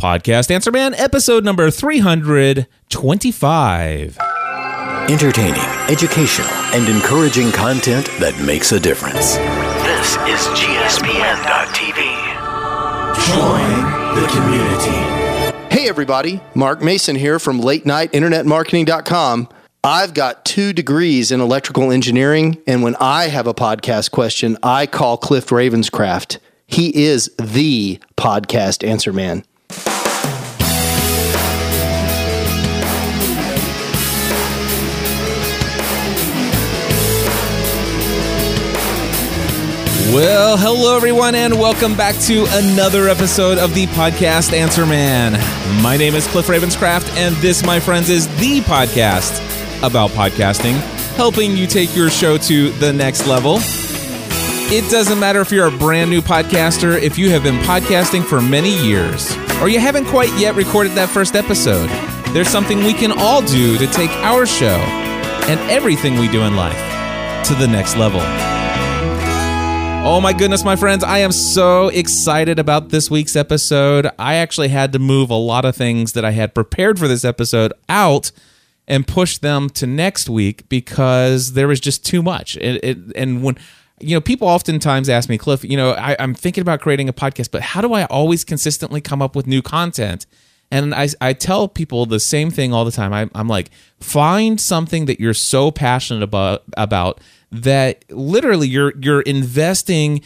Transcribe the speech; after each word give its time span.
Podcast 0.00 0.50
Answer 0.50 0.70
Man, 0.70 0.94
episode 0.94 1.42
number 1.42 1.70
325. 1.70 4.18
Entertaining, 5.08 5.54
educational, 5.88 6.50
and 6.74 6.86
encouraging 6.86 7.50
content 7.50 8.04
that 8.18 8.38
makes 8.44 8.72
a 8.72 8.80
difference. 8.80 9.36
This 9.36 10.16
is 10.28 10.46
GSPN.TV. 10.58 11.96
Join 13.24 14.20
the 14.20 14.26
community. 14.28 14.98
Hey 15.74 15.88
everybody, 15.88 16.42
Mark 16.54 16.82
Mason 16.82 17.16
here 17.16 17.38
from 17.38 17.58
late 17.60 17.86
night 17.86 18.12
internetmarketing.com. 18.12 19.48
I've 19.82 20.12
got 20.12 20.44
two 20.44 20.74
degrees 20.74 21.30
in 21.30 21.40
electrical 21.40 21.90
engineering, 21.90 22.58
and 22.66 22.82
when 22.82 22.96
I 22.96 23.28
have 23.28 23.46
a 23.46 23.54
podcast 23.54 24.10
question, 24.10 24.58
I 24.62 24.84
call 24.86 25.16
Cliff 25.16 25.46
Ravenscraft. 25.46 26.36
He 26.66 27.04
is 27.06 27.30
the 27.38 27.98
podcast 28.18 28.86
answer 28.86 29.14
man. 29.14 29.42
Well, 40.14 40.56
hello 40.56 40.96
everyone, 40.96 41.34
and 41.34 41.58
welcome 41.58 41.96
back 41.96 42.14
to 42.22 42.46
another 42.50 43.08
episode 43.08 43.58
of 43.58 43.74
the 43.74 43.86
podcast 43.88 44.52
Answer 44.52 44.86
Man. 44.86 45.32
My 45.82 45.96
name 45.96 46.14
is 46.14 46.28
Cliff 46.28 46.46
Ravenscraft, 46.46 47.16
and 47.16 47.34
this, 47.36 47.64
my 47.66 47.80
friends, 47.80 48.08
is 48.08 48.28
the 48.38 48.60
podcast 48.60 49.36
about 49.82 50.10
podcasting, 50.10 50.74
helping 51.16 51.56
you 51.56 51.66
take 51.66 51.94
your 51.96 52.08
show 52.08 52.38
to 52.38 52.70
the 52.70 52.92
next 52.92 53.26
level. 53.26 53.56
It 54.70 54.88
doesn't 54.92 55.18
matter 55.18 55.40
if 55.40 55.50
you're 55.50 55.66
a 55.66 55.76
brand 55.76 56.08
new 56.08 56.22
podcaster, 56.22 56.96
if 57.02 57.18
you 57.18 57.30
have 57.30 57.42
been 57.42 57.58
podcasting 57.64 58.24
for 58.24 58.40
many 58.40 58.80
years, 58.86 59.36
or 59.60 59.68
you 59.68 59.80
haven't 59.80 60.06
quite 60.06 60.32
yet 60.38 60.54
recorded 60.54 60.92
that 60.92 61.08
first 61.08 61.34
episode. 61.34 61.88
There's 62.32 62.48
something 62.48 62.78
we 62.78 62.94
can 62.94 63.10
all 63.10 63.42
do 63.42 63.76
to 63.76 63.86
take 63.88 64.10
our 64.22 64.46
show 64.46 64.78
and 65.48 65.58
everything 65.68 66.16
we 66.16 66.28
do 66.28 66.42
in 66.42 66.54
life 66.54 66.78
to 67.46 67.54
the 67.54 67.66
next 67.66 67.96
level. 67.96 68.22
Oh 70.08 70.20
my 70.20 70.32
goodness, 70.32 70.62
my 70.62 70.76
friends, 70.76 71.02
I 71.02 71.18
am 71.18 71.32
so 71.32 71.88
excited 71.88 72.60
about 72.60 72.90
this 72.90 73.10
week's 73.10 73.34
episode. 73.34 74.08
I 74.20 74.36
actually 74.36 74.68
had 74.68 74.92
to 74.92 75.00
move 75.00 75.30
a 75.30 75.34
lot 75.34 75.64
of 75.64 75.74
things 75.74 76.12
that 76.12 76.24
I 76.24 76.30
had 76.30 76.54
prepared 76.54 76.96
for 77.00 77.08
this 77.08 77.24
episode 77.24 77.72
out 77.88 78.30
and 78.86 79.04
push 79.04 79.38
them 79.38 79.68
to 79.70 79.84
next 79.84 80.28
week 80.28 80.68
because 80.68 81.54
there 81.54 81.66
was 81.66 81.80
just 81.80 82.06
too 82.06 82.22
much. 82.22 82.56
It, 82.58 82.84
it, 82.84 82.98
and 83.16 83.42
when 83.42 83.58
you 83.98 84.14
know, 84.14 84.20
people 84.20 84.46
oftentimes 84.46 85.08
ask 85.08 85.28
me, 85.28 85.38
Cliff, 85.38 85.64
you 85.64 85.76
know, 85.76 85.90
I, 85.90 86.14
I'm 86.20 86.34
thinking 86.34 86.62
about 86.62 86.80
creating 86.80 87.08
a 87.08 87.12
podcast, 87.12 87.50
but 87.50 87.62
how 87.62 87.80
do 87.80 87.92
I 87.92 88.04
always 88.04 88.44
consistently 88.44 89.00
come 89.00 89.20
up 89.20 89.34
with 89.34 89.48
new 89.48 89.60
content? 89.60 90.24
And 90.70 90.94
I, 90.94 91.08
I 91.20 91.32
tell 91.32 91.66
people 91.66 92.06
the 92.06 92.20
same 92.20 92.52
thing 92.52 92.72
all 92.72 92.84
the 92.84 92.92
time. 92.92 93.12
I, 93.12 93.28
I'm 93.34 93.48
like, 93.48 93.70
find 93.98 94.60
something 94.60 95.06
that 95.06 95.18
you're 95.18 95.34
so 95.34 95.72
passionate 95.72 96.22
about 96.22 96.62
about 96.76 97.20
that 97.50 98.04
literally 98.10 98.68
you're 98.68 98.92
you're 99.00 99.22
investing 99.22 100.22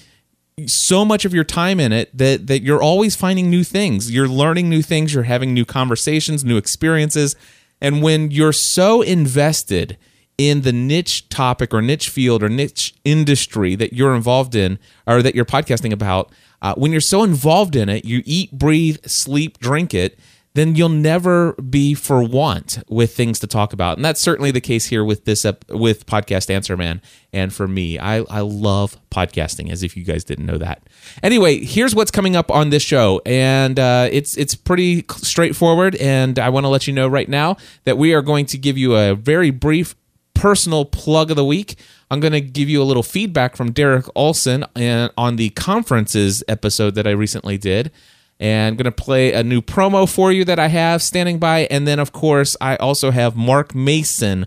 so 0.67 1.05
much 1.05 1.25
of 1.25 1.33
your 1.33 1.45
time 1.45 1.81
in 1.81 1.93
it 1.93 2.17
that 2.17 2.47
that 2.47 2.63
you're 2.63 2.83
always 2.83 3.17
finding 3.17 3.51
new 3.51 3.65
things. 3.65 4.11
You're 4.11 4.29
learning 4.29 4.69
new 4.69 4.83
things. 4.83 5.15
You're 5.15 5.25
having 5.25 5.55
new 5.55 5.65
conversations, 5.65 6.45
new 6.45 6.57
experiences, 6.57 7.37
and 7.81 8.03
when 8.03 8.31
you're 8.31 8.53
so 8.53 9.03
invested 9.03 9.97
in 10.39 10.63
the 10.63 10.73
niche 10.73 11.29
topic 11.29 11.75
or 11.75 11.83
niche 11.83 12.09
field 12.09 12.43
or 12.43 12.49
niche 12.49 12.95
industry 13.05 13.75
that 13.75 13.93
you're 13.93 14.15
involved 14.15 14.55
in 14.55 14.79
or 15.07 15.23
that 15.23 15.35
you're 15.35 15.45
podcasting 15.45 15.93
about, 15.93 16.33
uh, 16.63 16.75
when 16.77 16.93
you're 16.93 17.01
so 17.01 17.23
involved 17.23 17.77
in 17.77 17.91
it, 17.91 18.07
you 18.07 18.23
eat, 18.25 18.51
breathe, 18.53 18.97
sleep, 19.05 19.59
drink 19.59 19.93
it 19.93 20.19
then 20.55 20.75
you'll 20.75 20.89
never 20.89 21.53
be 21.55 21.95
for 21.95 22.23
want 22.23 22.83
with 22.89 23.15
things 23.15 23.39
to 23.39 23.47
talk 23.47 23.73
about. 23.73 23.97
And 23.97 24.05
that's 24.05 24.21
certainly 24.21 24.51
the 24.51 24.61
case 24.61 24.87
here 24.87 25.05
with 25.05 25.25
this 25.25 25.45
ep- 25.45 25.71
with 25.71 26.07
podcast 26.07 26.51
Answer 26.51 26.77
Man. 26.77 27.01
And 27.33 27.53
for 27.53 27.69
me, 27.69 27.99
I, 27.99 28.23
I 28.23 28.41
love 28.41 28.97
podcasting, 29.11 29.71
as 29.71 29.85
if 29.85 29.97
you 29.97 30.03
guys 30.03 30.25
didn't 30.25 30.47
know 30.47 30.59
that. 30.59 30.83
Anyway, 31.23 31.65
here's 31.65 31.95
what's 31.95 32.11
coming 32.11 32.35
up 32.35 32.51
on 32.51 32.71
this 32.71 32.83
show, 32.83 33.23
and 33.25 33.79
uh, 33.79 34.09
it's 34.11 34.37
it's 34.37 34.57
pretty 34.57 35.05
straightforward. 35.09 35.95
And 35.97 36.39
I 36.39 36.49
want 36.49 36.65
to 36.65 36.69
let 36.69 36.87
you 36.89 36.93
know 36.93 37.07
right 37.07 37.29
now 37.29 37.57
that 37.85 37.97
we 37.97 38.13
are 38.13 38.23
going 38.23 38.47
to 38.47 38.59
give 38.59 38.77
you 38.77 38.97
a 38.97 39.15
very 39.15 39.51
brief 39.51 39.95
personal 40.35 40.85
plug 40.85 41.31
of 41.31 41.37
the 41.37 41.45
week. 41.45 41.77
I'm 42.11 42.19
going 42.19 42.33
to 42.33 42.41
give 42.41 42.69
you 42.69 42.83
a 42.83 42.85
little 42.85 43.05
feedback 43.05 43.57
from 43.57 43.71
Derek 43.71 44.07
Olson 44.17 44.65
on 44.75 45.37
the 45.37 45.51
conferences 45.51 46.43
episode 46.49 46.97
that 46.97 47.07
I 47.07 47.11
recently 47.11 47.57
did 47.57 47.93
and 48.41 48.69
I'm 48.69 48.77
going 48.77 48.87
to 48.87 48.91
play 48.91 49.35
a 49.35 49.45
new 49.45 49.61
promo 49.61 50.13
for 50.13 50.33
you 50.33 50.47
that 50.47 50.59
I 50.59 50.69
have 50.69 51.03
standing 51.03 51.39
by. 51.39 51.69
And 51.71 51.87
then, 51.87 51.99
of 51.99 52.11
course, 52.11 52.57
I 52.61 52.77
also 52.77 53.11
have 53.11 53.37
Mark 53.37 53.75
Mason 53.75 54.47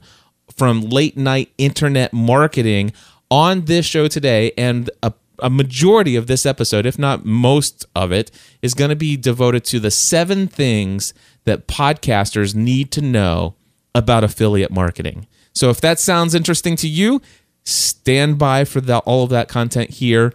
from 0.51 0.81
Late 0.81 1.15
Night 1.15 1.53
Internet 1.59 2.11
Marketing 2.11 2.91
on 3.29 3.65
this 3.65 3.85
show 3.85 4.07
today. 4.07 4.51
And 4.57 4.89
a, 5.03 5.13
a 5.39 5.49
majority 5.51 6.15
of 6.15 6.25
this 6.25 6.43
episode, 6.43 6.87
if 6.87 6.97
not 6.97 7.23
most 7.23 7.85
of 7.95 8.11
it, 8.11 8.31
is 8.63 8.73
going 8.73 8.89
to 8.89 8.95
be 8.95 9.15
devoted 9.15 9.63
to 9.65 9.79
the 9.79 9.91
seven 9.91 10.47
things 10.47 11.13
that 11.43 11.67
podcasters 11.67 12.55
need 12.55 12.91
to 12.93 13.01
know 13.01 13.55
about 13.93 14.23
affiliate 14.23 14.71
marketing. 14.71 15.27
So 15.53 15.69
if 15.69 15.79
that 15.81 15.99
sounds 15.99 16.33
interesting 16.33 16.75
to 16.77 16.87
you, 16.87 17.21
stand 17.63 18.39
by 18.39 18.65
for 18.65 18.81
the, 18.81 18.97
all 18.99 19.23
of 19.23 19.29
that 19.29 19.47
content 19.47 19.91
here 19.91 20.33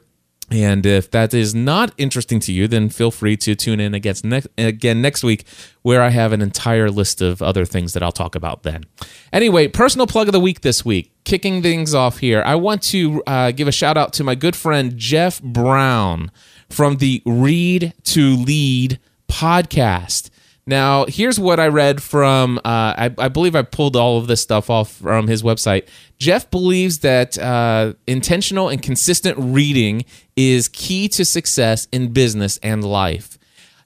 and 0.51 0.87
if 0.87 1.11
that 1.11 1.35
is 1.35 1.55
not 1.55 1.93
interesting 1.99 2.41
to 2.41 2.53
you, 2.53 2.67
then 2.69 2.89
feel 2.89 3.11
free 3.11 3.37
to 3.39 3.55
tune 3.55 3.81
in 3.81 3.95
against 3.95 4.25
again 4.57 5.03
next 5.03 5.23
week, 5.23 5.45
where 5.83 6.03
I 6.03 6.09
have 6.09 6.33
an 6.33 6.41
entire 6.41 6.91
list 6.91 7.21
of 7.21 7.43
other 7.43 7.65
things 7.65 7.93
that 7.93 8.03
I'll 8.03 8.13
talk 8.13 8.35
about 8.35 8.63
then. 8.63 8.85
Anyway, 9.33 9.69
personal 9.69 10.07
plug 10.07 10.29
of 10.29 10.33
the 10.33 10.41
week 10.41 10.63
this 10.63 10.85
week. 10.85 11.13
Kicking 11.25 11.63
things 11.63 11.95
off 11.95 12.19
here, 12.19 12.43
I 12.47 12.55
want 12.55 12.83
to 12.85 13.23
uh, 13.27 13.51
give 13.51 13.69
a 13.69 13.73
shout 13.73 13.99
out 13.99 14.15
to 14.15 14.25
my 14.25 14.35
good 14.35 14.57
friend 14.57 14.97
Jeff 14.97 15.43
Brown 15.43 16.31
from 16.71 16.97
the 16.97 17.23
Read 17.27 17.93
to 18.05 18.37
Lead 18.37 18.99
podcast. 19.29 20.31
Now, 20.69 21.07
here's 21.07 21.41
what 21.41 21.59
I 21.59 21.69
read 21.69 22.03
from, 22.03 22.59
uh, 22.59 22.61
I, 22.63 23.15
I, 23.17 23.29
believe 23.29 23.57
I 23.57 23.63
pulled 23.63 23.97
all 23.97 24.19
of 24.19 24.27
this 24.27 24.43
stuff 24.43 24.69
off 24.69 24.93
from 24.93 25.27
his 25.27 25.43
website. 25.43 25.89
Jeff 26.19 26.51
believes 26.51 26.99
that 26.99 27.39
uh, 27.39 27.95
intentional 28.07 28.69
and 28.69 28.83
consistent 28.83 29.39
reading 29.39 30.05
is 30.37 30.69
key 30.69 31.09
to 31.09 31.25
success 31.25 31.89
in 31.91 32.13
business 32.13 32.59
and 32.63 32.85
life. 32.85 33.39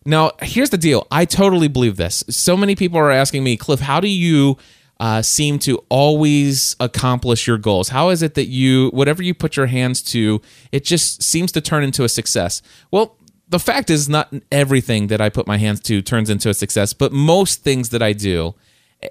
Now, 0.05 0.33
here's 0.43 0.71
the 0.71 0.77
deal 0.77 1.07
I 1.09 1.25
totally 1.25 1.69
believe 1.69 1.99
this. 1.99 2.25
So 2.29 2.57
many 2.57 2.75
people 2.75 2.99
are 2.99 3.13
asking 3.13 3.45
me, 3.45 3.57
Cliff, 3.57 3.79
how 3.79 4.01
do 4.01 4.09
you. 4.09 4.59
Uh, 5.01 5.21
seem 5.21 5.59
to 5.59 5.85
always 5.89 6.77
accomplish 6.79 7.49
your 7.49 7.59
goals? 7.59 7.89
How 7.89 8.11
is 8.11 8.23
it 8.23 8.35
that 8.35 8.47
you, 8.47 8.89
whatever 8.91 9.21
you 9.21 9.35
put 9.35 9.57
your 9.57 9.67
hands 9.67 10.01
to, 10.13 10.41
it 10.71 10.85
just 10.85 11.25
seems 11.25 11.51
to 11.53 11.61
turn 11.61 11.83
into 11.83 12.05
a 12.05 12.09
success? 12.09 12.63
Well, 12.93 13.17
the 13.53 13.61
fact 13.61 13.91
is 13.91 14.09
not 14.09 14.33
everything 14.51 15.09
that 15.09 15.21
I 15.21 15.29
put 15.29 15.47
my 15.47 15.59
hands 15.59 15.81
to 15.83 16.01
turns 16.01 16.31
into 16.31 16.49
a 16.49 16.55
success, 16.55 16.95
but 16.95 17.13
most 17.13 17.63
things 17.63 17.91
that 17.91 18.03
I 18.03 18.15
do 18.15 18.55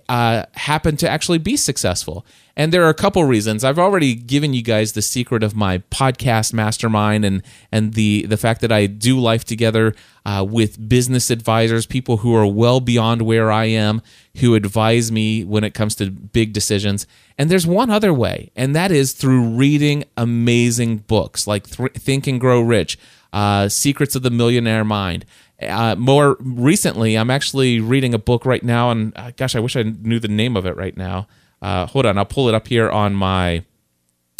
uh, 0.09 0.46
happen 0.53 0.97
to 0.97 1.09
actually 1.09 1.38
be 1.38 1.57
successful. 1.57 2.25
And 2.56 2.74
there 2.74 2.84
are 2.84 2.90
a 2.90 2.94
couple 2.94 3.24
reasons. 3.24 3.63
I've 3.63 3.79
already 3.79 4.13
given 4.13 4.53
you 4.53 4.62
guys 4.62 4.91
the 4.91 5.02
secret 5.02 5.41
of 5.41 5.56
my 5.56 5.79
podcast 5.90 6.53
mastermind 6.53 7.24
and 7.24 7.41
and 7.72 7.94
the 7.94 8.25
the 8.25 8.38
fact 8.38 8.62
that 8.62 8.72
I 8.72 8.88
do 8.88 9.19
life 9.19 9.46
together 9.46 9.96
uh, 10.25 10.46
with 10.47 10.90
business 10.90 11.29
advisors, 11.29 11.85
people 11.85 12.18
who 12.18 12.35
are 12.35 12.46
well 12.46 12.81
beyond 12.81 13.22
where 13.22 13.52
I 13.52 13.66
am, 13.66 14.02
who 14.38 14.53
advise 14.56 15.12
me 15.12 15.44
when 15.44 15.63
it 15.63 15.74
comes 15.74 15.96
to 15.96 16.12
big 16.12 16.52
decisions. 16.52 17.08
And 17.38 17.50
there's 17.50 17.66
one 17.66 17.90
other 17.90 18.13
way, 18.13 18.52
and 18.56 18.75
that 18.75 18.91
is 18.91 19.13
through 19.13 19.56
reading 19.56 20.03
amazing 20.18 20.97
books 20.97 21.47
like 21.47 21.68
Th- 21.69 21.94
Think 21.94 22.28
and 22.28 22.40
Grow 22.40 22.62
Rich 22.62 23.00
uh, 23.34 23.69
Secrets 23.69 24.16
of 24.16 24.23
the 24.23 24.29
Millionaire 24.29 24.84
Mind. 24.84 25.25
Uh, 25.61 25.95
more 25.95 26.38
recently, 26.39 27.16
I'm 27.16 27.29
actually 27.29 27.79
reading 27.79 28.13
a 28.13 28.19
book 28.19 28.46
right 28.46 28.63
now, 28.63 28.90
and 28.91 29.13
uh, 29.16 29.31
gosh, 29.35 29.55
I 29.55 29.59
wish 29.59 29.75
I 29.75 29.84
knew 29.84 30.19
the 30.19 30.28
name 30.28 30.58
of 30.58 30.66
it 30.66 30.75
right 30.75 30.96
now. 30.96 31.28
Uh, 31.61 31.85
hold 31.85 32.05
on, 32.05 32.17
I'll 32.17 32.25
pull 32.25 32.49
it 32.49 32.55
up 32.55 32.67
here 32.67 32.90
on 32.90 33.13
my 33.13 33.63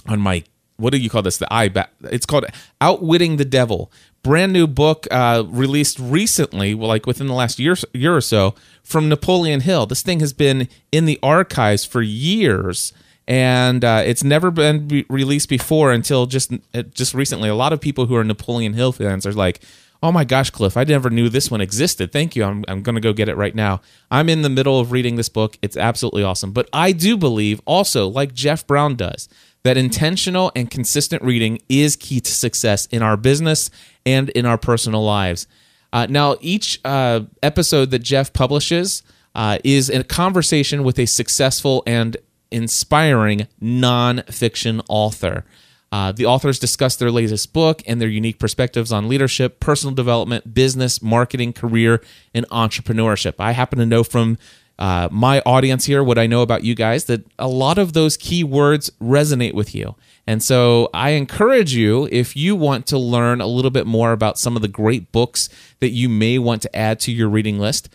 on 0.08 0.20
my 0.20 0.44
what 0.78 0.92
do 0.92 0.98
you 0.98 1.10
call 1.10 1.22
this? 1.22 1.38
The 1.38 1.52
i 1.54 1.70
it's 2.06 2.26
called 2.26 2.46
Outwitting 2.82 3.38
the 3.38 3.46
Devil. 3.46 3.92
Brand 4.24 4.52
new 4.52 4.66
book 4.68 5.08
uh, 5.12 5.44
released 5.48 6.00
recently, 6.00 6.74
like 6.74 7.06
within 7.06 7.28
the 7.28 7.34
last 7.34 7.60
year 7.60 7.76
year 7.94 8.16
or 8.16 8.22
so, 8.22 8.56
from 8.84 9.08
Napoleon 9.08 9.62
Hill. 9.62 9.86
This 9.86 10.02
thing 10.02 10.20
has 10.20 10.34
been 10.34 10.68
in 10.92 11.06
the 11.06 11.20
archives 11.22 11.86
for 11.86 12.02
years 12.02 12.94
and 13.28 13.86
uh, 13.86 14.04
it's 14.06 14.24
never 14.24 14.52
been 14.52 14.88
re- 14.88 15.06
released 15.08 15.50
before 15.50 15.92
until 15.92 16.26
just 16.26 16.52
just 16.94 17.14
recently. 17.14 17.50
A 17.50 17.56
lot 17.56 17.74
of 17.74 17.80
people 17.80 18.08
who 18.08 18.16
are 18.16 18.24
Napoleon 18.24 18.74
Hill 18.74 18.92
fans 18.92 19.26
are 19.26 19.34
like, 19.34 19.62
"Oh 20.04 20.12
my 20.12 20.24
gosh, 20.24 20.50
Cliff, 20.50 20.78
I 20.78 20.84
never 20.84 21.10
knew 21.10 21.30
this 21.30 21.52
one 21.52 21.62
existed. 21.62 22.12
Thank 22.12 22.36
you. 22.36 22.44
I'm 22.44 22.64
I'm 22.68 22.82
going 22.82 22.96
to 22.96 23.02
go 23.02 23.14
get 23.14 23.30
it 23.30 23.38
right 23.38 23.56
now." 23.56 23.82
I'm 24.10 24.30
in 24.30 24.42
the 24.42 24.50
middle 24.50 24.80
of 24.80 24.92
reading 24.92 25.16
this 25.16 25.30
book. 25.30 25.58
It's 25.62 25.78
absolutely 25.78 26.24
awesome. 26.24 26.52
But 26.52 26.70
I 26.74 26.92
do 26.92 27.18
believe 27.18 27.62
also, 27.66 28.08
like 28.08 28.34
Jeff 28.34 28.66
Brown 28.68 28.96
does, 28.96 29.30
that 29.64 29.78
intentional 29.78 30.52
and 30.56 30.70
consistent 30.72 31.24
reading 31.24 31.60
is 31.70 31.96
key 31.96 32.20
to 32.20 32.32
success 32.32 32.88
in 32.88 33.02
our 33.02 33.18
business 33.18 33.70
and 34.06 34.30
in 34.30 34.46
our 34.46 34.58
personal 34.58 35.04
lives. 35.04 35.48
Uh, 35.94 36.08
now, 36.10 36.36
each 36.42 36.80
uh, 36.86 37.22
episode 37.44 37.92
that 37.92 38.00
Jeff 38.00 38.34
publishes 38.34 39.04
uh, 39.36 39.58
is 39.64 39.90
a 39.90 40.04
conversation 40.04 40.84
with 40.84 40.98
a 40.98 41.06
successful 41.06 41.84
and 41.86 42.18
inspiring 42.50 43.48
nonfiction 43.62 44.84
author. 44.90 45.46
Uh, 45.92 46.12
the 46.12 46.26
authors 46.26 46.58
discuss 46.58 46.96
their 46.96 47.12
latest 47.12 47.52
book 47.52 47.82
and 47.86 48.00
their 48.00 48.08
unique 48.08 48.40
perspectives 48.40 48.92
on 48.92 49.10
leadership, 49.10 49.60
personal 49.60 49.94
development, 49.94 50.54
business, 50.54 51.02
marketing, 51.02 51.52
career, 51.52 52.02
and 52.34 52.48
entrepreneurship. 52.50 53.34
I 53.40 53.52
happen 53.52 53.78
to 53.80 53.86
know 53.86 54.04
from 54.04 54.38
uh, 54.80 55.10
my 55.12 55.42
audience 55.42 55.86
here, 55.86 56.04
what 56.04 56.18
I 56.18 56.28
know 56.28 56.42
about 56.42 56.64
you 56.64 56.74
guys, 56.74 57.06
that 57.06 57.24
a 57.38 57.48
lot 57.48 57.78
of 57.78 57.94
those 57.94 58.18
key 58.18 58.44
words 58.44 58.90
resonate 59.02 59.54
with 59.54 59.76
you. 59.76 59.96
And 60.26 60.42
so 60.42 60.90
I 60.94 61.12
encourage 61.12 61.76
you, 61.76 62.08
if 62.12 62.36
you 62.36 62.56
want 62.56 62.88
to 62.88 62.98
learn 62.98 63.42
a 63.42 63.48
little 63.48 63.70
bit 63.70 63.86
more 63.86 64.12
about 64.12 64.40
some 64.40 64.56
of 64.56 64.62
the 64.62 64.68
great 64.68 65.12
books 65.12 65.50
that 65.82 65.90
you 65.90 66.10
may 66.10 66.40
want 66.40 66.62
to 66.64 66.76
add 66.76 67.00
to 67.02 67.12
your 67.12 67.30
reading 67.30 67.60
list, 67.60 67.90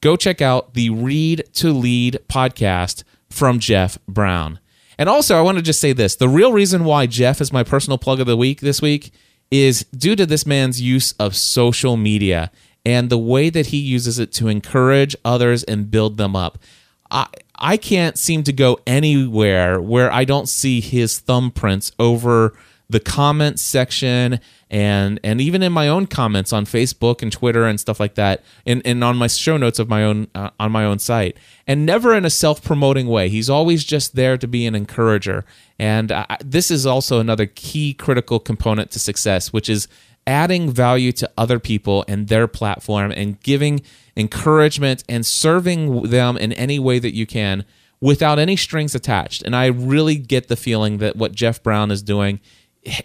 go 0.00 0.16
check 0.16 0.42
out 0.42 0.74
the 0.74 0.90
Read 0.90 1.44
to 1.54 1.72
Lead 1.72 2.18
podcast 2.28 3.04
from 3.30 3.58
Jeff 3.58 3.98
Brown. 4.06 4.58
And 4.98 5.08
also, 5.08 5.38
I 5.38 5.42
want 5.42 5.58
to 5.58 5.62
just 5.62 5.80
say 5.80 5.92
this 5.92 6.16
the 6.16 6.28
real 6.28 6.52
reason 6.52 6.84
why 6.84 7.06
Jeff 7.06 7.40
is 7.40 7.52
my 7.52 7.62
personal 7.62 7.98
plug 7.98 8.20
of 8.20 8.26
the 8.26 8.36
week 8.36 8.60
this 8.60 8.82
week 8.82 9.12
is 9.50 9.84
due 9.96 10.16
to 10.16 10.26
this 10.26 10.44
man's 10.44 10.80
use 10.80 11.12
of 11.12 11.34
social 11.34 11.96
media 11.96 12.50
and 12.84 13.08
the 13.08 13.18
way 13.18 13.48
that 13.50 13.66
he 13.66 13.78
uses 13.78 14.18
it 14.18 14.32
to 14.32 14.48
encourage 14.48 15.16
others 15.24 15.62
and 15.64 15.90
build 15.90 16.16
them 16.16 16.36
up. 16.36 16.58
I, 17.10 17.26
I 17.54 17.76
can't 17.76 18.18
seem 18.18 18.42
to 18.44 18.52
go 18.52 18.78
anywhere 18.86 19.80
where 19.80 20.12
I 20.12 20.24
don't 20.24 20.48
see 20.48 20.80
his 20.80 21.20
thumbprints 21.20 21.92
over 21.98 22.54
the 22.90 23.00
comments 23.00 23.62
section 23.62 24.40
and 24.70 25.20
and 25.22 25.40
even 25.40 25.62
in 25.62 25.72
my 25.72 25.88
own 25.88 26.06
comments 26.06 26.52
on 26.52 26.64
Facebook 26.64 27.22
and 27.22 27.30
Twitter 27.30 27.66
and 27.66 27.78
stuff 27.78 28.00
like 28.00 28.14
that 28.14 28.42
and, 28.66 28.80
and 28.84 29.04
on 29.04 29.16
my 29.16 29.26
show 29.26 29.56
notes 29.56 29.78
of 29.78 29.88
my 29.88 30.02
own 30.02 30.28
uh, 30.34 30.50
on 30.58 30.72
my 30.72 30.84
own 30.84 30.98
site. 30.98 31.36
And 31.66 31.84
never 31.84 32.14
in 32.14 32.24
a 32.24 32.30
self-promoting 32.30 33.06
way. 33.06 33.28
He's 33.28 33.50
always 33.50 33.84
just 33.84 34.16
there 34.16 34.38
to 34.38 34.48
be 34.48 34.66
an 34.66 34.74
encourager. 34.74 35.44
And 35.78 36.12
this 36.44 36.70
is 36.70 36.86
also 36.86 37.20
another 37.20 37.46
key 37.46 37.94
critical 37.94 38.40
component 38.40 38.90
to 38.92 38.98
success 38.98 39.52
which 39.52 39.68
is 39.68 39.88
adding 40.26 40.70
value 40.70 41.10
to 41.12 41.30
other 41.38 41.58
people 41.58 42.04
and 42.06 42.28
their 42.28 42.46
platform 42.46 43.10
and 43.10 43.40
giving 43.40 43.80
encouragement 44.16 45.02
and 45.08 45.24
serving 45.24 46.02
them 46.02 46.36
in 46.36 46.52
any 46.52 46.78
way 46.78 46.98
that 46.98 47.14
you 47.14 47.26
can 47.26 47.64
without 48.00 48.38
any 48.38 48.54
strings 48.56 48.94
attached. 48.94 49.42
And 49.42 49.56
I 49.56 49.66
really 49.66 50.16
get 50.16 50.48
the 50.48 50.56
feeling 50.56 50.98
that 50.98 51.16
what 51.16 51.32
Jeff 51.32 51.62
Brown 51.62 51.90
is 51.90 52.02
doing 52.02 52.40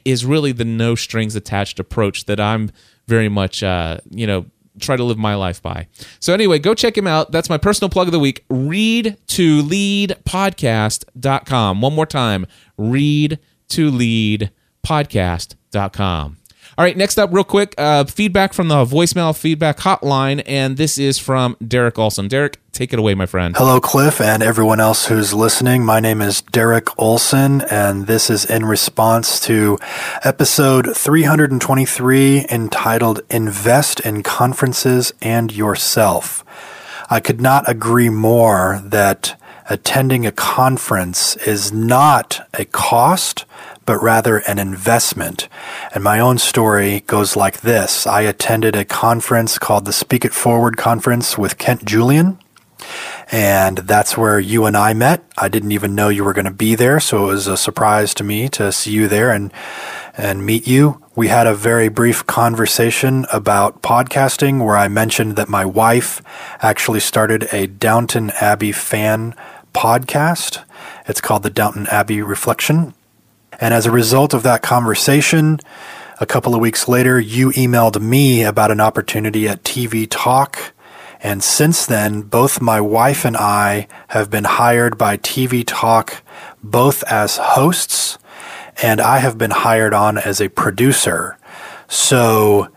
is 0.06 0.26
really 0.26 0.52
the 0.52 0.66
no 0.66 0.96
strings 0.96 1.36
attached 1.36 1.80
approach 1.80 2.26
that 2.26 2.40
I'm 2.40 2.72
very 3.08 3.30
much, 3.30 3.64
uh, 3.64 4.00
you 4.10 4.28
know, 4.28 4.46
try 4.80 4.96
to 4.96 5.04
live 5.04 5.18
my 5.18 5.36
life 5.36 5.62
by. 5.62 5.88
So 6.20 6.34
anyway, 6.34 6.60
go 6.60 6.74
check 6.74 6.98
him 6.98 7.08
out. 7.08 7.32
That's 7.32 7.50
my 7.50 7.58
personal 7.58 7.90
plug 7.90 8.08
of 8.08 8.12
the 8.12 8.20
week. 8.20 8.44
Read 8.50 9.18
to 9.28 9.62
lead 9.62 10.18
podcast.com. 10.26 11.82
One 11.82 11.94
more 11.94 12.06
time. 12.06 12.46
Read 12.78 13.40
to 13.70 13.92
lead 13.92 14.52
podcast.com. 14.86 16.38
All 16.76 16.84
right, 16.84 16.98
next 16.98 17.20
up, 17.20 17.32
real 17.32 17.44
quick, 17.44 17.76
uh, 17.78 18.04
feedback 18.06 18.52
from 18.52 18.68
the 18.68 18.84
voicemail 18.84 19.38
feedback 19.38 19.78
hotline, 19.78 20.42
and 20.48 20.76
this 20.76 20.98
is 20.98 21.20
from 21.20 21.56
Derek 21.66 22.00
Olson. 22.00 22.28
Derek, 22.28 22.60
take 22.74 22.92
it 22.92 22.98
away, 22.98 23.14
my 23.14 23.28
friend. 23.28 23.56
Hello, 23.56 23.80
Cliff, 23.80 24.20
and 24.20 24.42
everyone 24.42 24.80
else 24.80 25.06
who's 25.06 25.32
listening. 25.32 25.86
My 25.86 26.00
name 26.00 26.24
is 26.24 26.42
Derek 26.42 26.88
Olson, 27.00 27.62
and 27.62 28.08
this 28.08 28.32
is 28.32 28.46
in 28.46 28.66
response 28.66 29.40
to 29.42 29.78
episode 30.24 30.98
323 30.98 32.48
entitled 32.50 33.22
Invest 33.30 34.00
in 34.00 34.24
Conferences 34.24 35.14
and 35.22 35.52
Yourself. 35.56 36.44
I 37.12 37.20
could 37.20 37.40
not 37.40 37.70
agree 37.70 38.10
more 38.10 38.82
that 38.84 39.40
attending 39.70 40.26
a 40.26 40.32
conference 40.32 41.36
is 41.38 41.72
not 41.72 42.50
a 42.56 42.66
cost 42.66 43.46
but 43.86 44.02
rather 44.02 44.38
an 44.38 44.60
investment. 44.60 45.48
And 45.94 46.04
my 46.04 46.20
own 46.20 46.38
story 46.38 47.02
goes 47.02 47.36
like 47.36 47.62
this. 47.62 48.08
I 48.08 48.22
attended 48.22 48.76
a 48.76 48.86
conference 48.86 49.60
called 49.60 49.86
the 49.86 49.94
Speak 49.94 50.24
It 50.26 50.34
Forward 50.34 50.78
conference 50.78 51.38
with 51.38 51.58
Kent 51.58 51.84
Julian. 51.86 52.40
And 53.32 53.80
that's 53.80 54.18
where 54.18 54.40
you 54.40 54.66
and 54.66 54.78
I 54.78 54.94
met. 54.94 55.24
I 55.38 55.48
didn't 55.48 55.72
even 55.72 55.96
know 55.96 56.10
you 56.10 56.24
were 56.24 56.34
going 56.34 56.46
to 56.46 56.52
be 56.52 56.76
there, 56.76 57.00
so 57.00 57.24
it 57.24 57.34
was 57.34 57.48
a 57.48 57.58
surprise 57.58 58.14
to 58.16 58.24
me 58.24 58.50
to 58.50 58.72
see 58.72 58.92
you 58.92 59.08
there 59.08 59.32
and 59.32 59.52
and 60.16 60.46
meet 60.46 60.68
you. 60.68 61.02
We 61.16 61.28
had 61.28 61.48
a 61.48 61.56
very 61.56 61.88
brief 61.88 62.26
conversation 62.28 63.26
about 63.34 63.82
podcasting 63.82 64.64
where 64.64 64.78
I 64.78 64.88
mentioned 64.88 65.36
that 65.36 65.50
my 65.50 65.66
wife 65.66 66.22
actually 66.62 67.00
started 67.00 67.48
a 67.52 67.68
Downton 67.68 68.32
Abbey 68.40 68.72
fan 68.72 69.36
podcast. 69.74 70.64
It's 71.08 71.22
called 71.22 71.44
the 71.44 71.50
Downton 71.50 71.88
Abbey 71.88 72.22
Reflection. 72.22 72.94
And 73.60 73.74
as 73.74 73.86
a 73.86 73.92
result 73.92 74.34
of 74.34 74.44
that 74.44 74.62
conversation, 74.62 75.60
a 76.20 76.26
couple 76.26 76.54
of 76.54 76.62
weeks 76.62 76.88
later, 76.88 77.20
you 77.20 77.50
emailed 77.52 78.00
me 78.02 78.44
about 78.44 78.72
an 78.72 78.80
opportunity 78.80 79.48
at 79.48 79.64
TV 79.64 80.08
Talk. 80.10 80.73
And 81.24 81.42
since 81.42 81.86
then, 81.86 82.24
both 82.24 82.62
my 82.62 82.82
wife 82.82 83.24
and 83.24 83.38
I 83.38 83.88
have 84.10 84.30
been 84.30 84.44
hired 84.44 84.98
by 84.98 85.16
TV 85.16 85.64
Talk 85.66 86.22
both 86.62 87.02
as 87.04 87.38
hosts, 87.38 88.18
and 88.82 89.00
I 89.00 89.20
have 89.20 89.38
been 89.38 89.52
hired 89.52 89.94
on 89.94 90.18
as 90.18 90.42
a 90.42 90.50
producer. 90.50 91.38
So, 91.88 92.68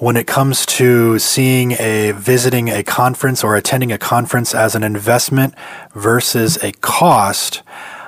when 0.00 0.16
it 0.16 0.26
comes 0.26 0.66
to 0.66 1.20
seeing 1.20 1.72
a 1.78 2.10
visiting 2.10 2.68
a 2.68 2.82
conference 2.82 3.44
or 3.44 3.54
attending 3.54 3.92
a 3.92 3.98
conference 3.98 4.52
as 4.52 4.74
an 4.74 4.82
investment 4.82 5.54
versus 5.94 6.56
a 6.56 6.72
cost, 6.72 7.62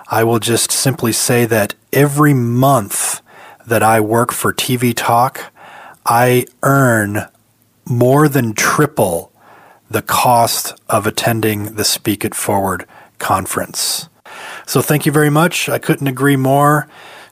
I 0.08 0.24
will 0.24 0.40
just 0.40 0.72
simply 0.72 1.12
say 1.12 1.44
that 1.46 1.74
every 1.92 2.34
month 2.34 3.22
that 3.64 3.84
I 3.84 4.00
work 4.00 4.32
for 4.32 4.52
TV 4.52 4.92
Talk, 4.92 5.52
I 6.04 6.46
earn 6.64 7.28
more 7.86 8.28
than 8.28 8.54
triple 8.54 9.30
the 9.90 10.02
cost 10.02 10.74
of 10.88 11.06
attending 11.06 11.74
the 11.74 11.84
Speak 11.84 12.24
It 12.24 12.34
Forward 12.34 12.86
conference. 13.18 14.08
So 14.66 14.82
thank 14.82 15.06
you 15.06 15.12
very 15.12 15.30
much. 15.30 15.68
I 15.68 15.78
couldn't 15.78 16.06
agree 16.06 16.36
more 16.36 16.88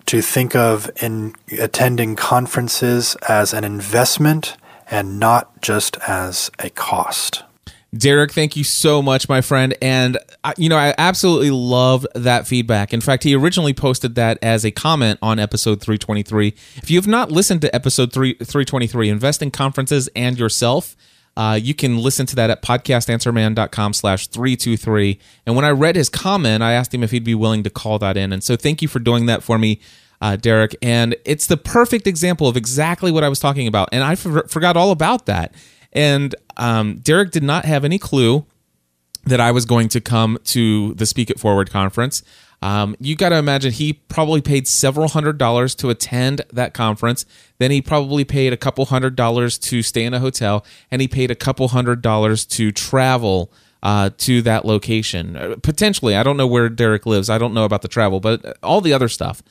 to 0.07 0.21
think 0.21 0.55
of 0.55 0.91
in 1.01 1.35
attending 1.59 2.17
conferences 2.17 3.17
as 3.29 3.53
an 3.53 3.65
investment 3.65 4.57
and 4.91 5.19
not 5.19 5.61
just 5.63 5.97
as 6.07 6.51
a 6.59 6.71
cost. 6.71 7.45
Derek, 7.95 8.33
thank 8.33 8.57
you 8.57 8.65
so 8.65 9.03
much, 9.03 9.29
my 9.29 9.43
friend. 9.43 9.77
And, 9.83 10.17
uh, 10.45 10.55
you 10.57 10.71
know, 10.71 10.79
I 10.79 10.95
absolutely 10.97 11.51
love 11.51 12.07
that 12.15 12.47
feedback. 12.47 12.95
In 12.95 13.03
fact, 13.03 13.23
he 13.23 13.35
originally 13.35 13.75
posted 13.75 14.15
that 14.15 14.39
as 14.41 14.65
a 14.65 14.71
comment 14.71 15.19
on 15.21 15.39
episode 15.39 15.83
323. 15.83 16.55
If 16.77 16.91
you 16.91 16.97
have 16.97 17.07
not 17.07 17.31
listened 17.31 17.61
to 17.63 17.75
episode 17.75 18.11
3, 18.11 18.35
323, 18.35 19.11
Invest 19.11 19.43
in 19.43 19.51
Conferences 19.51 20.09
and 20.17 20.39
Yourself, 20.39 20.97
uh, 21.37 21.59
you 21.61 21.75
can 21.75 21.99
listen 21.99 22.27
to 22.27 22.37
that 22.37 22.51
at 22.51 22.63
podcastanswerman.com 22.63 23.93
slash 23.95 24.27
323. 24.27 25.19
And 25.47 25.57
when 25.57 25.65
I 25.65 25.71
read 25.71 25.97
his 25.97 26.09
comment, 26.09 26.63
I 26.63 26.73
asked 26.73 26.93
him 26.93 27.03
if 27.03 27.11
he'd 27.11 27.25
be 27.25 27.35
willing 27.35 27.63
to 27.63 27.71
call 27.71 27.99
that 28.01 28.17
in. 28.17 28.33
And 28.33 28.45
so 28.45 28.57
thank 28.57 28.83
you 28.83 28.89
for 28.89 28.99
doing 28.99 29.27
that 29.27 29.43
for 29.43 29.59
me, 29.59 29.81
uh, 30.21 30.37
Derek. 30.37 30.77
And 30.83 31.17
it's 31.25 31.47
the 31.47 31.57
perfect 31.57 32.07
example 32.07 32.49
of 32.49 32.57
exactly 32.57 33.11
what 33.11 33.25
I 33.25 33.29
was 33.29 33.41
talking 33.41 33.67
about. 33.67 33.89
And 33.93 34.05
I 34.05 34.15
for- 34.15 34.47
forgot 34.47 34.77
all 34.77 34.91
about 34.91 35.27
that. 35.27 35.55
And 35.93 36.35
um, 36.57 36.97
Derek 36.99 37.31
did 37.31 37.43
not 37.43 37.65
have 37.65 37.85
any 37.85 37.99
clue 37.99 38.45
that 39.25 39.41
I 39.41 39.53
was 39.53 39.65
going 39.65 39.89
to 39.91 40.01
come 40.01 40.39
to 40.45 40.95
the 40.95 41.07
Speak 41.07 41.31
It 41.31 41.39
Forward 41.39 41.71
conference. 41.71 42.23
Um, 42.63 42.97
you 43.01 43.17
got 43.17 43.31
to 43.31 43.37
imagine 43.37 43.73
he 43.73 43.93
probably 43.93 44.41
paid 44.41 44.69
several 44.69 45.09
hundred 45.09 45.37
dollars 45.37 45.75
to 45.77 45.91
attend 45.91 46.43
that 46.53 46.73
conference. 46.75 47.27
Then 47.59 47.73
he 47.73 47.83
probably 47.83 48.25
paid 48.25 48.53
a 48.53 48.57
couple 48.57 48.87
hundred 48.87 49.17
dollars 49.17 49.59
to 49.59 49.83
stay 49.83 50.05
in 50.05 50.15
a 50.15 50.21
hotel, 50.21 50.65
and 50.91 51.03
he 51.03 51.09
paid 51.09 51.31
a 51.31 51.35
couple 51.35 51.69
hundred 51.69 52.01
dollars 52.03 52.47
to 52.47 52.71
travel 52.71 53.53
uh, 53.83 54.11
to 54.19 54.43
that 54.43 54.65
location. 54.65 55.37
Uh, 55.37 55.57
potentially, 55.61 56.15
I 56.15 56.23
don't 56.23 56.37
know 56.37 56.47
where 56.47 56.69
Derek 56.69 57.05
lives. 57.05 57.29
I 57.29 57.37
don't 57.37 57.53
know 57.53 57.65
about 57.65 57.83
the 57.83 57.89
travel, 57.89 58.21
but 58.21 58.57
all 58.63 58.81
the 58.81 58.93
other 58.93 59.09
stuff. 59.09 59.43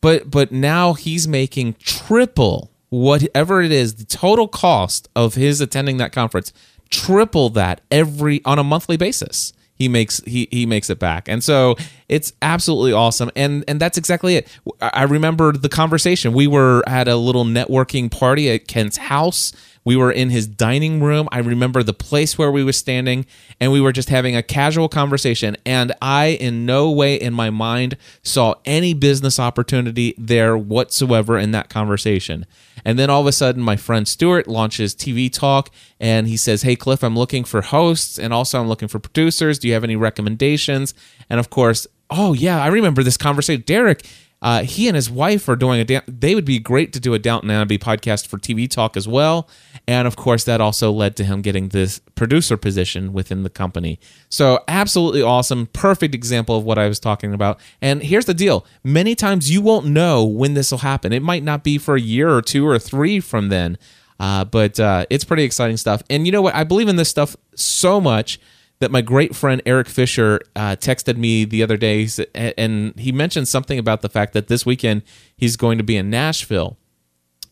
But 0.00 0.30
but 0.30 0.50
now 0.50 0.94
he's 0.94 1.28
making 1.28 1.76
triple 1.80 2.70
whatever 2.88 3.60
it 3.60 3.72
is, 3.72 3.96
the 3.96 4.04
total 4.04 4.46
cost 4.46 5.08
of 5.16 5.34
his 5.34 5.60
attending 5.60 5.96
that 5.96 6.12
conference, 6.12 6.52
triple 6.90 7.50
that 7.50 7.80
every 7.90 8.42
on 8.44 8.58
a 8.58 8.64
monthly 8.64 8.96
basis. 8.96 9.52
He 9.76 9.88
makes 9.88 10.20
he 10.24 10.48
he 10.52 10.66
makes 10.66 10.88
it 10.88 11.00
back, 11.00 11.28
and 11.28 11.42
so 11.42 11.76
it's 12.08 12.32
absolutely 12.42 12.92
awesome. 12.92 13.30
And 13.34 13.64
and 13.66 13.80
that's 13.80 13.98
exactly 13.98 14.36
it. 14.36 14.48
I 14.80 15.02
remember 15.02 15.52
the 15.52 15.68
conversation. 15.68 16.32
We 16.32 16.46
were 16.46 16.84
at 16.86 17.08
a 17.08 17.16
little 17.16 17.44
networking 17.44 18.10
party 18.10 18.50
at 18.50 18.68
Kent's 18.68 18.96
house. 18.96 19.52
We 19.84 19.96
were 19.96 20.10
in 20.10 20.30
his 20.30 20.46
dining 20.46 21.02
room. 21.02 21.28
I 21.30 21.38
remember 21.38 21.82
the 21.82 21.92
place 21.92 22.38
where 22.38 22.50
we 22.50 22.64
were 22.64 22.72
standing, 22.72 23.26
and 23.60 23.70
we 23.70 23.80
were 23.80 23.92
just 23.92 24.08
having 24.08 24.34
a 24.34 24.42
casual 24.42 24.88
conversation. 24.88 25.56
And 25.66 25.92
I, 26.00 26.28
in 26.28 26.64
no 26.64 26.90
way 26.90 27.16
in 27.16 27.34
my 27.34 27.50
mind, 27.50 27.96
saw 28.22 28.54
any 28.64 28.94
business 28.94 29.38
opportunity 29.38 30.14
there 30.16 30.56
whatsoever 30.56 31.38
in 31.38 31.50
that 31.52 31.68
conversation. 31.68 32.46
And 32.84 32.98
then 32.98 33.10
all 33.10 33.20
of 33.20 33.26
a 33.26 33.32
sudden, 33.32 33.62
my 33.62 33.76
friend 33.76 34.06
Stuart 34.06 34.46
launches 34.46 34.94
TV 34.94 35.32
Talk 35.32 35.70
and 35.98 36.28
he 36.28 36.36
says, 36.36 36.62
Hey, 36.62 36.76
Cliff, 36.76 37.02
I'm 37.02 37.16
looking 37.16 37.44
for 37.44 37.62
hosts 37.62 38.18
and 38.18 38.32
also 38.32 38.60
I'm 38.60 38.68
looking 38.68 38.88
for 38.88 38.98
producers. 38.98 39.58
Do 39.58 39.68
you 39.68 39.74
have 39.74 39.84
any 39.84 39.96
recommendations? 39.96 40.92
And 41.30 41.40
of 41.40 41.50
course, 41.50 41.86
oh, 42.10 42.34
yeah, 42.34 42.62
I 42.62 42.66
remember 42.66 43.02
this 43.02 43.16
conversation. 43.16 43.62
Derek, 43.66 44.06
uh, 44.44 44.62
he 44.62 44.88
and 44.88 44.94
his 44.94 45.10
wife 45.10 45.48
are 45.48 45.56
doing 45.56 45.80
a. 45.80 46.02
They 46.06 46.34
would 46.34 46.44
be 46.44 46.58
great 46.58 46.92
to 46.92 47.00
do 47.00 47.14
a 47.14 47.18
Downton 47.18 47.50
Abbey 47.50 47.78
podcast 47.78 48.26
for 48.26 48.36
TV 48.36 48.70
Talk 48.70 48.94
as 48.94 49.08
well, 49.08 49.48
and 49.88 50.06
of 50.06 50.16
course 50.16 50.44
that 50.44 50.60
also 50.60 50.92
led 50.92 51.16
to 51.16 51.24
him 51.24 51.40
getting 51.40 51.70
this 51.70 52.00
producer 52.14 52.58
position 52.58 53.14
within 53.14 53.42
the 53.42 53.48
company. 53.48 53.98
So 54.28 54.62
absolutely 54.68 55.22
awesome, 55.22 55.68
perfect 55.68 56.14
example 56.14 56.58
of 56.58 56.64
what 56.64 56.76
I 56.76 56.88
was 56.88 57.00
talking 57.00 57.32
about. 57.32 57.58
And 57.80 58.02
here's 58.02 58.26
the 58.26 58.34
deal: 58.34 58.66
many 58.84 59.14
times 59.14 59.50
you 59.50 59.62
won't 59.62 59.86
know 59.86 60.26
when 60.26 60.52
this 60.52 60.70
will 60.70 60.78
happen. 60.78 61.14
It 61.14 61.22
might 61.22 61.42
not 61.42 61.64
be 61.64 61.78
for 61.78 61.94
a 61.94 62.00
year 62.00 62.28
or 62.28 62.42
two 62.42 62.68
or 62.68 62.78
three 62.78 63.20
from 63.20 63.48
then, 63.48 63.78
uh, 64.20 64.44
but 64.44 64.78
uh, 64.78 65.06
it's 65.08 65.24
pretty 65.24 65.44
exciting 65.44 65.78
stuff. 65.78 66.02
And 66.10 66.26
you 66.26 66.32
know 66.32 66.42
what? 66.42 66.54
I 66.54 66.64
believe 66.64 66.88
in 66.88 66.96
this 66.96 67.08
stuff 67.08 67.34
so 67.54 67.98
much 67.98 68.38
that 68.80 68.90
my 68.90 69.00
great 69.00 69.34
friend 69.34 69.62
Eric 69.64 69.88
Fisher 69.88 70.40
uh, 70.56 70.76
texted 70.76 71.16
me 71.16 71.44
the 71.44 71.62
other 71.62 71.76
day, 71.76 72.08
and 72.34 72.98
he 72.98 73.12
mentioned 73.12 73.48
something 73.48 73.78
about 73.78 74.02
the 74.02 74.08
fact 74.08 74.32
that 74.32 74.48
this 74.48 74.66
weekend 74.66 75.02
he's 75.36 75.56
going 75.56 75.78
to 75.78 75.84
be 75.84 75.96
in 75.96 76.10
Nashville. 76.10 76.76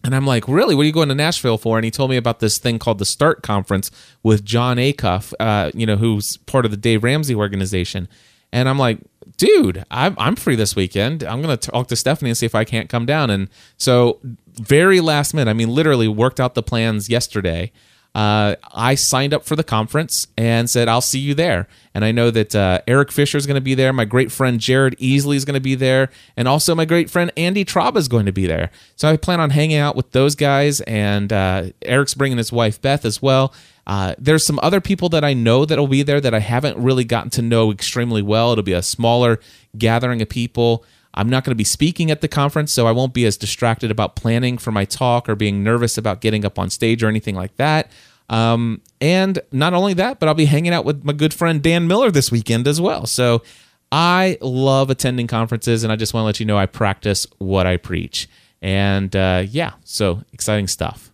And 0.04 0.16
I'm 0.16 0.26
like, 0.26 0.48
really? 0.48 0.74
What 0.74 0.82
are 0.82 0.86
you 0.86 0.92
going 0.92 1.10
to 1.10 1.14
Nashville 1.14 1.58
for? 1.58 1.78
And 1.78 1.84
he 1.84 1.90
told 1.90 2.10
me 2.10 2.16
about 2.16 2.40
this 2.40 2.58
thing 2.58 2.78
called 2.80 2.98
the 2.98 3.04
START 3.04 3.42
Conference 3.42 3.90
with 4.22 4.44
Jon 4.44 4.76
Acuff, 4.78 5.32
uh, 5.38 5.70
you 5.74 5.86
know, 5.86 5.96
who's 5.96 6.38
part 6.38 6.64
of 6.64 6.72
the 6.72 6.76
Dave 6.76 7.04
Ramsey 7.04 7.36
organization. 7.36 8.08
And 8.52 8.68
I'm 8.68 8.78
like, 8.78 8.98
dude, 9.36 9.84
I'm, 9.90 10.16
I'm 10.18 10.34
free 10.34 10.56
this 10.56 10.74
weekend. 10.74 11.22
I'm 11.22 11.40
going 11.40 11.56
to 11.56 11.70
talk 11.70 11.86
to 11.88 11.96
Stephanie 11.96 12.30
and 12.30 12.36
see 12.36 12.46
if 12.46 12.54
I 12.54 12.64
can't 12.64 12.88
come 12.88 13.06
down. 13.06 13.30
And 13.30 13.48
so, 13.76 14.18
very 14.54 15.00
last 15.00 15.34
minute, 15.34 15.50
I 15.50 15.54
mean, 15.54 15.70
literally 15.70 16.08
worked 16.08 16.40
out 16.40 16.54
the 16.54 16.62
plans 16.62 17.08
yesterday 17.08 17.72
uh, 18.14 18.56
I 18.72 18.94
signed 18.94 19.32
up 19.32 19.44
for 19.44 19.56
the 19.56 19.64
conference 19.64 20.26
and 20.36 20.68
said, 20.68 20.86
I'll 20.86 21.00
see 21.00 21.18
you 21.18 21.34
there. 21.34 21.66
And 21.94 22.04
I 22.04 22.12
know 22.12 22.30
that 22.30 22.54
uh, 22.54 22.80
Eric 22.86 23.10
Fisher 23.10 23.38
is 23.38 23.46
going 23.46 23.54
to 23.54 23.62
be 23.62 23.74
there. 23.74 23.92
My 23.92 24.04
great 24.04 24.30
friend 24.30 24.60
Jared 24.60 24.98
Easley 24.98 25.36
is 25.36 25.44
going 25.44 25.54
to 25.54 25.60
be 25.60 25.74
there. 25.74 26.10
And 26.36 26.46
also 26.46 26.74
my 26.74 26.84
great 26.84 27.08
friend 27.10 27.32
Andy 27.36 27.64
Traub 27.64 27.96
is 27.96 28.08
going 28.08 28.26
to 28.26 28.32
be 28.32 28.46
there. 28.46 28.70
So 28.96 29.08
I 29.08 29.16
plan 29.16 29.40
on 29.40 29.50
hanging 29.50 29.78
out 29.78 29.96
with 29.96 30.12
those 30.12 30.34
guys. 30.34 30.82
And 30.82 31.32
uh, 31.32 31.70
Eric's 31.82 32.14
bringing 32.14 32.38
his 32.38 32.52
wife 32.52 32.80
Beth 32.80 33.04
as 33.04 33.22
well. 33.22 33.54
Uh, 33.86 34.14
there's 34.18 34.44
some 34.44 34.60
other 34.62 34.80
people 34.80 35.08
that 35.08 35.24
I 35.24 35.32
know 35.32 35.64
that 35.64 35.78
will 35.78 35.88
be 35.88 36.02
there 36.02 36.20
that 36.20 36.34
I 36.34 36.38
haven't 36.40 36.78
really 36.78 37.04
gotten 37.04 37.30
to 37.30 37.42
know 37.42 37.72
extremely 37.72 38.22
well. 38.22 38.52
It'll 38.52 38.62
be 38.62 38.72
a 38.74 38.82
smaller 38.82 39.40
gathering 39.76 40.22
of 40.22 40.28
people. 40.28 40.84
I'm 41.14 41.28
not 41.28 41.44
going 41.44 41.50
to 41.52 41.56
be 41.56 41.64
speaking 41.64 42.10
at 42.10 42.20
the 42.20 42.28
conference, 42.28 42.72
so 42.72 42.86
I 42.86 42.92
won't 42.92 43.12
be 43.12 43.26
as 43.26 43.36
distracted 43.36 43.90
about 43.90 44.16
planning 44.16 44.58
for 44.58 44.72
my 44.72 44.84
talk 44.84 45.28
or 45.28 45.34
being 45.34 45.62
nervous 45.62 45.98
about 45.98 46.20
getting 46.20 46.44
up 46.44 46.58
on 46.58 46.70
stage 46.70 47.02
or 47.02 47.08
anything 47.08 47.34
like 47.34 47.56
that. 47.56 47.90
Um, 48.30 48.80
and 49.00 49.38
not 49.50 49.74
only 49.74 49.94
that, 49.94 50.18
but 50.18 50.28
I'll 50.28 50.34
be 50.34 50.46
hanging 50.46 50.72
out 50.72 50.84
with 50.84 51.04
my 51.04 51.12
good 51.12 51.34
friend 51.34 51.62
Dan 51.62 51.86
Miller 51.86 52.10
this 52.10 52.30
weekend 52.32 52.66
as 52.66 52.80
well. 52.80 53.04
So 53.06 53.42
I 53.90 54.38
love 54.40 54.88
attending 54.88 55.26
conferences, 55.26 55.84
and 55.84 55.92
I 55.92 55.96
just 55.96 56.14
want 56.14 56.22
to 56.22 56.26
let 56.26 56.40
you 56.40 56.46
know 56.46 56.56
I 56.56 56.66
practice 56.66 57.26
what 57.38 57.66
I 57.66 57.76
preach. 57.76 58.28
And 58.62 59.14
uh, 59.14 59.44
yeah, 59.46 59.72
so 59.84 60.22
exciting 60.32 60.68
stuff. 60.68 61.12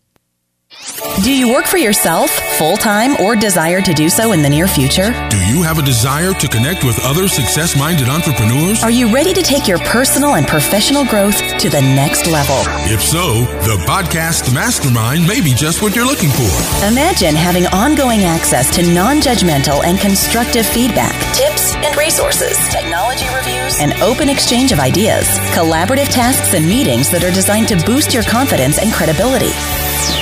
Do 1.24 1.32
you 1.32 1.50
work 1.52 1.66
for 1.66 1.78
yourself, 1.78 2.30
full 2.58 2.76
time, 2.76 3.20
or 3.20 3.34
desire 3.34 3.82
to 3.82 3.92
do 3.92 4.08
so 4.08 4.30
in 4.30 4.40
the 4.40 4.48
near 4.48 4.68
future? 4.68 5.10
Do 5.28 5.36
you 5.48 5.62
have 5.64 5.76
a 5.76 5.82
desire 5.82 6.32
to 6.32 6.46
connect 6.46 6.84
with 6.84 6.96
other 7.04 7.26
success 7.26 7.76
minded 7.76 8.08
entrepreneurs? 8.08 8.84
Are 8.84 8.90
you 8.90 9.12
ready 9.12 9.32
to 9.34 9.42
take 9.42 9.66
your 9.66 9.78
personal 9.80 10.36
and 10.36 10.46
professional 10.46 11.04
growth 11.04 11.36
to 11.58 11.68
the 11.68 11.80
next 11.80 12.28
level? 12.28 12.54
If 12.86 13.02
so, 13.02 13.40
the 13.66 13.82
Podcast 13.84 14.54
Mastermind 14.54 15.26
may 15.26 15.40
be 15.40 15.54
just 15.54 15.82
what 15.82 15.96
you're 15.96 16.06
looking 16.06 16.30
for. 16.30 16.86
Imagine 16.86 17.34
having 17.34 17.66
ongoing 17.66 18.22
access 18.22 18.74
to 18.76 18.94
non 18.94 19.16
judgmental 19.16 19.82
and 19.84 19.98
constructive 19.98 20.66
feedback, 20.66 21.18
tips 21.34 21.74
and 21.74 21.96
resources, 21.96 22.56
technology 22.70 23.26
reviews, 23.34 23.76
and 23.80 23.92
open 24.02 24.28
exchange 24.28 24.70
of 24.70 24.78
ideas, 24.78 25.26
collaborative 25.50 26.08
tasks 26.14 26.54
and 26.54 26.64
meetings 26.64 27.10
that 27.10 27.24
are 27.24 27.32
designed 27.32 27.66
to 27.68 27.76
boost 27.84 28.14
your 28.14 28.22
confidence 28.22 28.78
and 28.78 28.92
credibility. 28.92 29.50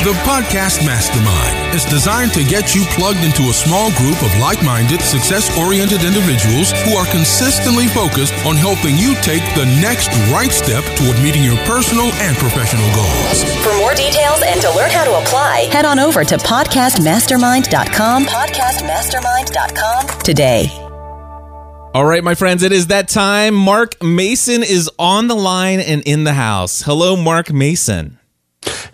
The 0.03 0.13
Podcast 0.25 0.86
Mastermind 0.87 1.75
is 1.75 1.85
designed 1.85 2.33
to 2.35 2.45
get 2.45 2.73
you 2.75 2.85
plugged 2.95 3.25
into 3.27 3.51
a 3.51 3.53
small 3.53 3.91
group 3.99 4.23
of 4.23 4.31
like 4.39 4.63
minded, 4.63 5.03
success 5.03 5.51
oriented 5.59 6.05
individuals 6.05 6.71
who 6.87 6.95
are 6.95 7.11
consistently 7.11 7.89
focused 7.89 8.33
on 8.47 8.55
helping 8.55 8.97
you 8.97 9.17
take 9.17 9.43
the 9.59 9.67
next 9.83 10.09
right 10.31 10.53
step 10.53 10.85
toward 10.95 11.19
meeting 11.27 11.43
your 11.43 11.59
personal 11.67 12.07
and 12.23 12.37
professional 12.39 12.87
goals. 12.95 13.43
For 13.67 13.75
more 13.83 13.95
details 13.95 14.41
and 14.47 14.63
to 14.63 14.71
learn 14.79 14.91
how 14.91 15.03
to 15.05 15.19
apply, 15.19 15.69
head 15.75 15.85
on 15.85 15.99
over 15.99 16.23
to 16.23 16.37
podcastmastermind.com, 16.37 18.25
podcastmastermind.com 18.25 20.21
today. 20.21 20.71
All 21.95 22.05
right, 22.05 22.23
my 22.23 22.37
friends, 22.37 22.63
it 22.63 22.71
is 22.73 22.87
that 22.89 23.09
time. 23.09 23.55
Mark 23.55 24.01
Mason 24.05 24.63
is 24.63 24.89
on 24.99 25.27
the 25.27 25.35
line 25.35 25.81
and 25.81 26.03
in 26.07 26.23
the 26.23 26.35
house. 26.35 26.83
Hello, 26.83 27.17
Mark 27.17 27.51
Mason. 27.53 28.19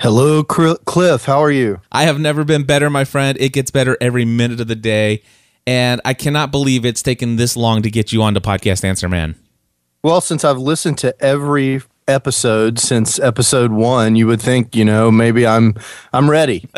Hello, 0.00 0.42
Cliff. 0.42 1.24
How 1.24 1.42
are 1.42 1.50
you? 1.50 1.80
I 1.92 2.04
have 2.04 2.18
never 2.18 2.44
been 2.44 2.64
better, 2.64 2.90
my 2.90 3.04
friend. 3.04 3.38
It 3.40 3.52
gets 3.52 3.70
better 3.70 3.96
every 4.00 4.24
minute 4.24 4.60
of 4.60 4.66
the 4.68 4.74
day. 4.74 5.22
And 5.66 6.00
I 6.04 6.14
cannot 6.14 6.50
believe 6.50 6.84
it's 6.84 7.02
taken 7.02 7.36
this 7.36 7.56
long 7.56 7.82
to 7.82 7.90
get 7.90 8.12
you 8.12 8.22
on 8.22 8.36
onto 8.36 8.40
Podcast 8.40 8.84
Answer 8.84 9.08
Man. 9.08 9.36
Well, 10.02 10.20
since 10.20 10.44
I've 10.44 10.58
listened 10.58 10.98
to 10.98 11.14
every 11.22 11.82
episode 12.08 12.78
since 12.78 13.18
episode 13.20 13.70
one, 13.70 14.16
you 14.16 14.26
would 14.26 14.40
think, 14.40 14.74
you 14.74 14.84
know, 14.84 15.10
maybe 15.10 15.46
I'm 15.46 15.74
I'm 16.12 16.28
ready. 16.28 16.68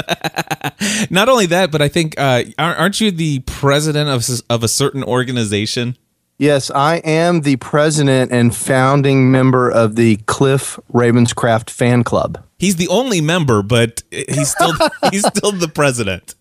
Not 1.11 1.29
only 1.29 1.47
that, 1.47 1.71
but 1.71 1.81
I 1.81 1.89
think 1.89 2.15
uh, 2.19 2.45
aren't 2.59 3.01
you 3.01 3.11
the 3.11 3.41
president 3.41 4.11
of 4.11 4.27
of 4.51 4.63
a 4.63 4.69
certain 4.69 5.03
organization? 5.03 5.97
Yes, 6.38 6.71
I 6.71 6.97
am 6.97 7.43
the 7.43 7.57
president 7.57 8.33
and 8.33 8.55
founding 8.55 9.31
member 9.31 9.71
of 9.71 9.95
the 9.95 10.17
Cliff 10.26 10.79
Ravenscraft 10.93 11.71
fan 11.71 12.03
club. 12.03 12.43
He's 12.59 12.76
the 12.76 12.88
only 12.88 13.21
member, 13.21 13.62
but 13.62 14.03
he's 14.11 14.50
still 14.50 14.73
he's 15.12 15.26
still 15.26 15.53
the 15.53 15.69
president. 15.69 16.35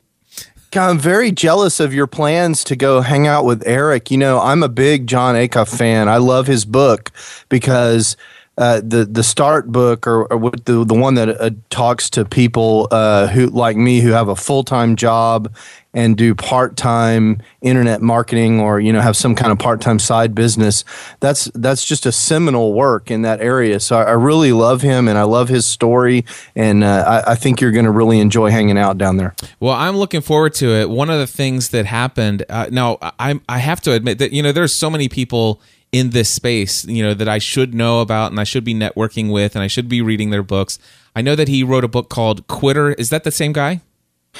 I'm 0.75 0.97
very 0.97 1.31
jealous 1.31 1.79
of 1.79 1.93
your 1.93 2.07
plans 2.07 2.63
to 2.63 2.75
go 2.75 3.01
hang 3.01 3.27
out 3.27 3.45
with 3.45 3.61
Eric. 3.67 4.09
You 4.09 4.17
know, 4.17 4.39
I'm 4.39 4.63
a 4.63 4.69
big 4.69 5.05
Jon 5.05 5.35
Acuff 5.35 5.77
fan. 5.77 6.09
I 6.09 6.17
love 6.17 6.47
his 6.47 6.65
book 6.65 7.11
because 7.49 8.17
uh, 8.57 8.81
the 8.83 9.05
the 9.05 9.23
start 9.23 9.71
book 9.71 10.05
or, 10.05 10.31
or 10.31 10.51
the 10.51 10.85
the 10.85 10.93
one 10.93 11.15
that 11.15 11.41
uh, 11.41 11.49
talks 11.69 12.09
to 12.11 12.23
people 12.23 12.87
uh, 12.91 13.27
who 13.27 13.47
like 13.47 13.75
me 13.75 13.99
who 13.99 14.11
have 14.11 14.27
a 14.27 14.35
full 14.35 14.63
time 14.63 14.95
job 14.95 15.51
and 15.95 16.17
do 16.17 16.33
part 16.35 16.75
time 16.75 17.41
internet 17.61 18.01
marketing 18.01 18.59
or 18.59 18.79
you 18.79 18.93
know 18.93 19.01
have 19.01 19.17
some 19.17 19.33
kind 19.33 19.51
of 19.51 19.57
part 19.57 19.81
time 19.81 19.97
side 19.97 20.35
business. 20.35 20.83
That's 21.19 21.45
that's 21.55 21.83
just 21.83 22.05
a 22.05 22.11
seminal 22.11 22.73
work 22.73 23.09
in 23.09 23.23
that 23.23 23.41
area. 23.41 23.79
So 23.79 23.97
I, 23.97 24.03
I 24.03 24.11
really 24.11 24.51
love 24.51 24.83
him 24.83 25.07
and 25.07 25.17
I 25.17 25.23
love 25.23 25.49
his 25.49 25.65
story, 25.65 26.23
and 26.55 26.83
uh, 26.83 27.23
I, 27.25 27.31
I, 27.31 27.35
think 27.35 27.59
you're 27.59 27.71
going 27.71 27.85
to 27.85 27.91
really 27.91 28.19
enjoy 28.19 28.51
hanging 28.51 28.77
out 28.77 28.99
down 28.99 29.17
there. 29.17 29.33
Well, 29.59 29.73
I'm 29.73 29.97
looking 29.97 30.21
forward 30.21 30.53
to 30.55 30.69
it. 30.69 30.91
One 30.91 31.09
of 31.09 31.19
the 31.19 31.27
things 31.27 31.69
that 31.69 31.87
happened 31.87 32.45
uh, 32.49 32.67
now, 32.71 32.99
I 33.01 33.39
I 33.49 33.57
have 33.57 33.81
to 33.81 33.93
admit 33.93 34.19
that 34.19 34.31
you 34.31 34.43
know 34.43 34.51
there's 34.51 34.73
so 34.73 34.91
many 34.91 35.09
people 35.09 35.59
in 35.93 36.09
this 36.09 36.29
space, 36.29 36.83
you 36.85 37.03
know, 37.03 37.13
that 37.13 37.29
I 37.29 37.37
should 37.37 37.73
know 37.73 38.01
about 38.01 38.31
and 38.31 38.39
I 38.41 38.43
should 38.43 38.65
be 38.65 38.73
networking 38.73 39.31
with 39.31 39.55
and 39.55 39.63
I 39.63 39.67
should 39.67 39.87
be 39.87 40.01
reading 40.01 40.31
their 40.31 40.43
books. 40.43 40.79
I 41.15 41.21
know 41.21 41.35
that 41.35 41.47
he 41.47 41.63
wrote 41.63 41.83
a 41.83 41.87
book 41.87 42.09
called 42.09 42.47
Quitter. 42.47 42.93
Is 42.93 43.11
that 43.11 43.23
the 43.23 43.31
same 43.31 43.53
guy? 43.53 43.81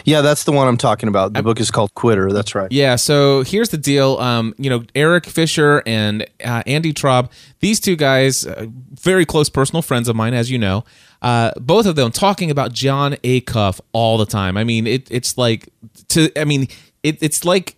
Yeah, 0.06 0.22
that's 0.22 0.44
the 0.44 0.52
one 0.52 0.68
I'm 0.68 0.78
talking 0.78 1.08
about. 1.08 1.34
The 1.34 1.44
book 1.44 1.60
is 1.60 1.70
called 1.70 1.94
Quitter. 1.94 2.32
That's 2.32 2.56
right. 2.56 2.72
Yeah. 2.72 2.96
So 2.96 3.44
here's 3.44 3.70
the 3.70 3.78
deal. 3.78 4.18
Um, 4.18 4.56
you 4.58 4.68
know, 4.68 4.84
Eric 4.96 5.28
Fisher 5.28 5.84
and 5.86 6.26
uh, 6.44 6.64
Andy 6.66 6.92
Traub, 6.92 7.30
these 7.60 7.80
two 7.80 7.96
guys, 7.96 8.44
uh, 8.48 8.66
very 9.00 9.24
close 9.24 9.50
personal 9.50 9.84
friends 9.84 10.10
of 10.10 10.16
mine, 10.16 10.34
as 10.34 10.50
you 10.50 10.58
know. 10.58 10.84
Uh, 11.22 11.52
both 11.58 11.86
of 11.86 11.96
them 11.96 12.12
talking 12.12 12.50
about 12.50 12.74
Jon 12.74 13.14
Acuff 13.24 13.80
all 13.94 14.18
the 14.18 14.26
time. 14.26 14.58
I 14.58 14.64
mean, 14.64 14.88
it, 14.88 15.12
it's 15.12 15.38
like 15.38 15.70
to. 16.10 16.32
I 16.36 16.44
mean, 16.44 16.68
it, 17.04 17.22
it's 17.22 17.46
like 17.46 17.76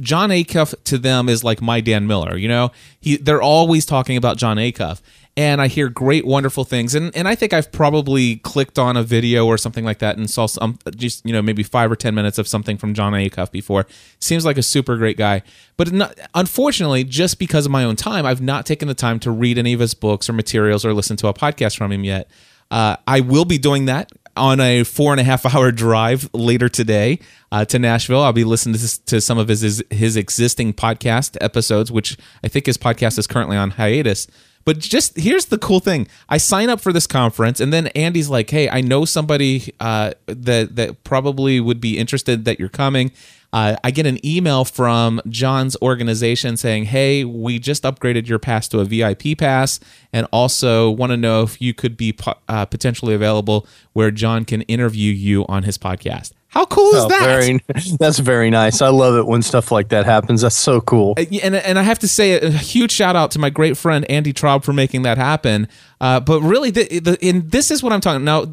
Jon 0.00 0.30
Acuff 0.30 0.74
to 0.84 0.98
them 0.98 1.28
is 1.28 1.44
like 1.44 1.62
my 1.62 1.80
Dan 1.80 2.06
Miller. 2.06 2.36
You 2.36 2.48
know, 2.48 2.72
he 3.00 3.16
they're 3.16 3.42
always 3.42 3.86
talking 3.86 4.16
about 4.16 4.38
Jon 4.38 4.56
Acuff, 4.56 5.00
and 5.36 5.60
I 5.60 5.68
hear 5.68 5.88
great, 5.88 6.26
wonderful 6.26 6.64
things. 6.64 6.96
And 6.96 7.14
and 7.14 7.28
I 7.28 7.36
think 7.36 7.52
I've 7.52 7.70
probably 7.70 8.36
clicked 8.36 8.76
on 8.76 8.96
a 8.96 9.04
video 9.04 9.46
or 9.46 9.56
something 9.56 9.84
like 9.84 10.00
that 10.00 10.16
and 10.16 10.28
saw 10.28 10.46
some 10.46 10.78
just 10.96 11.24
you 11.24 11.32
know 11.32 11.42
maybe 11.42 11.62
five 11.62 11.92
or 11.92 11.96
ten 11.96 12.12
minutes 12.12 12.38
of 12.38 12.48
something 12.48 12.76
from 12.76 12.92
Jon 12.92 13.12
Acuff 13.12 13.52
before. 13.52 13.86
Seems 14.18 14.44
like 14.44 14.58
a 14.58 14.62
super 14.62 14.96
great 14.96 15.16
guy, 15.16 15.42
but 15.76 15.92
not, 15.92 16.18
unfortunately, 16.34 17.04
just 17.04 17.38
because 17.38 17.66
of 17.66 17.72
my 17.72 17.84
own 17.84 17.94
time, 17.94 18.26
I've 18.26 18.42
not 18.42 18.66
taken 18.66 18.88
the 18.88 18.94
time 18.94 19.20
to 19.20 19.30
read 19.30 19.58
any 19.58 19.72
of 19.72 19.80
his 19.80 19.94
books 19.94 20.28
or 20.28 20.32
materials 20.32 20.84
or 20.84 20.92
listen 20.92 21.16
to 21.18 21.28
a 21.28 21.34
podcast 21.34 21.76
from 21.76 21.92
him 21.92 22.02
yet. 22.02 22.28
Uh, 22.68 22.96
I 23.06 23.20
will 23.20 23.44
be 23.44 23.58
doing 23.58 23.84
that 23.84 24.10
on 24.36 24.60
a 24.60 24.84
four 24.84 25.12
and 25.12 25.20
a 25.20 25.24
half 25.24 25.46
hour 25.54 25.72
drive 25.72 26.28
later 26.32 26.68
today 26.68 27.18
uh, 27.52 27.64
to 27.66 27.78
Nashville. 27.78 28.22
I'll 28.22 28.32
be 28.32 28.44
listening 28.44 28.78
to, 29.06 29.20
some 29.20 29.38
of 29.38 29.48
his 29.48 29.82
his 29.90 30.16
existing 30.16 30.74
podcast 30.74 31.36
episodes, 31.40 31.90
which 31.90 32.16
I 32.44 32.48
think 32.48 32.66
his 32.66 32.78
podcast 32.78 33.18
is 33.18 33.26
currently 33.26 33.56
on 33.56 33.72
hiatus. 33.72 34.26
But 34.66 34.80
just 34.80 35.16
here's 35.16 35.46
the 35.46 35.58
cool 35.58 35.80
thing: 35.80 36.08
I 36.28 36.36
sign 36.36 36.68
up 36.68 36.80
for 36.80 36.92
this 36.92 37.06
conference, 37.06 37.60
and 37.60 37.72
then 37.72 37.86
Andy's 37.88 38.28
like, 38.28 38.50
"Hey, 38.50 38.68
I 38.68 38.82
know 38.82 39.04
somebody 39.04 39.72
uh, 39.80 40.12
that 40.26 40.74
that 40.74 41.04
probably 41.04 41.60
would 41.60 41.80
be 41.80 41.96
interested 41.96 42.44
that 42.44 42.58
you're 42.58 42.68
coming." 42.68 43.12
Uh, 43.52 43.76
I 43.84 43.92
get 43.92 44.06
an 44.06 44.18
email 44.26 44.64
from 44.64 45.22
Jon's 45.28 45.76
organization 45.80 46.56
saying, 46.56 46.86
"Hey, 46.86 47.24
we 47.24 47.60
just 47.60 47.84
upgraded 47.84 48.26
your 48.26 48.40
pass 48.40 48.66
to 48.68 48.80
a 48.80 48.84
VIP 48.84 49.38
pass, 49.38 49.78
and 50.12 50.26
also 50.32 50.90
want 50.90 51.12
to 51.12 51.16
know 51.16 51.44
if 51.44 51.62
you 51.62 51.72
could 51.72 51.96
be 51.96 52.12
po- 52.12 52.34
uh, 52.48 52.64
potentially 52.64 53.14
available 53.14 53.68
where 53.92 54.10
Jon 54.10 54.44
can 54.44 54.62
interview 54.62 55.12
you 55.12 55.46
on 55.46 55.62
his 55.62 55.78
podcast." 55.78 56.32
How 56.56 56.64
cool 56.64 56.94
is 56.94 57.04
Oh, 57.04 57.08
that? 57.08 57.20
very, 57.20 57.60
that's 57.98 58.18
very 58.18 58.48
nice. 58.48 58.80
I 58.80 58.88
love 58.88 59.14
it 59.16 59.26
when 59.26 59.42
stuff 59.42 59.70
like 59.70 59.90
that 59.90 60.06
happens. 60.06 60.40
That's 60.40 60.56
so 60.56 60.80
cool. 60.80 61.14
And 61.18 61.54
and 61.54 61.78
I 61.78 61.82
have 61.82 61.98
to 61.98 62.08
say 62.08 62.40
a 62.40 62.48
huge 62.50 62.92
shout 62.92 63.14
out 63.14 63.30
to 63.32 63.38
my 63.38 63.50
great 63.50 63.76
friend 63.76 64.10
Andy 64.10 64.32
Traub 64.32 64.64
for 64.64 64.72
making 64.72 65.02
that 65.02 65.18
happen. 65.18 65.68
Uh, 66.00 66.18
but 66.20 66.40
really, 66.40 66.70
the, 66.70 66.98
the, 67.00 67.18
and 67.22 67.50
this 67.50 67.70
is 67.70 67.82
what 67.82 67.92
I'm 67.92 68.00
talking 68.00 68.24
now. 68.24 68.46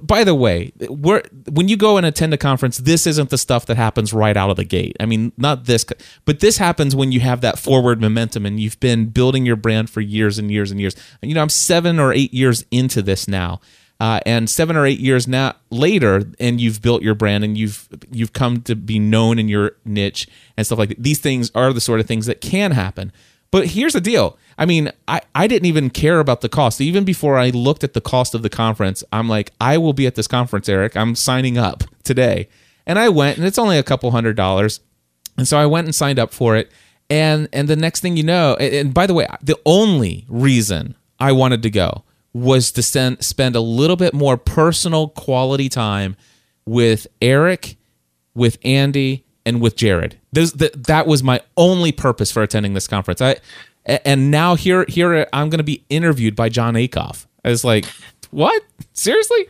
By 0.00 0.22
the 0.22 0.34
way, 0.34 0.72
we're, 0.88 1.22
when 1.50 1.66
you 1.68 1.76
go 1.76 1.96
and 1.96 2.06
attend 2.06 2.32
a 2.34 2.36
conference, 2.36 2.78
this 2.78 3.04
isn't 3.08 3.30
the 3.30 3.38
stuff 3.38 3.66
that 3.66 3.76
happens 3.76 4.12
right 4.12 4.36
out 4.36 4.50
of 4.50 4.56
the 4.56 4.64
gate. 4.64 4.96
I 5.00 5.06
mean, 5.06 5.32
not 5.36 5.64
this, 5.64 5.84
but 6.26 6.38
this 6.38 6.56
happens 6.58 6.94
when 6.94 7.10
you 7.10 7.18
have 7.18 7.40
that 7.40 7.58
forward 7.58 8.00
momentum 8.00 8.46
and 8.46 8.60
you've 8.60 8.78
been 8.78 9.06
building 9.06 9.44
your 9.44 9.56
brand 9.56 9.90
for 9.90 10.00
years 10.00 10.38
and 10.38 10.52
years 10.52 10.70
and 10.70 10.80
years. 10.80 10.94
You 11.22 11.34
know, 11.34 11.42
I'm 11.42 11.48
seven 11.48 11.98
or 11.98 12.12
eight 12.12 12.32
years 12.32 12.64
into 12.70 13.02
this 13.02 13.26
now. 13.26 13.60
Uh, 14.00 14.18
and 14.24 14.48
seven 14.48 14.76
or 14.76 14.86
eight 14.86 14.98
years 14.98 15.28
now 15.28 15.54
later, 15.68 16.22
and 16.40 16.58
you've 16.58 16.80
built 16.80 17.02
your 17.02 17.14
brand 17.14 17.44
and 17.44 17.58
you've 17.58 17.86
you've 18.10 18.32
come 18.32 18.62
to 18.62 18.74
be 18.74 18.98
known 18.98 19.38
in 19.38 19.46
your 19.46 19.72
niche 19.84 20.26
and 20.56 20.66
stuff 20.66 20.78
like 20.78 20.88
that. 20.88 21.02
These 21.02 21.18
things 21.18 21.50
are 21.54 21.70
the 21.74 21.82
sort 21.82 22.00
of 22.00 22.06
things 22.06 22.24
that 22.24 22.40
can 22.40 22.70
happen. 22.70 23.12
But 23.50 23.66
here's 23.66 23.92
the 23.92 24.00
deal. 24.00 24.38
I 24.56 24.64
mean, 24.64 24.90
I, 25.06 25.20
I 25.34 25.46
didn't 25.46 25.66
even 25.66 25.90
care 25.90 26.20
about 26.20 26.40
the 26.40 26.48
cost. 26.48 26.80
Even 26.80 27.04
before 27.04 27.36
I 27.36 27.50
looked 27.50 27.84
at 27.84 27.94
the 27.94 28.00
cost 28.00 28.34
of 28.34 28.42
the 28.42 28.48
conference, 28.48 29.04
I'm 29.12 29.28
like, 29.28 29.52
I 29.60 29.76
will 29.76 29.92
be 29.92 30.06
at 30.06 30.14
this 30.14 30.28
conference, 30.28 30.68
Eric. 30.68 30.96
I'm 30.96 31.14
signing 31.14 31.58
up 31.58 31.82
today. 32.02 32.48
And 32.86 32.98
I 32.98 33.08
went, 33.08 33.38
and 33.38 33.46
it's 33.46 33.58
only 33.58 33.76
a 33.76 33.82
couple 33.82 34.10
hundred 34.12 34.36
dollars. 34.36 34.80
And 35.36 35.46
so 35.46 35.58
I 35.58 35.66
went 35.66 35.86
and 35.86 35.94
signed 35.94 36.18
up 36.18 36.32
for 36.32 36.56
it. 36.56 36.70
And 37.10 37.48
and 37.52 37.68
the 37.68 37.76
next 37.76 38.00
thing 38.00 38.16
you 38.16 38.22
know, 38.22 38.56
and, 38.58 38.74
and 38.74 38.94
by 38.94 39.06
the 39.06 39.14
way, 39.14 39.26
the 39.42 39.58
only 39.66 40.24
reason 40.28 40.94
I 41.18 41.32
wanted 41.32 41.62
to 41.64 41.70
go 41.70 42.04
was 42.32 42.70
to 42.72 42.82
send, 42.82 43.24
spend 43.24 43.56
a 43.56 43.60
little 43.60 43.96
bit 43.96 44.14
more 44.14 44.36
personal 44.36 45.08
quality 45.08 45.68
time 45.68 46.16
with 46.64 47.06
Eric, 47.20 47.76
with 48.34 48.58
Andy, 48.64 49.24
and 49.44 49.60
with 49.60 49.76
Jared. 49.76 50.18
Those, 50.32 50.52
that, 50.54 50.84
that 50.84 51.06
was 51.06 51.22
my 51.22 51.40
only 51.56 51.92
purpose 51.92 52.30
for 52.30 52.42
attending 52.42 52.74
this 52.74 52.86
conference. 52.86 53.20
I 53.20 53.36
and 53.86 54.30
now 54.30 54.54
here 54.54 54.84
here 54.88 55.26
I'm 55.32 55.48
going 55.48 55.58
to 55.58 55.64
be 55.64 55.84
interviewed 55.88 56.36
by 56.36 56.48
Jon 56.48 56.74
Acuff. 56.74 57.26
I 57.44 57.48
was 57.48 57.64
like, 57.64 57.86
what? 58.30 58.62
Seriously? 58.92 59.48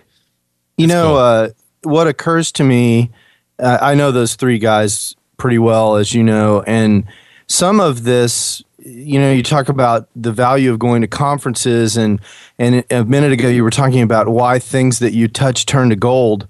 You 0.78 0.87
know, 0.87 1.08
cool. 1.08 1.16
uh, 1.16 1.49
what 1.82 2.06
occurs 2.06 2.52
to 2.52 2.64
me, 2.64 3.10
uh, 3.58 3.78
I 3.80 3.94
know 3.94 4.12
those 4.12 4.37
three 4.37 4.58
guys 4.58 5.14
pretty 5.37 5.58
well, 5.58 5.96
as 5.96 6.14
you 6.14 6.22
know, 6.22 6.62
and 6.62 7.04
some 7.46 7.80
of 7.80 8.04
this, 8.04 8.62
you 8.84 9.18
know, 9.20 9.30
you 9.32 9.42
talk 9.42 9.68
about 9.68 10.08
the 10.16 10.32
value 10.32 10.72
of 10.72 10.78
going 10.78 11.02
to 11.02 11.08
conferences, 11.08 11.96
and 11.96 12.20
and 12.58 12.84
a 12.90 13.04
minute 13.04 13.32
ago 13.32 13.49
you 13.49 13.62
were 13.62 13.70
talking 13.70 14.02
about 14.02 14.28
why 14.28 14.58
things 14.58 14.99
that 15.00 15.12
you 15.12 15.28
touch 15.28 15.66
turn 15.66 15.90
to 15.90 15.96
gold. 15.96 16.46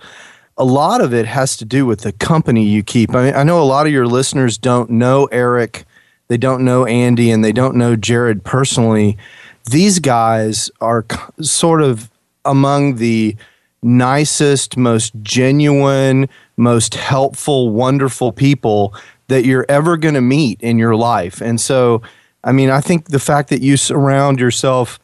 A 0.56 0.64
lot 0.64 1.00
of 1.00 1.14
it 1.14 1.26
has 1.26 1.56
to 1.56 1.64
do 1.64 1.86
with 1.86 2.02
the 2.02 2.12
company 2.12 2.64
you 2.66 2.82
keep. 2.82 3.14
I 3.14 3.24
mean, 3.24 3.34
I 3.34 3.42
know 3.42 3.62
a 3.62 3.64
lot 3.64 3.86
of 3.86 3.92
your 3.92 4.06
listeners 4.06 4.58
don't 4.58 4.90
know 4.90 5.26
Eric, 5.26 5.84
they 6.28 6.36
don't 6.36 6.64
know 6.64 6.84
Andy, 6.86 7.30
and 7.30 7.44
they 7.44 7.52
don't 7.52 7.76
know 7.76 7.96
Jared 7.96 8.44
personally. 8.44 9.16
These 9.70 9.98
guys 9.98 10.70
are 10.80 11.04
sort 11.40 11.82
of 11.82 12.10
among 12.44 12.96
the 12.96 13.36
nicest, 13.82 14.76
most 14.76 15.12
genuine, 15.22 16.28
most 16.56 16.94
helpful, 16.94 17.70
wonderful 17.70 18.32
people 18.32 18.94
that 19.28 19.44
you're 19.44 19.66
ever 19.68 19.96
going 19.96 20.14
to 20.14 20.20
meet 20.20 20.60
in 20.60 20.78
your 20.78 20.96
life. 20.96 21.40
And 21.40 21.60
so, 21.60 22.02
I 22.42 22.52
mean, 22.52 22.70
I 22.70 22.80
think 22.80 23.08
the 23.08 23.18
fact 23.18 23.50
that 23.50 23.60
you 23.60 23.76
surround 23.76 24.40
yourself 24.40 24.98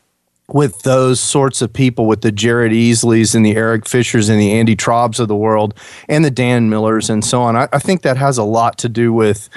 with 0.49 0.83
those 0.83 1.21
sorts 1.21 1.61
of 1.61 1.73
people, 1.73 2.07
with 2.07 2.21
the 2.21 2.33
Jared 2.33 2.73
Easleys 2.73 3.35
and 3.35 3.45
the 3.45 3.57
Eric 3.57 3.87
Fishers 3.87 4.29
and 4.29 4.41
the 4.41 4.53
Andy 4.53 4.77
Traubs 4.77 5.19
of 5.19 5.29
the 5.29 5.37
world, 5.37 5.75
and 6.09 6.25
the 6.25 6.31
Dan 6.31 6.71
Millers 6.71 7.11
and 7.11 7.25
so 7.25 7.43
on, 7.43 7.57
I, 7.57 7.69
I 7.73 7.79
think 7.79 8.03
that 8.03 8.17
has 8.17 8.39
a 8.39 8.45
lot 8.45 8.79
to 8.79 8.89
do 8.89 9.13
with. 9.13 9.49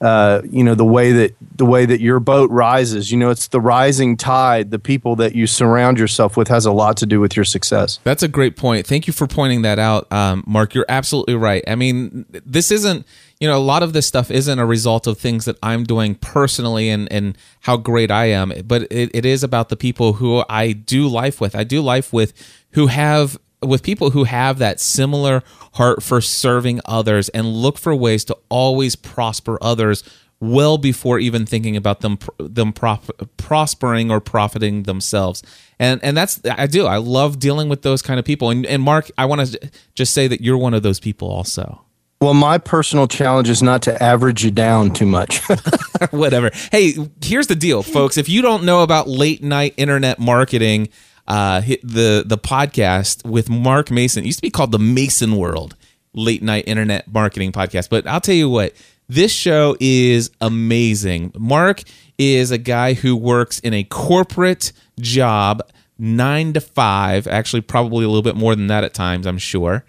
Uh, 0.00 0.42
you 0.50 0.62
know 0.62 0.74
the 0.74 0.84
way 0.84 1.12
that 1.12 1.34
the 1.56 1.64
way 1.64 1.86
that 1.86 2.00
your 2.00 2.20
boat 2.20 2.50
rises. 2.50 3.10
You 3.10 3.16
know, 3.16 3.30
it's 3.30 3.48
the 3.48 3.60
rising 3.60 4.18
tide. 4.18 4.70
The 4.70 4.78
people 4.78 5.16
that 5.16 5.34
you 5.34 5.46
surround 5.46 5.98
yourself 5.98 6.36
with 6.36 6.48
has 6.48 6.66
a 6.66 6.72
lot 6.72 6.98
to 6.98 7.06
do 7.06 7.20
with 7.20 7.36
your 7.36 7.44
success. 7.44 8.00
That's 8.04 8.22
a 8.22 8.28
great 8.28 8.54
point. 8.56 8.86
Thank 8.86 9.06
you 9.06 9.14
for 9.14 9.26
pointing 9.26 9.62
that 9.62 9.78
out, 9.78 10.12
um, 10.12 10.42
Mark. 10.46 10.74
You're 10.74 10.84
absolutely 10.90 11.36
right. 11.36 11.64
I 11.66 11.76
mean, 11.76 12.26
this 12.44 12.70
isn't, 12.70 13.06
you 13.44 13.50
know, 13.50 13.58
a 13.58 13.60
lot 13.60 13.82
of 13.82 13.92
this 13.92 14.06
stuff 14.06 14.30
isn't 14.30 14.58
a 14.58 14.64
result 14.64 15.06
of 15.06 15.18
things 15.18 15.44
that 15.44 15.58
I'm 15.62 15.84
doing 15.84 16.14
personally 16.14 16.88
and, 16.88 17.12
and 17.12 17.36
how 17.60 17.76
great 17.76 18.10
I 18.10 18.30
am, 18.30 18.54
but 18.64 18.90
it, 18.90 19.10
it 19.12 19.26
is 19.26 19.44
about 19.44 19.68
the 19.68 19.76
people 19.76 20.14
who 20.14 20.42
I 20.48 20.72
do 20.72 21.06
life 21.08 21.42
with. 21.42 21.54
I 21.54 21.62
do 21.62 21.82
life 21.82 22.10
with 22.10 22.32
who 22.70 22.86
have 22.86 23.36
with 23.60 23.82
people 23.82 24.10
who 24.12 24.24
have 24.24 24.56
that 24.60 24.80
similar 24.80 25.42
heart 25.74 26.02
for 26.02 26.22
serving 26.22 26.80
others 26.86 27.28
and 27.30 27.46
look 27.46 27.76
for 27.76 27.94
ways 27.94 28.24
to 28.24 28.38
always 28.48 28.96
prosper 28.96 29.58
others 29.60 30.02
well 30.40 30.78
before 30.78 31.18
even 31.18 31.44
thinking 31.44 31.76
about 31.76 32.00
them 32.00 32.18
them 32.38 32.72
prop, 32.72 33.04
prospering 33.36 34.10
or 34.10 34.20
profiting 34.20 34.84
themselves. 34.84 35.42
And 35.78 36.02
and 36.02 36.16
that's 36.16 36.40
I 36.50 36.66
do. 36.66 36.86
I 36.86 36.96
love 36.96 37.38
dealing 37.38 37.68
with 37.68 37.82
those 37.82 38.00
kind 38.00 38.18
of 38.18 38.24
people. 38.24 38.48
And 38.48 38.64
and 38.64 38.82
Mark 38.82 39.10
I 39.18 39.26
want 39.26 39.46
to 39.46 39.70
just 39.94 40.14
say 40.14 40.28
that 40.28 40.40
you're 40.40 40.56
one 40.56 40.72
of 40.72 40.82
those 40.82 40.98
people 40.98 41.28
also 41.28 41.83
Well, 42.24 42.32
my 42.32 42.56
personal 42.56 43.06
challenge 43.06 43.50
is 43.50 43.62
not 43.62 43.82
to 43.82 44.02
average 44.02 44.42
you 44.42 44.50
down 44.50 44.94
too 44.94 45.04
much. 45.04 45.42
whatever. 46.10 46.50
Hey 46.72 46.94
here's 47.22 47.48
the 47.48 47.54
deal 47.54 47.82
folks. 47.82 48.16
If 48.16 48.30
you 48.30 48.40
don't 48.40 48.64
know 48.64 48.82
about 48.82 49.06
late 49.06 49.42
night 49.42 49.74
internet 49.76 50.18
marketing 50.18 50.88
uh 51.28 51.60
the 51.60 52.24
the 52.24 52.38
podcast 52.38 53.28
with 53.28 53.50
Mark 53.50 53.90
Mason. 53.90 54.24
It 54.24 54.26
used 54.28 54.38
to 54.38 54.42
be 54.42 54.48
called 54.48 54.72
the 54.72 54.78
Mason 54.78 55.36
World 55.36 55.76
late 56.14 56.42
night 56.42 56.64
internet 56.66 57.12
marketing 57.12 57.52
podcast. 57.52 57.90
But 57.90 58.06
I'll 58.06 58.22
tell 58.22 58.34
you 58.34 58.48
what 58.48 58.72
this 59.06 59.30
show 59.30 59.76
is 59.78 60.30
amazing. 60.40 61.30
Mark 61.38 61.82
is 62.16 62.50
a 62.50 62.56
guy 62.56 62.94
who 62.94 63.14
works 63.16 63.58
in 63.58 63.74
a 63.74 63.84
corporate 63.84 64.72
job 64.98 65.60
9 65.98 66.54
to 66.54 66.62
5 66.62 67.26
actually 67.26 67.60
probably 67.60 68.06
a 68.06 68.08
little 68.08 68.22
bit 68.22 68.34
more 68.34 68.56
than 68.56 68.68
that 68.68 68.82
at 68.82 68.94
times 68.94 69.26
I'm 69.26 69.36
sure 69.36 69.84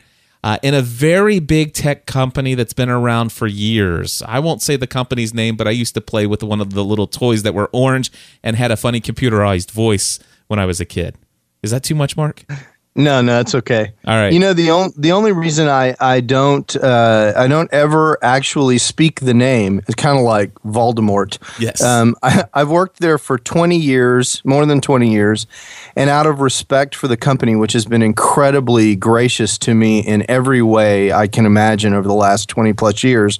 uh, 0.46 0.60
in 0.62 0.76
a 0.76 0.82
very 0.82 1.40
big 1.40 1.74
tech 1.74 2.06
company 2.06 2.54
that's 2.54 2.72
been 2.72 2.88
around 2.88 3.32
for 3.32 3.48
years. 3.48 4.22
I 4.28 4.38
won't 4.38 4.62
say 4.62 4.76
the 4.76 4.86
company's 4.86 5.34
name, 5.34 5.56
but 5.58 5.68
I 5.68 5.72
used 5.72 5.96
to 5.96 6.02
play 6.02 6.28
with 6.28 6.44
one 6.44 6.62
of 6.62 6.74
the 6.76 6.86
little 6.86 7.08
toys 7.08 7.42
that 7.42 7.56
were 7.56 7.68
orange 7.74 8.12
and 8.44 8.56
had 8.56 8.70
a 8.70 8.78
funny 8.78 9.02
computerized 9.02 9.72
voice 9.72 10.20
when 10.46 10.60
I 10.60 10.68
was 10.68 10.80
a 10.80 10.86
kid. 10.86 11.16
Is 11.64 11.72
that 11.72 11.84
too 11.84 11.96
much, 11.96 12.16
Mark? 12.16 12.46
no, 12.98 13.22
no, 13.22 13.42
it's 13.42 13.54
okay. 13.54 13.92
All 14.06 14.16
right. 14.16 14.32
You 14.32 14.40
know 14.40 14.54
the 14.54 14.72
only 14.72 14.94
the 14.98 15.12
only 15.12 15.34
reason 15.34 15.68
I 15.68 15.96
I 16.00 16.22
don't 16.22 16.74
uh, 16.78 17.34
I 17.36 17.48
don't 17.48 17.72
ever 17.74 18.18
actually 18.24 18.78
speak 18.78 19.20
the 19.20 19.34
name 19.34 19.82
is 19.88 19.96
kind 19.96 20.18
of 20.18 20.24
like 20.24 20.54
Voldemort. 20.66 21.38
Yes. 21.60 21.82
Um, 21.82 22.16
I, 22.24 22.46
I've 22.54 22.70
worked 22.70 23.02
there 23.02 23.18
for 23.18 23.38
20 23.38 23.78
years, 23.78 24.42
more 24.46 24.66
than 24.66 24.80
20 24.80 25.12
years, 25.12 25.46
and 25.98 26.10
out 26.10 26.26
of 26.26 26.40
respect 26.40 26.96
for 26.96 27.10
the 27.10 27.18
company, 27.18 27.58
which 27.58 27.74
has 27.74 27.86
been 27.86 28.02
incredibly 28.02 28.96
gracious 28.96 29.58
to 29.60 29.74
me 29.74 30.00
in 30.00 30.26
every 30.30 30.62
way 30.62 31.12
I 31.12 31.28
can 31.28 31.46
imagine 31.46 31.94
over 31.94 32.08
the 32.08 32.14
last 32.14 32.48
20 32.48 32.72
plus 32.74 33.04
years, 33.04 33.40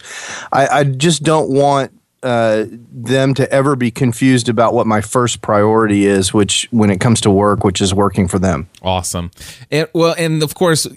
I, 0.52 0.68
I 0.68 0.84
just 0.84 1.24
don't 1.24 1.50
want 1.50 1.94
uh, 2.26 2.66
them 2.70 3.36
to 3.36 3.50
ever 3.52 3.76
be 3.76 3.92
confused 3.92 4.50
about 4.50 4.74
what 4.74 4.88
my 4.88 5.00
first 5.00 5.42
priority 5.42 6.08
is, 6.08 6.34
which 6.34 6.68
when 6.72 6.90
it 6.90 7.00
comes 7.00 7.22
to 7.22 7.30
work, 7.30 7.64
which 7.64 7.82
is 7.82 7.94
working 7.94 8.28
for 8.28 8.40
them. 8.40 8.68
Awesome. 8.82 9.30
And 9.70 9.88
well, 9.94 10.16
and 10.18 10.42
of 10.42 10.56
course, 10.56 10.88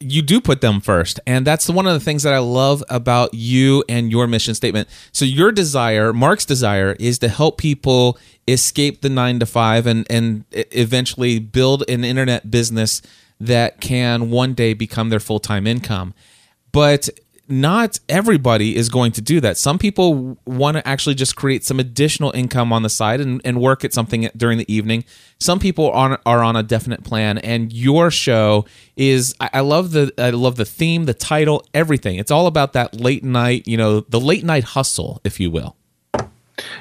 you 0.00 0.22
do 0.22 0.40
put 0.40 0.62
them 0.62 0.80
first. 0.80 1.20
And 1.26 1.46
that's 1.46 1.68
one 1.68 1.86
of 1.86 1.92
the 1.92 2.00
things 2.00 2.22
that 2.22 2.32
I 2.32 2.38
love 2.38 2.82
about 2.88 3.34
you 3.34 3.84
and 3.86 4.10
your 4.10 4.26
mission 4.26 4.54
statement. 4.54 4.88
So 5.12 5.26
your 5.26 5.52
desire, 5.52 6.14
Mark's 6.14 6.46
desire, 6.46 6.96
is 6.98 7.18
to 7.18 7.28
help 7.28 7.58
people 7.58 8.18
escape 8.48 9.02
the 9.02 9.10
nine 9.10 9.38
to 9.40 9.46
five 9.46 9.86
and 9.86 10.06
and 10.10 10.46
eventually 10.50 11.38
build 11.38 11.84
an 11.88 12.02
internet 12.02 12.50
business 12.50 13.02
that 13.38 13.82
can 13.82 14.30
one 14.30 14.54
day 14.54 14.72
become 14.72 15.10
their 15.10 15.20
full 15.20 15.38
time 15.38 15.66
income. 15.66 16.14
But 16.72 17.10
not 17.48 17.98
everybody 18.08 18.76
is 18.76 18.88
going 18.88 19.12
to 19.12 19.22
do 19.22 19.40
that. 19.40 19.56
Some 19.56 19.78
people 19.78 20.38
want 20.44 20.76
to 20.76 20.86
actually 20.86 21.14
just 21.14 21.34
create 21.34 21.64
some 21.64 21.80
additional 21.80 22.30
income 22.32 22.72
on 22.72 22.82
the 22.82 22.90
side 22.90 23.20
and, 23.20 23.40
and 23.44 23.60
work 23.60 23.84
at 23.84 23.94
something 23.94 24.28
during 24.36 24.58
the 24.58 24.72
evening. 24.72 25.04
Some 25.40 25.58
people 25.58 25.90
are, 25.90 26.20
are 26.26 26.42
on 26.42 26.56
a 26.56 26.62
definite 26.62 27.04
plan, 27.04 27.38
and 27.38 27.72
your 27.72 28.10
show 28.10 28.66
is. 28.96 29.34
I, 29.40 29.50
I 29.54 29.60
love 29.60 29.92
the 29.92 30.12
I 30.18 30.30
love 30.30 30.56
the 30.56 30.64
theme, 30.64 31.04
the 31.04 31.14
title, 31.14 31.64
everything. 31.72 32.16
It's 32.16 32.30
all 32.30 32.46
about 32.46 32.74
that 32.74 33.00
late 33.00 33.24
night, 33.24 33.66
you 33.66 33.76
know, 33.76 34.00
the 34.00 34.20
late 34.20 34.44
night 34.44 34.64
hustle, 34.64 35.20
if 35.24 35.40
you 35.40 35.50
will. 35.50 35.76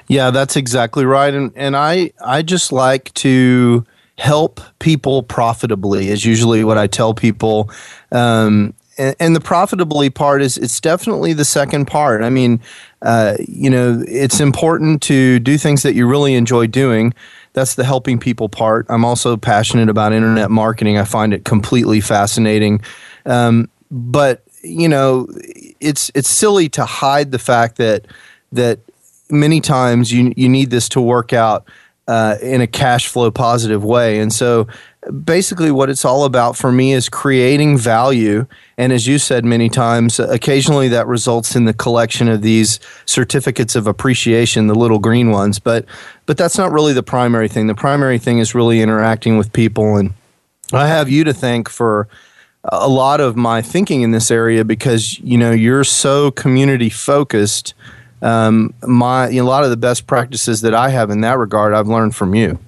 Yeah, 0.08 0.32
that's 0.32 0.56
exactly 0.56 1.06
right. 1.06 1.34
And 1.34 1.52
and 1.56 1.78
I 1.78 2.12
I 2.24 2.42
just 2.42 2.72
like 2.72 3.14
to 3.16 3.86
help 4.18 4.60
people 4.80 5.22
profitably 5.24 6.10
is 6.10 6.26
usually 6.26 6.64
what 6.64 6.78
I 6.78 6.88
tell 6.88 7.14
people. 7.14 7.70
Um, 8.12 8.74
and, 8.98 9.16
and, 9.20 9.36
the 9.36 9.40
profitably 9.40 10.10
part 10.10 10.42
is 10.42 10.58
it's 10.58 10.80
definitely 10.80 11.34
the 11.34 11.46
second 11.46 11.86
part. 11.86 12.24
I 12.24 12.30
mean, 12.30 12.62
uh, 13.02 13.36
you 13.48 13.70
know, 13.70 14.04
it's 14.08 14.40
important 14.40 15.02
to 15.04 15.40
do 15.40 15.58
things 15.58 15.84
that 15.84 15.94
you 15.94 16.08
really 16.08 16.34
enjoy 16.34 16.68
doing. 16.68 17.14
That's 17.54 17.76
the 17.76 17.84
helping 17.84 18.20
people 18.20 18.50
part. 18.50 18.86
I'm 18.90 19.06
also 19.06 19.38
passionate 19.38 19.90
about 19.90 20.14
internet 20.14 20.52
marketing. 20.52 20.98
I 20.98 21.04
find 21.04 21.34
it 21.34 21.46
completely 21.46 22.02
fascinating. 22.02 22.82
Um, 23.26 23.70
but 23.92 24.44
you 24.64 24.88
know, 24.88 25.28
it's 25.80 26.12
it's 26.14 26.30
silly 26.30 26.70
to 26.70 26.86
hide 26.86 27.32
the 27.32 27.40
fact 27.40 27.78
that 27.78 28.06
that 28.52 28.80
many 29.30 29.62
times 29.62 30.12
you 30.12 30.34
you 30.36 30.50
need 30.50 30.70
this 30.70 30.90
to 30.90 31.02
work 31.02 31.34
out 31.34 31.68
uh, 32.08 32.38
in 32.42 32.62
a 32.62 32.68
cash 32.68 33.08
flow 33.08 33.30
positive 33.30 33.84
way. 33.84 34.20
And 34.20 34.32
so 34.32 34.68
basically 35.24 35.72
what 35.72 35.90
it's 35.90 36.06
all 36.06 36.26
about 36.26 36.56
for 36.56 36.72
me 36.72 36.94
is 36.94 37.10
creating 37.10 37.78
value. 37.78 38.46
And 38.78 38.94
as 38.94 39.08
you 39.08 39.20
said 39.20 39.46
many 39.46 39.70
times 39.70 40.20
occasionally 40.20 40.88
that 40.90 41.08
results 41.08 41.56
in 41.56 41.66
the 41.66 41.74
collection 41.74 42.28
of 42.28 42.42
these 42.42 42.80
certificates 43.06 43.76
of 43.76 43.88
appreciation 43.88 44.68
the 44.68 44.76
little 44.76 45.00
green 45.00 45.32
ones. 45.32 45.60
But 45.60 45.86
but 46.26 46.38
that's 46.38 46.58
not 46.58 46.72
really 46.72 46.94
the 46.94 47.04
primary 47.04 47.48
thing. 47.48 47.68
The 47.68 47.76
primary 47.76 48.20
thing 48.20 48.40
is 48.40 48.56
really 48.56 48.82
interacting 48.82 49.38
with 49.38 49.54
people. 49.54 49.98
And 49.98 50.14
i 50.74 50.88
have 50.88 51.10
you 51.10 51.24
to 51.24 51.34
thank 51.34 51.70
for 51.70 52.08
a 52.66 52.90
lot 52.90 53.22
of 53.22 53.38
my 53.38 53.62
thinking 53.62 54.02
in 54.02 54.12
this 54.12 54.30
area 54.30 54.66
because 54.66 55.20
you 55.20 55.38
know 55.38 55.52
you're 55.52 55.86
so 55.86 56.32
community 56.32 56.90
focused 56.90 57.74
um, 58.22 58.74
my 58.86 59.30
you 59.30 59.42
know, 59.42 59.48
a 59.48 59.50
lot 59.50 59.64
of 59.64 59.70
the 59.70 59.78
best 59.78 60.08
practices 60.08 60.62
that 60.62 60.74
I 60.74 60.90
have 60.90 61.10
in 61.10 61.22
that 61.22 61.38
regard, 61.38 61.74
I've 61.74 61.88
learned 61.88 62.16
from 62.16 62.36
you. 62.36 62.60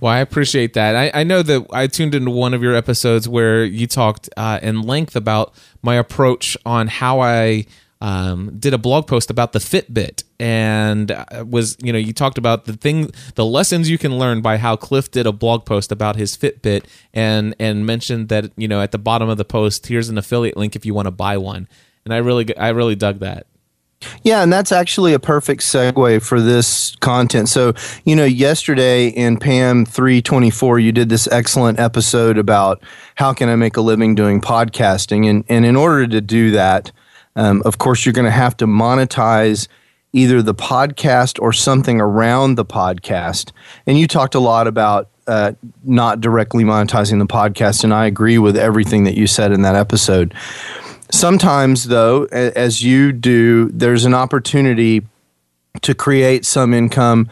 Well, 0.00 0.12
I 0.12 0.18
appreciate 0.18 0.74
that. 0.74 0.96
I, 0.96 1.20
I 1.20 1.24
know 1.24 1.42
that 1.42 1.66
I 1.72 1.86
tuned 1.86 2.14
into 2.14 2.30
one 2.30 2.54
of 2.54 2.62
your 2.62 2.74
episodes 2.74 3.28
where 3.28 3.64
you 3.64 3.86
talked 3.86 4.28
uh, 4.36 4.58
in 4.62 4.82
length 4.82 5.16
about 5.16 5.54
my 5.80 5.94
approach 5.94 6.56
on 6.66 6.88
how 6.88 7.20
I 7.20 7.66
um, 8.00 8.56
did 8.58 8.74
a 8.74 8.78
blog 8.78 9.06
post 9.06 9.30
about 9.30 9.52
the 9.52 9.60
Fitbit 9.60 10.24
and 10.40 11.12
uh, 11.12 11.44
was 11.48 11.76
you 11.80 11.92
know 11.92 12.00
you 12.00 12.12
talked 12.12 12.36
about 12.36 12.64
the 12.64 12.72
thing 12.72 13.12
the 13.36 13.44
lessons 13.44 13.88
you 13.88 13.96
can 13.96 14.18
learn 14.18 14.40
by 14.40 14.56
how 14.56 14.74
Cliff 14.74 15.08
did 15.12 15.24
a 15.24 15.30
blog 15.30 15.64
post 15.64 15.92
about 15.92 16.16
his 16.16 16.36
Fitbit 16.36 16.84
and 17.14 17.54
and 17.60 17.86
mentioned 17.86 18.28
that 18.28 18.50
you 18.56 18.66
know 18.66 18.82
at 18.82 18.90
the 18.90 18.98
bottom 18.98 19.28
of 19.28 19.38
the 19.38 19.44
post 19.44 19.86
here's 19.86 20.08
an 20.08 20.18
affiliate 20.18 20.56
link 20.56 20.74
if 20.74 20.84
you 20.84 20.92
want 20.94 21.06
to 21.06 21.12
buy 21.12 21.36
one 21.36 21.68
and 22.04 22.12
I 22.12 22.16
really 22.16 22.56
I 22.56 22.70
really 22.70 22.96
dug 22.96 23.20
that. 23.20 23.46
Yeah, 24.22 24.42
and 24.42 24.52
that's 24.52 24.72
actually 24.72 25.12
a 25.12 25.18
perfect 25.18 25.62
segue 25.62 26.22
for 26.22 26.40
this 26.40 26.96
content. 26.96 27.48
So, 27.48 27.74
you 28.04 28.16
know, 28.16 28.24
yesterday 28.24 29.08
in 29.08 29.38
PAM 29.38 29.84
324, 29.84 30.78
you 30.78 30.92
did 30.92 31.08
this 31.08 31.26
excellent 31.28 31.78
episode 31.78 32.38
about 32.38 32.82
how 33.16 33.32
can 33.32 33.48
I 33.48 33.56
make 33.56 33.76
a 33.76 33.80
living 33.80 34.14
doing 34.14 34.40
podcasting. 34.40 35.28
And, 35.28 35.44
and 35.48 35.64
in 35.64 35.76
order 35.76 36.06
to 36.06 36.20
do 36.20 36.50
that, 36.52 36.92
um, 37.36 37.62
of 37.64 37.78
course, 37.78 38.04
you're 38.04 38.12
going 38.12 38.26
to 38.26 38.30
have 38.30 38.56
to 38.58 38.66
monetize 38.66 39.68
either 40.12 40.42
the 40.42 40.54
podcast 40.54 41.40
or 41.40 41.52
something 41.52 42.00
around 42.00 42.56
the 42.56 42.64
podcast. 42.64 43.52
And 43.86 43.98
you 43.98 44.06
talked 44.06 44.34
a 44.34 44.40
lot 44.40 44.66
about 44.66 45.08
uh, 45.26 45.52
not 45.84 46.20
directly 46.20 46.64
monetizing 46.64 47.18
the 47.18 47.26
podcast, 47.26 47.84
and 47.84 47.94
I 47.94 48.06
agree 48.06 48.38
with 48.38 48.56
everything 48.56 49.04
that 49.04 49.14
you 49.14 49.26
said 49.26 49.52
in 49.52 49.62
that 49.62 49.76
episode. 49.76 50.34
Sometimes, 51.12 51.84
though, 51.84 52.24
as 52.24 52.82
you 52.82 53.12
do, 53.12 53.68
there's 53.68 54.06
an 54.06 54.14
opportunity 54.14 55.02
to 55.82 55.94
create 55.94 56.46
some 56.46 56.72
income 56.72 57.28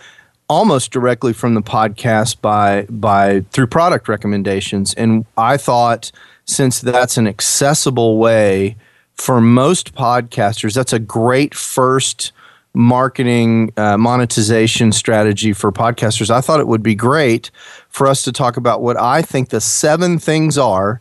almost 0.51 0.90
directly 0.90 1.33
from 1.33 1.55
the 1.55 1.62
podcast 1.62 2.40
by 2.43 2.85
by 2.90 3.40
through 3.53 3.66
product 3.66 4.09
recommendations. 4.09 4.93
And 4.95 5.25
i 5.37 5.57
thought 5.57 6.11
since 6.45 6.81
that's 6.81 7.16
an 7.16 7.27
accessible 7.27 8.19
way 8.19 8.77
for 9.14 9.40
most 9.40 9.95
podcasters 9.95 10.75
that's 10.75 10.93
a 10.93 10.99
great 10.99 11.55
first 11.55 12.33
marketing 12.75 13.73
uh, 13.77 13.97
monetization 13.97 14.93
strategy 14.93 15.53
for 15.53 15.71
podcasters. 15.71 16.31
I 16.31 16.40
thought 16.40 16.61
it 16.61 16.69
would 16.69 16.83
be 16.83 16.95
great 16.95 17.51
for 17.88 18.07
us 18.09 18.25
to 18.25 18.33
talk 18.33 18.57
about 18.57 18.83
what 18.83 18.97
i 18.99 19.23
think 19.23 19.49
the 19.49 19.61
seven 19.61 20.19
things 20.19 20.59
are 20.59 21.01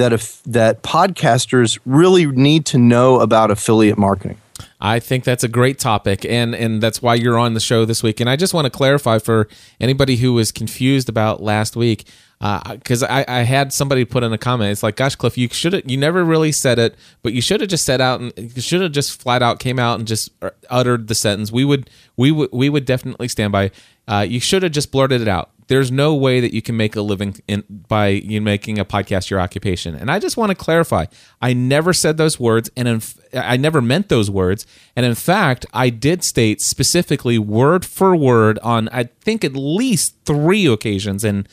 that 0.00 0.12
if 0.12 0.42
that 0.44 0.82
podcasters 0.82 1.78
really 1.84 2.26
need 2.26 2.64
to 2.66 2.78
know 2.78 3.20
about 3.20 3.50
affiliate 3.50 3.98
marketing. 3.98 4.38
I 4.80 4.98
think 4.98 5.24
that's 5.24 5.44
a 5.44 5.48
great 5.48 5.78
topic, 5.78 6.24
and 6.24 6.54
and 6.54 6.82
that's 6.82 7.02
why 7.02 7.14
you're 7.14 7.38
on 7.38 7.54
the 7.54 7.60
show 7.60 7.84
this 7.84 8.02
week. 8.02 8.20
And 8.20 8.28
I 8.28 8.36
just 8.36 8.54
want 8.54 8.64
to 8.64 8.70
clarify 8.70 9.18
for 9.18 9.48
anybody 9.78 10.16
who 10.16 10.32
was 10.32 10.52
confused 10.52 11.08
about 11.08 11.42
last 11.42 11.76
week, 11.76 12.06
because 12.40 13.02
uh, 13.02 13.06
I, 13.10 13.24
I 13.28 13.42
had 13.42 13.72
somebody 13.74 14.06
put 14.06 14.22
in 14.22 14.32
a 14.32 14.38
comment. 14.38 14.70
It's 14.70 14.82
like, 14.82 14.96
gosh, 14.96 15.16
Cliff, 15.16 15.36
you 15.36 15.48
should 15.50 15.90
you 15.90 15.98
never 15.98 16.24
really 16.24 16.52
said 16.52 16.78
it, 16.78 16.94
but 17.22 17.34
you 17.34 17.42
should 17.42 17.60
have 17.60 17.68
just 17.68 17.84
said 17.84 18.00
out 18.00 18.20
and 18.20 18.32
you 18.36 18.62
should 18.62 18.80
have 18.80 18.92
just 18.92 19.20
flat 19.20 19.42
out 19.42 19.58
came 19.60 19.78
out 19.78 19.98
and 19.98 20.08
just 20.08 20.30
uh, 20.40 20.50
uttered 20.70 21.08
the 21.08 21.14
sentence. 21.14 21.52
We 21.52 21.64
would 21.64 21.90
we 22.16 22.32
would 22.32 22.50
we 22.52 22.70
would 22.70 22.86
definitely 22.86 23.28
stand 23.28 23.52
by. 23.52 23.70
Uh, 24.08 24.26
you 24.28 24.40
should 24.40 24.62
have 24.62 24.72
just 24.72 24.90
blurted 24.90 25.20
it 25.20 25.28
out 25.28 25.50
there's 25.70 25.92
no 25.92 26.16
way 26.16 26.40
that 26.40 26.52
you 26.52 26.60
can 26.60 26.76
make 26.76 26.96
a 26.96 27.00
living 27.00 27.36
in, 27.46 27.62
by 27.68 28.08
you 28.08 28.40
making 28.40 28.80
a 28.80 28.84
podcast 28.84 29.30
your 29.30 29.38
occupation. 29.38 29.94
And 29.94 30.10
I 30.10 30.18
just 30.18 30.36
want 30.36 30.50
to 30.50 30.56
clarify, 30.56 31.04
I 31.40 31.52
never 31.52 31.92
said 31.92 32.16
those 32.16 32.40
words, 32.40 32.68
and 32.76 33.06
I 33.32 33.56
never 33.56 33.80
meant 33.80 34.08
those 34.08 34.28
words. 34.28 34.66
And 34.96 35.06
in 35.06 35.14
fact, 35.14 35.64
I 35.72 35.88
did 35.90 36.24
state 36.24 36.60
specifically, 36.60 37.38
word 37.38 37.84
for 37.84 38.16
word, 38.16 38.58
on 38.64 38.88
I 38.88 39.04
think 39.20 39.44
at 39.44 39.52
least 39.52 40.16
three 40.24 40.66
occasions 40.66 41.22
in 41.22 41.46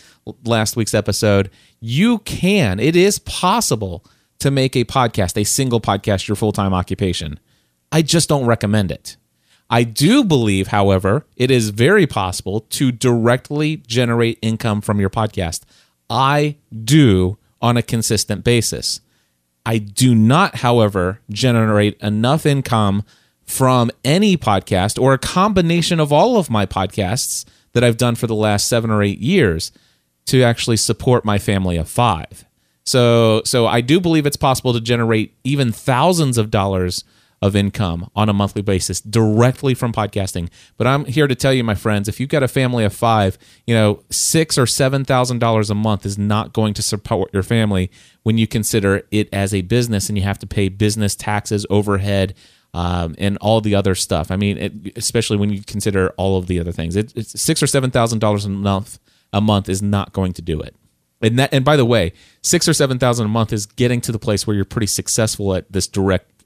last 0.43 0.75
week's 0.75 0.95
episode, 0.95 1.51
you 1.79 2.17
can. 2.17 2.79
It 2.79 2.95
is 2.95 3.19
possible 3.19 4.03
to 4.39 4.49
make 4.49 4.75
a 4.75 4.83
podcast, 4.83 5.39
a 5.39 5.45
single 5.45 5.79
podcast, 5.79 6.27
your 6.27 6.35
full 6.35 6.51
time 6.51 6.73
occupation. 6.73 7.39
I 7.91 8.01
just 8.01 8.27
don't 8.27 8.47
recommend 8.47 8.91
it. 8.91 9.15
I 9.69 9.83
do 9.83 10.23
believe, 10.23 10.67
however, 10.67 11.25
it 11.35 11.51
is 11.51 11.69
very 11.69 12.07
possible 12.07 12.61
to 12.61 12.91
directly 12.91 13.77
generate 13.77 14.39
income 14.41 14.81
from 14.81 14.99
your 14.99 15.09
podcast. 15.09 15.61
I 16.09 16.55
do 16.83 17.37
on 17.61 17.75
a 17.75 17.81
consistent 17.81 18.43
basis. 18.43 19.01
I 19.65 19.79
do 19.79 20.15
not, 20.15 20.55
however, 20.55 21.19
generate 21.29 21.99
enough 22.01 22.45
income 22.45 23.03
from 23.43 23.91
any 24.05 24.37
podcast 24.37 25.01
or 25.01 25.13
a 25.13 25.17
combination 25.17 25.99
of 25.99 26.13
all 26.13 26.37
of 26.37 26.49
my 26.49 26.65
podcasts 26.65 27.45
that 27.73 27.83
I've 27.83 27.97
done 27.97 28.15
for 28.15 28.27
the 28.27 28.35
last 28.35 28.67
seven 28.67 28.89
or 28.89 29.03
eight 29.03 29.19
years 29.19 29.71
to 30.27 30.43
actually 30.43 30.77
support 30.77 31.25
my 31.25 31.37
family 31.37 31.77
of 31.77 31.89
five. 31.89 32.45
So, 32.85 33.41
so 33.43 33.67
I 33.67 33.81
do 33.81 33.99
believe 33.99 34.25
it's 34.25 34.37
possible 34.37 34.71
to 34.73 34.79
generate 34.79 35.35
even 35.43 35.73
thousands 35.73 36.37
of 36.37 36.49
dollars 36.49 37.03
of 37.41 37.55
income 37.55 38.09
on 38.15 38.29
a 38.29 38.33
monthly 38.33 38.61
basis 38.61 38.99
directly 38.99 39.73
from 39.73 39.93
podcasting. 39.93 40.49
But 40.75 40.87
I'm 40.87 41.05
here 41.05 41.27
to 41.27 41.35
tell 41.35 41.53
you, 41.53 41.63
my 41.63 41.75
friends, 41.75 42.07
if 42.07 42.19
you've 42.19 42.29
got 42.29 42.43
a 42.43 42.47
family 42.47 42.83
of 42.83 42.93
five, 42.93 43.37
you 43.65 43.75
know, 43.75 44.03
six 44.09 44.57
or 44.57 44.65
seven 44.65 45.05
thousand 45.05 45.39
dollars 45.39 45.69
a 45.69 45.75
month 45.75 46.05
is 46.05 46.17
not 46.17 46.53
going 46.53 46.73
to 46.73 46.81
support 46.81 47.31
your 47.33 47.43
family 47.43 47.91
when 48.23 48.37
you 48.37 48.47
consider 48.47 49.03
it 49.11 49.29
as 49.31 49.53
a 49.53 49.61
business 49.61 50.09
and 50.09 50.17
you 50.17 50.23
have 50.23 50.39
to 50.39 50.47
pay 50.47 50.69
business 50.69 51.15
taxes, 51.15 51.65
overhead. 51.69 52.33
Um, 52.73 53.15
and 53.17 53.37
all 53.39 53.59
the 53.61 53.73
other 53.73 53.95
stuff. 53.95 54.29
I 54.29 54.35
mean, 54.35 54.57
it, 54.57 54.97
especially 54.97 55.37
when 55.37 55.49
you 55.49 55.63
consider 55.63 56.09
all 56.17 56.37
of 56.37 56.45
the 56.45 56.59
other 56.59 56.71
things, 56.71 56.95
it, 56.95 57.11
it's 57.15 57.41
six 57.41 57.63
or 57.63 57.67
seven 57.67 57.89
thousand 57.89 58.19
dollars 58.19 58.45
a 58.45 58.49
month. 58.49 58.99
A 59.33 59.41
month 59.41 59.67
is 59.67 59.81
not 59.81 60.13
going 60.13 60.33
to 60.33 60.41
do 60.41 60.61
it. 60.61 60.75
And 61.21 61.39
that, 61.39 61.53
and 61.53 61.65
by 61.65 61.75
the 61.75 61.85
way, 61.85 62.13
six 62.43 62.67
or 62.67 62.73
seven 62.73 62.99
thousand 62.99 63.25
a 63.25 63.29
month 63.29 63.51
is 63.51 63.65
getting 63.65 63.99
to 64.01 64.11
the 64.11 64.19
place 64.19 64.45
where 64.45 64.55
you're 64.55 64.65
pretty 64.65 64.85
successful 64.87 65.55
at 65.55 65.71
this 65.71 65.87
direct 65.87 66.36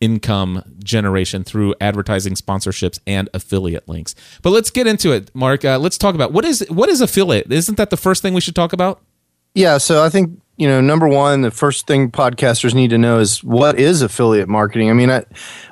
income 0.00 0.62
generation 0.82 1.44
through 1.44 1.74
advertising 1.80 2.34
sponsorships 2.34 2.98
and 3.06 3.28
affiliate 3.34 3.88
links. 3.88 4.14
But 4.42 4.50
let's 4.50 4.70
get 4.70 4.86
into 4.86 5.12
it 5.12 5.30
mark. 5.34 5.64
Uh, 5.64 5.78
let's 5.78 5.98
talk 5.98 6.14
about 6.14 6.32
what 6.32 6.44
is 6.44 6.64
what 6.68 6.88
is 6.88 7.00
affiliate? 7.00 7.52
Isn't 7.52 7.76
that 7.76 7.90
the 7.90 7.96
first 7.96 8.22
thing 8.22 8.34
we 8.34 8.40
should 8.40 8.54
talk 8.56 8.72
about? 8.72 9.02
Yeah 9.54 9.78
so 9.78 10.04
i 10.04 10.08
think 10.08 10.40
you 10.56 10.68
know 10.68 10.80
number 10.80 11.08
one 11.08 11.40
the 11.40 11.50
first 11.50 11.86
thing 11.86 12.10
podcasters 12.10 12.74
need 12.74 12.90
to 12.90 12.98
know 12.98 13.18
is 13.18 13.42
what 13.42 13.78
is 13.78 14.02
affiliate 14.02 14.48
marketing. 14.48 14.90
I 14.90 14.92
mean 14.92 15.10
I, 15.10 15.24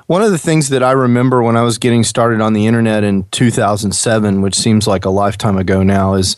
one 0.07 0.21
of 0.21 0.31
the 0.31 0.37
things 0.37 0.69
that 0.69 0.83
i 0.83 0.91
remember 0.91 1.41
when 1.41 1.55
i 1.55 1.61
was 1.61 1.77
getting 1.77 2.03
started 2.03 2.41
on 2.41 2.53
the 2.53 2.67
internet 2.67 3.03
in 3.03 3.23
2007 3.31 4.41
which 4.41 4.55
seems 4.55 4.87
like 4.87 5.05
a 5.05 5.09
lifetime 5.09 5.57
ago 5.57 5.83
now 5.83 6.15
is 6.15 6.35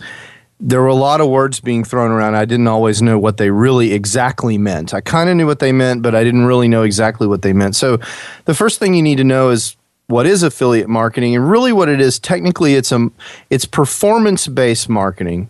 there 0.60 0.82
were 0.82 0.88
a 0.88 0.96
lot 0.96 1.22
of 1.22 1.30
words 1.30 1.60
being 1.60 1.84
thrown 1.84 2.12
around. 2.12 2.36
I 2.36 2.46
didn't 2.46 2.68
always 2.68 3.02
know 3.02 3.18
what 3.18 3.38
they 3.38 3.50
really 3.50 3.94
exactly 3.94 4.58
meant. 4.58 4.94
I 4.94 5.00
kind 5.02 5.30
of 5.30 5.38
knew 5.38 5.46
what 5.46 5.60
they 5.60 5.72
meant, 5.72 6.02
but 6.02 6.14
I 6.16 6.24
didn't 6.24 6.46
really 6.46 6.68
know 6.68 6.84
exactly 6.84 7.28
what 7.28 7.42
they 7.42 7.54
meant. 7.54 7.76
So, 7.76 8.00
the 8.46 8.54
first 8.54 8.80
thing 8.80 8.94
you 8.94 9.02
need 9.02 9.18
to 9.18 9.24
know 9.24 9.50
is 9.50 9.78
what 10.08 10.26
is 10.26 10.44
affiliate 10.44 10.90
marketing, 10.90 11.36
and 11.36 11.50
really 11.50 11.72
what 11.72 11.88
it 11.88 12.02
is. 12.02 12.20
Technically, 12.20 12.76
it's 12.76 12.92
a 12.92 13.10
it's 13.50 13.66
performance 13.66 14.48
based 14.48 14.90
marketing, 14.90 15.48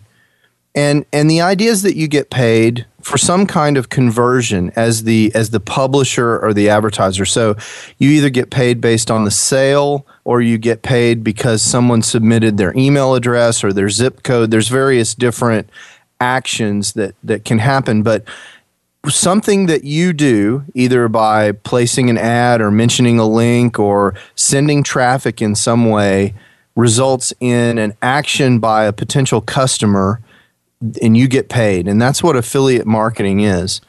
and 0.74 1.04
and 1.12 1.30
the 1.30 1.40
idea 1.40 1.70
is 1.70 1.82
that 1.82 1.96
you 1.96 2.06
get 2.08 2.30
paid 2.30 2.86
for 3.02 3.16
some 3.16 3.46
kind 3.46 3.76
of 3.76 3.88
conversion 3.88 4.70
as 4.76 5.04
the 5.04 5.32
as 5.34 5.50
the 5.50 5.60
publisher 5.60 6.38
or 6.38 6.52
the 6.52 6.68
advertiser. 6.68 7.24
So, 7.24 7.56
you 7.98 8.10
either 8.10 8.30
get 8.30 8.50
paid 8.50 8.80
based 8.80 9.10
on 9.10 9.24
the 9.24 9.30
sale 9.30 10.06
or 10.24 10.40
you 10.40 10.58
get 10.58 10.82
paid 10.82 11.24
because 11.24 11.62
someone 11.62 12.02
submitted 12.02 12.56
their 12.56 12.76
email 12.76 13.14
address 13.14 13.64
or 13.64 13.72
their 13.72 13.90
zip 13.90 14.22
code. 14.22 14.50
There's 14.50 14.68
various 14.68 15.14
different 15.14 15.68
actions 16.20 16.92
that 16.92 17.14
that 17.24 17.44
can 17.44 17.58
happen, 17.58 18.02
but 18.02 18.24
something 19.08 19.66
that 19.66 19.82
you 19.84 20.12
do 20.12 20.64
either 20.74 21.08
by 21.08 21.52
placing 21.52 22.10
an 22.10 22.18
ad 22.18 22.60
or 22.60 22.70
mentioning 22.70 23.18
a 23.18 23.26
link 23.26 23.78
or 23.78 24.14
sending 24.34 24.82
traffic 24.82 25.40
in 25.40 25.54
some 25.54 25.88
way 25.88 26.34
results 26.76 27.32
in 27.40 27.78
an 27.78 27.94
action 28.02 28.58
by 28.58 28.84
a 28.84 28.92
potential 28.92 29.40
customer 29.40 30.20
and 31.02 31.16
you 31.16 31.28
get 31.28 31.48
paid 31.48 31.86
and 31.86 32.00
that's 32.00 32.22
what 32.22 32.36
affiliate 32.36 32.86
marketing 32.86 33.40
is 33.40 33.80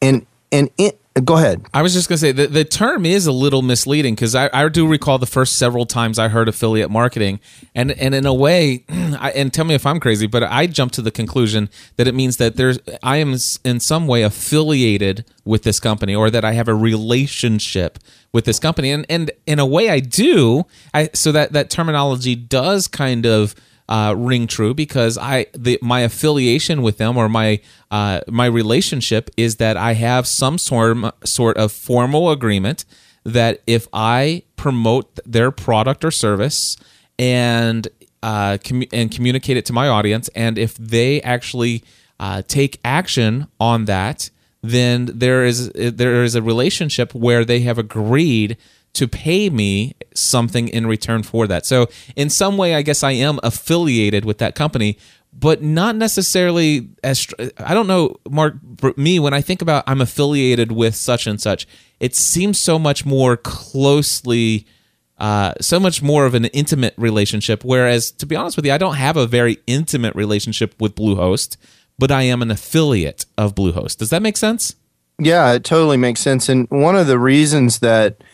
and 0.00 0.26
and 0.52 0.70
it, 0.78 1.00
Go 1.22 1.36
ahead. 1.36 1.64
I 1.72 1.80
was 1.82 1.94
just 1.94 2.08
going 2.08 2.16
to 2.16 2.20
say 2.20 2.32
the, 2.32 2.48
the 2.48 2.64
term 2.64 3.06
is 3.06 3.28
a 3.28 3.32
little 3.32 3.62
misleading 3.62 4.16
because 4.16 4.34
I, 4.34 4.50
I 4.52 4.68
do 4.68 4.84
recall 4.84 5.16
the 5.16 5.26
first 5.26 5.54
several 5.54 5.86
times 5.86 6.18
I 6.18 6.26
heard 6.26 6.48
affiliate 6.48 6.90
marketing, 6.90 7.38
and 7.72 7.92
and 7.92 8.16
in 8.16 8.26
a 8.26 8.34
way, 8.34 8.84
I, 8.88 9.30
and 9.36 9.54
tell 9.54 9.64
me 9.64 9.76
if 9.76 9.86
I'm 9.86 10.00
crazy, 10.00 10.26
but 10.26 10.42
I 10.42 10.66
jumped 10.66 10.96
to 10.96 11.02
the 11.02 11.12
conclusion 11.12 11.70
that 11.98 12.08
it 12.08 12.16
means 12.16 12.38
that 12.38 12.56
there's 12.56 12.80
I 13.00 13.18
am 13.18 13.36
in 13.64 13.78
some 13.78 14.08
way 14.08 14.24
affiliated 14.24 15.24
with 15.44 15.62
this 15.62 15.78
company 15.78 16.16
or 16.16 16.30
that 16.30 16.44
I 16.44 16.54
have 16.54 16.66
a 16.66 16.74
relationship 16.74 18.00
with 18.32 18.44
this 18.44 18.58
company, 18.58 18.90
and 18.90 19.06
and 19.08 19.30
in 19.46 19.60
a 19.60 19.66
way 19.66 19.90
I 19.90 20.00
do. 20.00 20.66
I 20.92 21.10
so 21.14 21.30
that 21.30 21.52
that 21.52 21.70
terminology 21.70 22.34
does 22.34 22.88
kind 22.88 23.24
of 23.24 23.54
uh, 23.88 24.14
ring 24.16 24.46
true 24.46 24.74
because 24.74 25.18
I 25.18 25.46
the 25.52 25.78
my 25.82 26.00
affiliation 26.00 26.82
with 26.82 26.98
them 26.98 27.16
or 27.16 27.28
my 27.28 27.60
uh, 27.90 28.20
my 28.28 28.46
relationship 28.46 29.30
is 29.36 29.56
that 29.56 29.76
I 29.76 29.94
have 29.94 30.26
some 30.26 30.58
sort 30.58 30.96
sort 31.26 31.56
of 31.56 31.72
formal 31.72 32.30
agreement 32.30 32.84
that 33.24 33.62
if 33.66 33.88
I 33.92 34.42
promote 34.56 35.18
their 35.24 35.50
product 35.50 36.04
or 36.04 36.10
service 36.10 36.76
and 37.18 37.86
uh, 38.22 38.58
com- 38.64 38.84
and 38.92 39.10
communicate 39.10 39.56
it 39.56 39.66
to 39.66 39.72
my 39.72 39.88
audience, 39.88 40.28
and 40.34 40.56
if 40.56 40.74
they 40.76 41.20
actually 41.22 41.84
uh, 42.18 42.42
take 42.48 42.80
action 42.84 43.46
on 43.60 43.84
that, 43.84 44.30
then 44.62 45.10
there 45.12 45.44
is 45.44 45.70
there 45.72 46.24
is 46.24 46.34
a 46.34 46.42
relationship 46.42 47.14
where 47.14 47.44
they 47.44 47.60
have 47.60 47.78
agreed 47.78 48.56
to 48.94 49.06
pay 49.08 49.50
me 49.50 49.94
something 50.14 50.68
in 50.68 50.86
return 50.86 51.22
for 51.22 51.46
that. 51.46 51.66
So, 51.66 51.88
in 52.16 52.30
some 52.30 52.56
way, 52.56 52.74
I 52.74 52.82
guess 52.82 53.02
I 53.02 53.12
am 53.12 53.38
affiliated 53.42 54.24
with 54.24 54.38
that 54.38 54.54
company, 54.54 54.98
but 55.32 55.62
not 55.62 55.96
necessarily 55.96 56.88
as 57.02 57.26
I 57.58 57.74
don't 57.74 57.86
know, 57.86 58.16
Mark. 58.30 58.54
Me, 58.96 59.18
when 59.18 59.34
I 59.34 59.40
think 59.40 59.62
about 59.62 59.84
I'm 59.86 60.00
affiliated 60.00 60.72
with 60.72 60.94
such 60.94 61.26
and 61.26 61.40
such, 61.40 61.66
it 62.00 62.14
seems 62.14 62.58
so 62.58 62.78
much 62.78 63.04
more 63.04 63.36
closely. 63.36 64.66
Uh, 65.16 65.52
so 65.60 65.78
much 65.78 66.02
more 66.02 66.26
of 66.26 66.34
an 66.34 66.46
intimate 66.46 66.92
relationship. 66.96 67.64
Whereas, 67.64 68.10
to 68.12 68.26
be 68.26 68.34
honest 68.34 68.56
with 68.56 68.66
you, 68.66 68.72
I 68.72 68.78
don't 68.78 68.96
have 68.96 69.16
a 69.16 69.28
very 69.28 69.58
intimate 69.68 70.12
relationship 70.16 70.74
with 70.80 70.96
Bluehost, 70.96 71.56
but 72.00 72.10
I 72.10 72.22
am 72.22 72.42
an 72.42 72.50
affiliate 72.50 73.24
of 73.38 73.54
Bluehost. 73.54 73.98
Does 73.98 74.10
that 74.10 74.22
make 74.22 74.36
sense? 74.36 74.74
Yeah, 75.20 75.52
it 75.52 75.62
totally 75.62 75.96
makes 75.96 76.20
sense. 76.20 76.48
And 76.48 76.68
one 76.68 76.96
of 76.96 77.06
the 77.06 77.18
reasons 77.18 77.78
that 77.78 78.24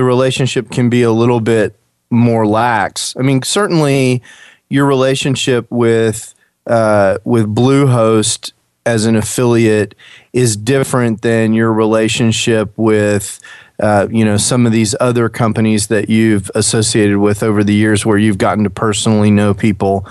the 0.00 0.04
relationship 0.04 0.70
can 0.70 0.88
be 0.88 1.02
a 1.02 1.12
little 1.12 1.42
bit 1.42 1.78
more 2.08 2.46
lax. 2.46 3.14
I 3.18 3.22
mean, 3.22 3.42
certainly 3.42 4.22
your 4.70 4.86
relationship 4.86 5.66
with 5.68 6.34
uh, 6.66 7.18
with 7.24 7.54
Bluehost 7.54 8.52
as 8.86 9.04
an 9.04 9.14
affiliate 9.14 9.94
is 10.32 10.56
different 10.56 11.20
than 11.20 11.52
your 11.52 11.70
relationship 11.70 12.72
with 12.78 13.40
uh, 13.78 14.08
you 14.10 14.24
know 14.24 14.38
some 14.38 14.64
of 14.64 14.72
these 14.72 14.94
other 15.00 15.28
companies 15.28 15.88
that 15.88 16.08
you've 16.08 16.50
associated 16.54 17.18
with 17.18 17.42
over 17.42 17.62
the 17.62 17.74
years 17.74 18.06
where 18.06 18.16
you've 18.16 18.38
gotten 18.38 18.64
to 18.64 18.70
personally 18.70 19.30
know 19.30 19.52
people 19.52 20.06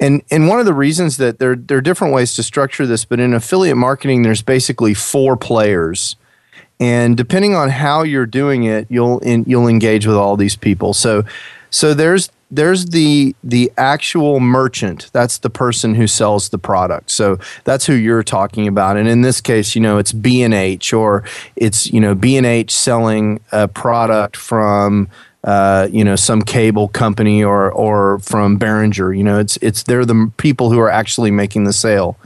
and 0.00 0.22
and 0.32 0.48
one 0.48 0.58
of 0.58 0.66
the 0.66 0.74
reasons 0.74 1.18
that 1.18 1.38
there, 1.38 1.54
there 1.54 1.78
are 1.78 1.80
different 1.80 2.12
ways 2.12 2.34
to 2.34 2.42
structure 2.42 2.84
this 2.84 3.04
but 3.04 3.20
in 3.20 3.32
affiliate 3.32 3.76
marketing 3.76 4.22
there's 4.22 4.42
basically 4.42 4.92
four 4.92 5.36
players 5.36 6.16
and 6.80 7.16
depending 7.16 7.54
on 7.54 7.68
how 7.68 8.02
you're 8.02 8.26
doing 8.26 8.64
it 8.64 8.86
you'll 8.88 9.20
in, 9.20 9.44
you'll 9.46 9.68
engage 9.68 10.06
with 10.06 10.16
all 10.16 10.36
these 10.36 10.56
people. 10.56 10.94
So 10.94 11.24
so 11.68 11.94
there's 11.94 12.30
there's 12.50 12.86
the 12.86 13.36
the 13.44 13.70
actual 13.76 14.40
merchant. 14.40 15.10
That's 15.12 15.38
the 15.38 15.50
person 15.50 15.94
who 15.94 16.06
sells 16.06 16.48
the 16.48 16.58
product. 16.58 17.10
So 17.10 17.38
that's 17.64 17.86
who 17.86 17.94
you're 17.94 18.24
talking 18.24 18.66
about. 18.66 18.96
And 18.96 19.06
in 19.06 19.20
this 19.20 19.40
case 19.40 19.74
you 19.74 19.80
know 19.80 19.98
it's 19.98 20.12
b&h 20.12 20.92
or 20.92 21.22
it's 21.54 21.92
you 21.92 22.00
know 22.00 22.14
b&h 22.14 22.72
selling 22.72 23.40
a 23.52 23.68
product 23.68 24.36
from 24.36 25.08
uh, 25.44 25.88
you 25.90 26.04
know 26.04 26.16
some 26.16 26.42
cable 26.42 26.88
company 26.88 27.42
or 27.42 27.70
or 27.72 28.18
from 28.20 28.58
Behringer. 28.58 29.16
You 29.16 29.24
know 29.24 29.38
it's 29.38 29.56
it's 29.58 29.84
they're 29.84 30.04
the 30.04 30.30
people 30.36 30.70
who 30.70 30.78
are 30.80 30.90
actually 30.90 31.30
making 31.30 31.64
the 31.64 31.72
sale 31.72 32.16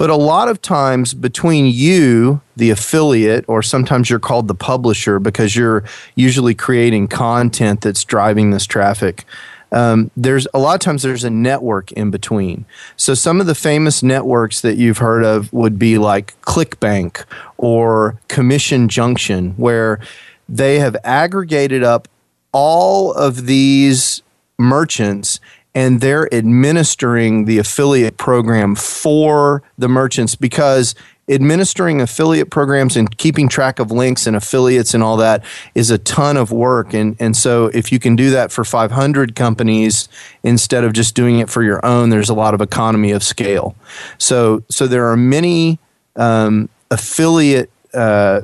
but 0.00 0.08
a 0.08 0.16
lot 0.16 0.48
of 0.48 0.62
times 0.62 1.12
between 1.12 1.66
you, 1.66 2.40
the 2.56 2.70
affiliate, 2.70 3.44
or 3.46 3.60
sometimes 3.62 4.08
you're 4.08 4.18
called 4.18 4.48
the 4.48 4.54
publisher 4.54 5.18
because 5.18 5.54
you're 5.54 5.84
usually 6.14 6.54
creating 6.54 7.06
content 7.06 7.82
that's 7.82 8.02
driving 8.02 8.50
this 8.50 8.64
traffic. 8.64 9.26
Um, 9.72 10.10
there's 10.16 10.48
a 10.54 10.58
lot 10.58 10.72
of 10.72 10.80
times 10.80 11.02
there's 11.02 11.22
a 11.22 11.28
network 11.28 11.92
in 11.92 12.10
between. 12.10 12.64
So 12.96 13.12
some 13.12 13.42
of 13.42 13.46
the 13.46 13.54
famous 13.54 14.02
networks 14.02 14.62
that 14.62 14.78
you've 14.78 14.96
heard 14.96 15.22
of 15.22 15.52
would 15.52 15.78
be 15.78 15.98
like 15.98 16.32
ClickBank 16.40 17.22
or 17.58 18.18
Commission 18.28 18.88
Junction, 18.88 19.50
where 19.58 20.00
they 20.48 20.78
have 20.78 20.96
aggregated 21.04 21.82
up 21.82 22.08
all 22.52 23.12
of 23.12 23.44
these 23.44 24.22
merchants 24.58 25.40
and 25.74 26.00
they're 26.00 26.32
administering 26.34 27.44
the 27.44 27.58
affiliate 27.58 28.16
program 28.16 28.74
for 28.74 29.62
the 29.78 29.88
merchants 29.88 30.34
because 30.34 30.94
administering 31.28 32.00
affiliate 32.00 32.50
programs 32.50 32.96
and 32.96 33.16
keeping 33.16 33.48
track 33.48 33.78
of 33.78 33.92
links 33.92 34.26
and 34.26 34.34
affiliates 34.34 34.94
and 34.94 35.02
all 35.02 35.16
that 35.16 35.44
is 35.74 35.90
a 35.90 35.98
ton 35.98 36.36
of 36.36 36.50
work. 36.50 36.92
And 36.92 37.16
and 37.20 37.36
so 37.36 37.66
if 37.66 37.92
you 37.92 37.98
can 37.98 38.16
do 38.16 38.30
that 38.30 38.50
for 38.50 38.64
500 38.64 39.36
companies 39.36 40.08
instead 40.42 40.82
of 40.82 40.92
just 40.92 41.14
doing 41.14 41.38
it 41.38 41.48
for 41.48 41.62
your 41.62 41.84
own 41.86 42.10
there's 42.10 42.28
a 42.28 42.34
lot 42.34 42.52
of 42.52 42.60
economy 42.60 43.12
of 43.12 43.22
scale. 43.22 43.76
So 44.18 44.64
so 44.68 44.86
there 44.86 45.08
are 45.08 45.16
many 45.16 45.78
um, 46.16 46.68
affiliate 46.90 47.70
uh, 47.94 48.42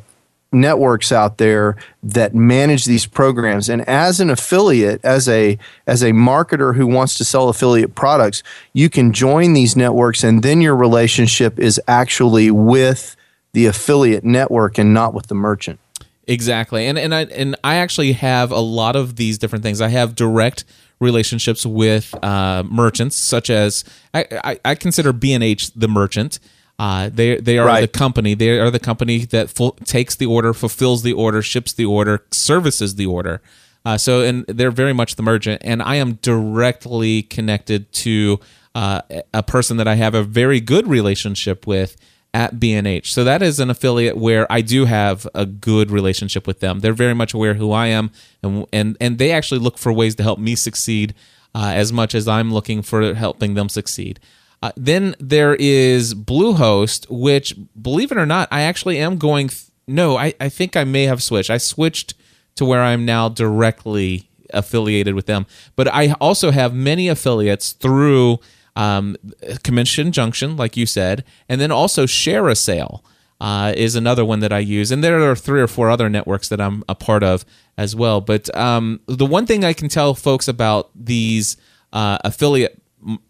networks 0.52 1.12
out 1.12 1.38
there 1.38 1.76
that 2.02 2.34
manage 2.34 2.84
these 2.84 3.06
programs. 3.06 3.68
And 3.68 3.86
as 3.88 4.20
an 4.20 4.30
affiliate 4.30 5.04
as 5.04 5.28
a 5.28 5.58
as 5.86 6.02
a 6.02 6.12
marketer 6.12 6.74
who 6.74 6.86
wants 6.86 7.16
to 7.18 7.24
sell 7.24 7.48
affiliate 7.48 7.94
products 7.94 8.42
you 8.72 8.88
can 8.88 9.12
join 9.12 9.52
these 9.52 9.76
networks 9.76 10.22
and 10.24 10.42
then 10.42 10.60
your 10.60 10.76
relationship 10.76 11.58
is 11.58 11.80
actually 11.88 12.50
with 12.50 13.16
the 13.52 13.66
affiliate 13.66 14.24
network 14.24 14.78
and 14.78 14.92
not 14.92 15.14
with 15.14 15.28
the 15.28 15.34
merchant. 15.34 15.80
Exactly. 16.26 16.86
And 16.86 16.98
and 16.98 17.14
I 17.14 17.24
and 17.24 17.56
I 17.62 17.76
actually 17.76 18.12
have 18.12 18.50
a 18.50 18.60
lot 18.60 18.96
of 18.96 19.16
these 19.16 19.38
different 19.38 19.62
things. 19.62 19.80
I 19.80 19.88
have 19.88 20.14
direct 20.14 20.64
relationships 21.00 21.64
with 21.64 22.14
uh, 22.24 22.62
merchants 22.64 23.16
such 23.16 23.50
as 23.50 23.84
I, 24.14 24.26
I, 24.42 24.60
I 24.64 24.74
consider 24.74 25.12
B&H 25.12 25.72
the 25.74 25.88
merchant 25.88 26.38
uh, 26.78 27.08
they 27.12 27.36
they 27.36 27.58
are 27.58 27.66
right. 27.66 27.80
the 27.80 27.88
company. 27.88 28.34
They 28.34 28.58
are 28.58 28.70
the 28.70 28.78
company 28.78 29.24
that 29.26 29.50
full, 29.50 29.72
takes 29.84 30.14
the 30.14 30.26
order, 30.26 30.52
fulfills 30.52 31.02
the 31.02 31.12
order, 31.12 31.42
ships 31.42 31.72
the 31.72 31.86
order, 31.86 32.24
services 32.30 32.96
the 32.96 33.06
order. 33.06 33.40
Uh, 33.84 33.96
so 33.96 34.20
and 34.20 34.44
they're 34.46 34.70
very 34.70 34.92
much 34.92 35.16
the 35.16 35.22
merchant. 35.22 35.62
And 35.64 35.82
I 35.82 35.96
am 35.96 36.14
directly 36.14 37.22
connected 37.22 37.92
to 37.92 38.40
uh, 38.74 39.02
a 39.32 39.42
person 39.42 39.76
that 39.78 39.88
I 39.88 39.94
have 39.94 40.14
a 40.14 40.22
very 40.22 40.60
good 40.60 40.86
relationship 40.86 41.66
with 41.66 41.96
at 42.34 42.60
B&H. 42.60 43.14
So 43.14 43.24
that 43.24 43.40
is 43.40 43.58
an 43.60 43.70
affiliate 43.70 44.18
where 44.18 44.50
I 44.52 44.60
do 44.60 44.84
have 44.84 45.26
a 45.34 45.46
good 45.46 45.90
relationship 45.90 46.46
with 46.46 46.60
them. 46.60 46.80
They're 46.80 46.92
very 46.92 47.14
much 47.14 47.32
aware 47.32 47.54
who 47.54 47.72
I 47.72 47.86
am, 47.86 48.10
and 48.42 48.66
and 48.72 48.96
and 49.00 49.16
they 49.16 49.32
actually 49.32 49.60
look 49.60 49.78
for 49.78 49.90
ways 49.92 50.14
to 50.16 50.22
help 50.22 50.38
me 50.38 50.54
succeed 50.56 51.14
uh, 51.54 51.72
as 51.74 51.92
much 51.92 52.14
as 52.14 52.28
I'm 52.28 52.52
looking 52.52 52.82
for 52.82 53.14
helping 53.14 53.54
them 53.54 53.70
succeed. 53.70 54.20
Uh, 54.66 54.72
then 54.76 55.14
there 55.20 55.54
is 55.54 56.14
Bluehost, 56.14 57.06
which, 57.08 57.54
believe 57.80 58.10
it 58.10 58.18
or 58.18 58.26
not, 58.26 58.48
I 58.50 58.62
actually 58.62 58.98
am 58.98 59.18
going. 59.18 59.48
Th- 59.48 59.70
no, 59.86 60.16
I, 60.16 60.34
I 60.40 60.48
think 60.48 60.76
I 60.76 60.84
may 60.84 61.04
have 61.04 61.22
switched. 61.22 61.50
I 61.50 61.58
switched 61.58 62.14
to 62.56 62.64
where 62.64 62.82
I'm 62.82 63.04
now 63.04 63.28
directly 63.28 64.28
affiliated 64.50 65.14
with 65.14 65.26
them. 65.26 65.46
But 65.76 65.86
I 65.88 66.14
also 66.20 66.50
have 66.50 66.74
many 66.74 67.08
affiliates 67.08 67.72
through 67.72 68.38
Um, 68.76 69.16
commission 69.62 70.12
junction, 70.12 70.56
like 70.58 70.76
you 70.80 70.86
said, 70.86 71.24
and 71.48 71.58
then 71.60 71.72
also 71.72 72.06
ShareASale. 72.06 73.00
Uh, 73.40 73.72
is 73.76 73.96
another 73.96 74.24
one 74.24 74.40
that 74.40 74.52
I 74.52 74.58
use, 74.58 74.92
and 74.92 75.02
there 75.02 75.30
are 75.30 75.36
three 75.36 75.62
or 75.62 75.68
four 75.68 75.88
other 75.90 76.08
networks 76.08 76.48
that 76.48 76.60
I'm 76.60 76.82
a 76.88 76.94
part 76.94 77.22
of 77.22 77.44
as 77.76 77.94
well. 77.94 78.20
But 78.20 78.48
um, 78.54 79.00
the 79.06 79.26
one 79.26 79.46
thing 79.46 79.64
I 79.64 79.74
can 79.74 79.88
tell 79.88 80.14
folks 80.14 80.48
about 80.48 80.90
these 80.94 81.56
uh, 81.92 82.18
affiliate 82.22 82.76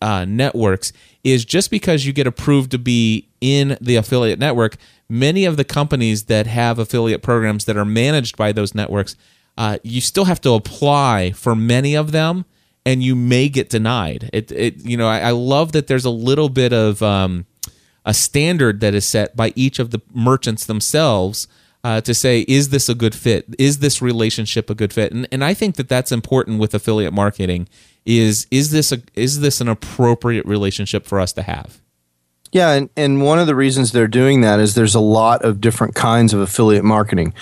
uh, 0.00 0.24
networks 0.24 0.92
is 1.26 1.44
just 1.44 1.72
because 1.72 2.06
you 2.06 2.12
get 2.12 2.24
approved 2.24 2.70
to 2.70 2.78
be 2.78 3.28
in 3.40 3.76
the 3.80 3.96
affiliate 3.96 4.38
network, 4.38 4.76
many 5.08 5.44
of 5.44 5.56
the 5.56 5.64
companies 5.64 6.26
that 6.26 6.46
have 6.46 6.78
affiliate 6.78 7.20
programs 7.20 7.64
that 7.64 7.76
are 7.76 7.84
managed 7.84 8.36
by 8.36 8.52
those 8.52 8.76
networks, 8.76 9.16
uh, 9.58 9.76
you 9.82 10.00
still 10.00 10.26
have 10.26 10.40
to 10.40 10.52
apply 10.52 11.32
for 11.32 11.56
many 11.56 11.96
of 11.96 12.12
them, 12.12 12.44
and 12.84 13.02
you 13.02 13.16
may 13.16 13.48
get 13.48 13.68
denied. 13.68 14.30
It, 14.32 14.52
it 14.52 14.84
you 14.84 14.96
know, 14.96 15.08
I, 15.08 15.18
I 15.18 15.30
love 15.32 15.72
that 15.72 15.88
there's 15.88 16.04
a 16.04 16.10
little 16.10 16.48
bit 16.48 16.72
of 16.72 17.02
um, 17.02 17.46
a 18.04 18.14
standard 18.14 18.78
that 18.78 18.94
is 18.94 19.04
set 19.04 19.34
by 19.34 19.52
each 19.56 19.80
of 19.80 19.90
the 19.90 20.00
merchants 20.14 20.64
themselves. 20.64 21.48
Uh, 21.84 22.00
to 22.00 22.12
say, 22.12 22.40
is 22.48 22.70
this 22.70 22.88
a 22.88 22.96
good 22.96 23.14
fit? 23.14 23.46
Is 23.60 23.78
this 23.78 24.02
relationship 24.02 24.68
a 24.68 24.74
good 24.74 24.92
fit? 24.92 25.12
And, 25.12 25.28
and 25.30 25.44
I 25.44 25.54
think 25.54 25.76
that 25.76 25.88
that's 25.88 26.10
important 26.10 26.58
with 26.58 26.74
affiliate 26.74 27.12
marketing 27.12 27.68
is 28.06 28.46
is 28.50 28.70
this 28.70 28.92
a 28.92 29.02
is 29.14 29.40
this 29.40 29.60
an 29.60 29.68
appropriate 29.68 30.46
relationship 30.46 31.06
for 31.06 31.20
us 31.20 31.32
to 31.34 31.42
have? 31.42 31.80
Yeah, 32.52 32.72
and, 32.72 32.88
and 32.96 33.22
one 33.22 33.38
of 33.38 33.46
the 33.46 33.56
reasons 33.56 33.92
they're 33.92 34.06
doing 34.06 34.40
that 34.40 34.60
is 34.60 34.74
there's 34.74 34.94
a 34.94 35.00
lot 35.00 35.44
of 35.44 35.60
different 35.60 35.94
kinds 35.94 36.32
of 36.32 36.40
affiliate 36.40 36.84
marketing. 36.84 37.34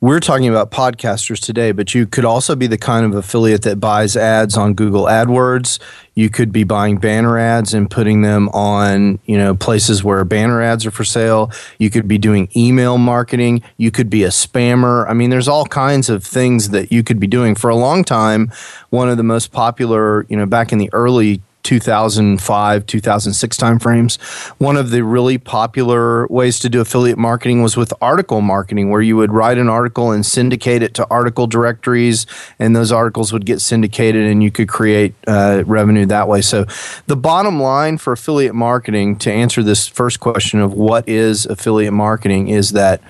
We're 0.00 0.20
talking 0.20 0.48
about 0.48 0.70
podcasters 0.70 1.40
today, 1.40 1.72
but 1.72 1.92
you 1.92 2.06
could 2.06 2.24
also 2.24 2.54
be 2.54 2.68
the 2.68 2.78
kind 2.78 3.04
of 3.04 3.16
affiliate 3.16 3.62
that 3.62 3.80
buys 3.80 4.16
ads 4.16 4.56
on 4.56 4.74
Google 4.74 5.06
AdWords. 5.06 5.80
You 6.14 6.30
could 6.30 6.52
be 6.52 6.62
buying 6.62 6.98
banner 6.98 7.36
ads 7.36 7.74
and 7.74 7.90
putting 7.90 8.22
them 8.22 8.48
on, 8.50 9.18
you 9.24 9.36
know, 9.36 9.56
places 9.56 10.04
where 10.04 10.24
banner 10.24 10.62
ads 10.62 10.86
are 10.86 10.92
for 10.92 11.02
sale. 11.02 11.50
You 11.78 11.90
could 11.90 12.06
be 12.06 12.16
doing 12.16 12.48
email 12.54 12.96
marketing. 12.96 13.64
You 13.76 13.90
could 13.90 14.08
be 14.08 14.22
a 14.22 14.28
spammer. 14.28 15.04
I 15.10 15.14
mean, 15.14 15.30
there's 15.30 15.48
all 15.48 15.66
kinds 15.66 16.08
of 16.08 16.22
things 16.22 16.68
that 16.68 16.92
you 16.92 17.02
could 17.02 17.18
be 17.18 17.26
doing. 17.26 17.56
For 17.56 17.68
a 17.68 17.76
long 17.76 18.04
time, 18.04 18.52
one 18.90 19.08
of 19.08 19.16
the 19.16 19.24
most 19.24 19.50
popular, 19.50 20.26
you 20.28 20.36
know, 20.36 20.46
back 20.46 20.70
in 20.70 20.78
the 20.78 20.90
early 20.92 21.42
2005 21.62 22.86
2006 22.86 23.56
timeframes. 23.56 24.20
One 24.58 24.76
of 24.76 24.90
the 24.90 25.04
really 25.04 25.38
popular 25.38 26.26
ways 26.28 26.58
to 26.60 26.68
do 26.68 26.80
affiliate 26.80 27.18
marketing 27.18 27.62
was 27.62 27.76
with 27.76 27.92
article 28.00 28.40
marketing 28.40 28.90
where 28.90 29.02
you 29.02 29.16
would 29.16 29.32
write 29.32 29.58
an 29.58 29.68
article 29.68 30.10
and 30.10 30.24
syndicate 30.24 30.82
it 30.82 30.94
to 30.94 31.06
article 31.10 31.46
directories 31.46 32.26
and 32.58 32.74
those 32.74 32.90
articles 32.90 33.32
would 33.32 33.44
get 33.44 33.60
syndicated 33.60 34.24
and 34.24 34.42
you 34.42 34.50
could 34.50 34.68
create 34.68 35.14
uh, 35.26 35.62
revenue 35.66 36.06
that 36.06 36.28
way. 36.28 36.40
So 36.40 36.64
the 37.06 37.16
bottom 37.16 37.60
line 37.60 37.98
for 37.98 38.12
affiliate 38.12 38.54
marketing 38.54 39.16
to 39.18 39.32
answer 39.32 39.62
this 39.62 39.86
first 39.86 40.20
question 40.20 40.60
of 40.60 40.72
what 40.72 41.08
is 41.08 41.44
affiliate 41.46 41.92
marketing 41.92 42.48
is 42.48 42.72
that 42.72 43.00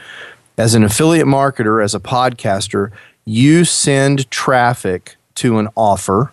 as 0.57 0.75
an 0.75 0.83
affiliate 0.83 1.27
marketer 1.27 1.83
as 1.83 1.95
a 1.95 2.01
podcaster 2.01 2.91
you 3.25 3.63
send 3.65 4.31
traffic 4.31 5.17
to 5.35 5.59
an 5.59 5.69
offer 5.77 6.33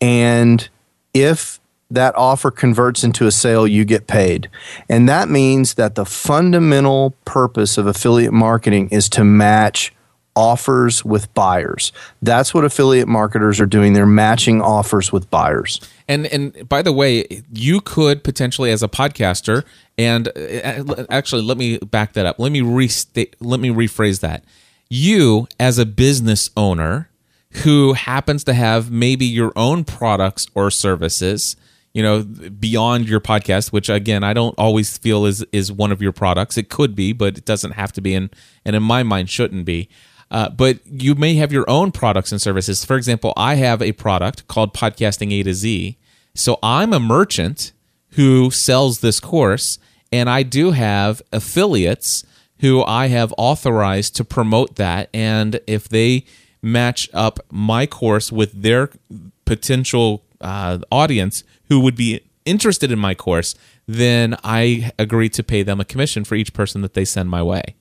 and 0.00 0.68
if 1.14 1.60
that 1.90 2.14
offer 2.16 2.50
converts 2.50 3.02
into 3.02 3.26
a 3.26 3.30
sale, 3.30 3.66
you 3.66 3.84
get 3.84 4.06
paid. 4.06 4.50
And 4.88 5.08
that 5.08 5.28
means 5.28 5.74
that 5.74 5.94
the 5.94 6.04
fundamental 6.04 7.12
purpose 7.24 7.78
of 7.78 7.86
affiliate 7.86 8.32
marketing 8.32 8.88
is 8.90 9.08
to 9.10 9.24
match 9.24 9.94
offers 10.36 11.04
with 11.04 11.32
buyers. 11.34 11.92
That's 12.22 12.54
what 12.54 12.64
affiliate 12.64 13.08
marketers 13.08 13.58
are 13.58 13.66
doing. 13.66 13.92
They're 13.92 14.06
matching 14.06 14.62
offers 14.62 15.12
with 15.12 15.28
buyers. 15.30 15.80
And 16.06 16.26
and 16.26 16.68
by 16.68 16.82
the 16.82 16.92
way, 16.92 17.42
you 17.52 17.80
could 17.80 18.22
potentially 18.22 18.70
as 18.70 18.82
a 18.82 18.88
podcaster 18.88 19.64
and 19.96 20.28
uh, 20.28 21.06
actually 21.10 21.42
let 21.42 21.58
me 21.58 21.78
back 21.78 22.12
that 22.12 22.24
up. 22.24 22.38
Let 22.38 22.52
me 22.52 22.60
restate 22.60 23.34
let 23.40 23.58
me 23.58 23.70
rephrase 23.70 24.20
that. 24.20 24.44
You 24.88 25.48
as 25.58 25.78
a 25.78 25.84
business 25.84 26.50
owner 26.56 27.10
who 27.64 27.94
happens 27.94 28.44
to 28.44 28.54
have 28.54 28.90
maybe 28.90 29.24
your 29.24 29.52
own 29.56 29.84
products 29.84 30.46
or 30.54 30.70
services 30.70 31.56
you 31.94 32.02
know 32.02 32.22
beyond 32.22 33.08
your 33.08 33.20
podcast 33.20 33.72
which 33.72 33.88
again 33.88 34.22
i 34.22 34.32
don't 34.32 34.54
always 34.58 34.96
feel 34.98 35.24
is 35.26 35.44
is 35.52 35.72
one 35.72 35.90
of 35.90 36.02
your 36.02 36.12
products. 36.12 36.56
It 36.56 36.68
could 36.68 36.94
be 36.94 37.12
but 37.12 37.38
it 37.38 37.44
doesn't 37.44 37.72
have 37.72 37.92
to 37.92 38.00
be 38.00 38.14
and 38.14 38.30
and 38.64 38.76
in 38.76 38.82
my 38.82 39.02
mind 39.02 39.30
shouldn't 39.30 39.64
be. 39.64 39.88
Uh, 40.30 40.50
but 40.50 40.78
you 40.86 41.14
may 41.14 41.36
have 41.36 41.50
your 41.50 41.68
own 41.70 41.90
products 41.90 42.30
and 42.32 42.40
services. 42.40 42.84
For 42.84 42.96
example 42.96 43.32
i 43.36 43.54
have 43.54 43.80
a 43.82 43.92
product 43.92 44.46
called 44.48 44.74
podcasting 44.74 45.32
a 45.32 45.42
to 45.42 45.54
z. 45.54 45.98
So 46.34 46.58
i'm 46.62 46.92
a 46.92 47.00
merchant 47.00 47.72
who 48.12 48.50
sells 48.50 49.00
this 49.00 49.20
course 49.20 49.78
and 50.12 50.28
i 50.28 50.42
do 50.42 50.72
have 50.72 51.22
affiliates 51.32 52.24
who 52.60 52.84
i 52.84 53.06
have 53.06 53.32
authorized 53.38 54.14
to 54.16 54.24
promote 54.24 54.76
that. 54.76 55.08
And 55.14 55.60
if 55.66 55.88
they 55.88 56.26
match 56.62 57.08
up 57.12 57.38
my 57.50 57.86
course 57.86 58.32
with 58.32 58.62
their 58.62 58.90
potential 59.44 60.24
uh, 60.40 60.78
audience 60.90 61.44
who 61.68 61.80
would 61.80 61.96
be 61.96 62.20
interested 62.44 62.90
in 62.90 62.98
my 62.98 63.14
course, 63.14 63.54
then 63.86 64.36
I 64.42 64.92
agree 64.98 65.28
to 65.30 65.42
pay 65.42 65.62
them 65.62 65.80
a 65.80 65.84
commission 65.84 66.24
for 66.24 66.34
each 66.34 66.52
person 66.52 66.82
that 66.82 66.94
they 66.94 67.04
send 67.04 67.30
my 67.30 67.42
way. 67.42 67.74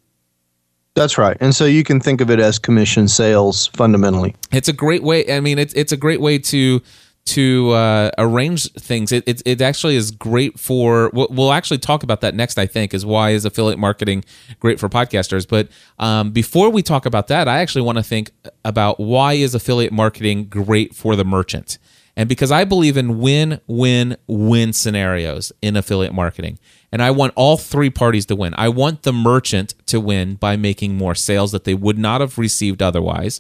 That's 0.96 1.18
right. 1.18 1.38
And 1.40 1.56
so 1.56 1.66
you 1.66 1.84
can 1.84 2.00
think 2.00 2.22
of 2.22 2.32
it 2.32 2.40
as 2.40 2.58
commission 2.58 3.08
sales 3.08 3.68
fundamentally. 3.68 4.36
It's 4.52 4.68
a 4.68 4.74
great 4.74 5.04
way. 5.04 5.32
I 5.32 5.40
mean, 5.42 5.60
it's, 5.60 5.74
it's 5.76 5.92
a 5.92 5.98
great 5.98 6.22
way 6.22 6.40
to 6.40 6.82
to 7.28 7.72
uh, 7.72 8.12
arrange 8.18 8.72
things. 8.74 9.12
It, 9.12 9.24
it, 9.28 9.42
it 9.46 9.62
actually 9.62 9.96
is 9.96 10.12
great 10.12 10.60
for. 10.60 11.10
We'll, 11.14 11.28
we'll, 11.30 11.54
actually 11.54 11.80
talk 11.80 12.04
about 12.04 12.22
that 12.22 12.36
next. 12.36 12.58
I 12.58 12.66
think 12.66 12.94
is 12.94 13.06
why 13.06 13.32
is 13.32 13.46
affiliate 13.46 13.80
marketing 13.80 14.24
great 14.60 14.80
for 14.80 14.90
podcasters. 14.90 15.48
But 15.48 15.70
um, 16.00 16.32
before 16.32 16.70
we 16.70 16.82
talk 16.82 17.06
about 17.06 17.28
that, 17.28 17.48
I 17.48 17.60
actually 17.60 17.82
want 17.84 17.98
to 17.98 18.04
think 18.04 18.32
about 18.64 19.00
why 19.00 19.34
is 19.34 19.54
affiliate 19.56 19.94
marketing 19.94 20.46
great 20.46 20.96
for 20.96 21.16
the 21.16 21.26
merchant. 21.26 21.78
And 22.18 22.28
because 22.28 22.52
I 22.52 22.64
believe 22.64 22.98
in 22.98 23.20
win, 23.20 23.62
win, 23.68 24.18
win 24.26 24.74
scenarios 24.74 25.52
in 25.62 25.76
affiliate 25.76 26.14
marketing. 26.14 26.58
And 26.92 27.02
I 27.02 27.12
want 27.12 27.34
all 27.36 27.58
three 27.58 27.92
parties 27.92 28.26
to 28.28 28.36
win. 28.36 28.56
I 28.58 28.70
want 28.70 29.04
the 29.04 29.14
merchant 29.14 29.76
to 29.86 30.00
win 30.00 30.34
by 30.34 30.56
making 30.56 30.96
more 30.98 31.14
sales 31.14 31.52
that 31.52 31.64
they 31.64 31.76
would 31.76 32.00
not 32.00 32.22
have 32.22 32.40
received 32.40 32.82
otherwise. 32.82 33.40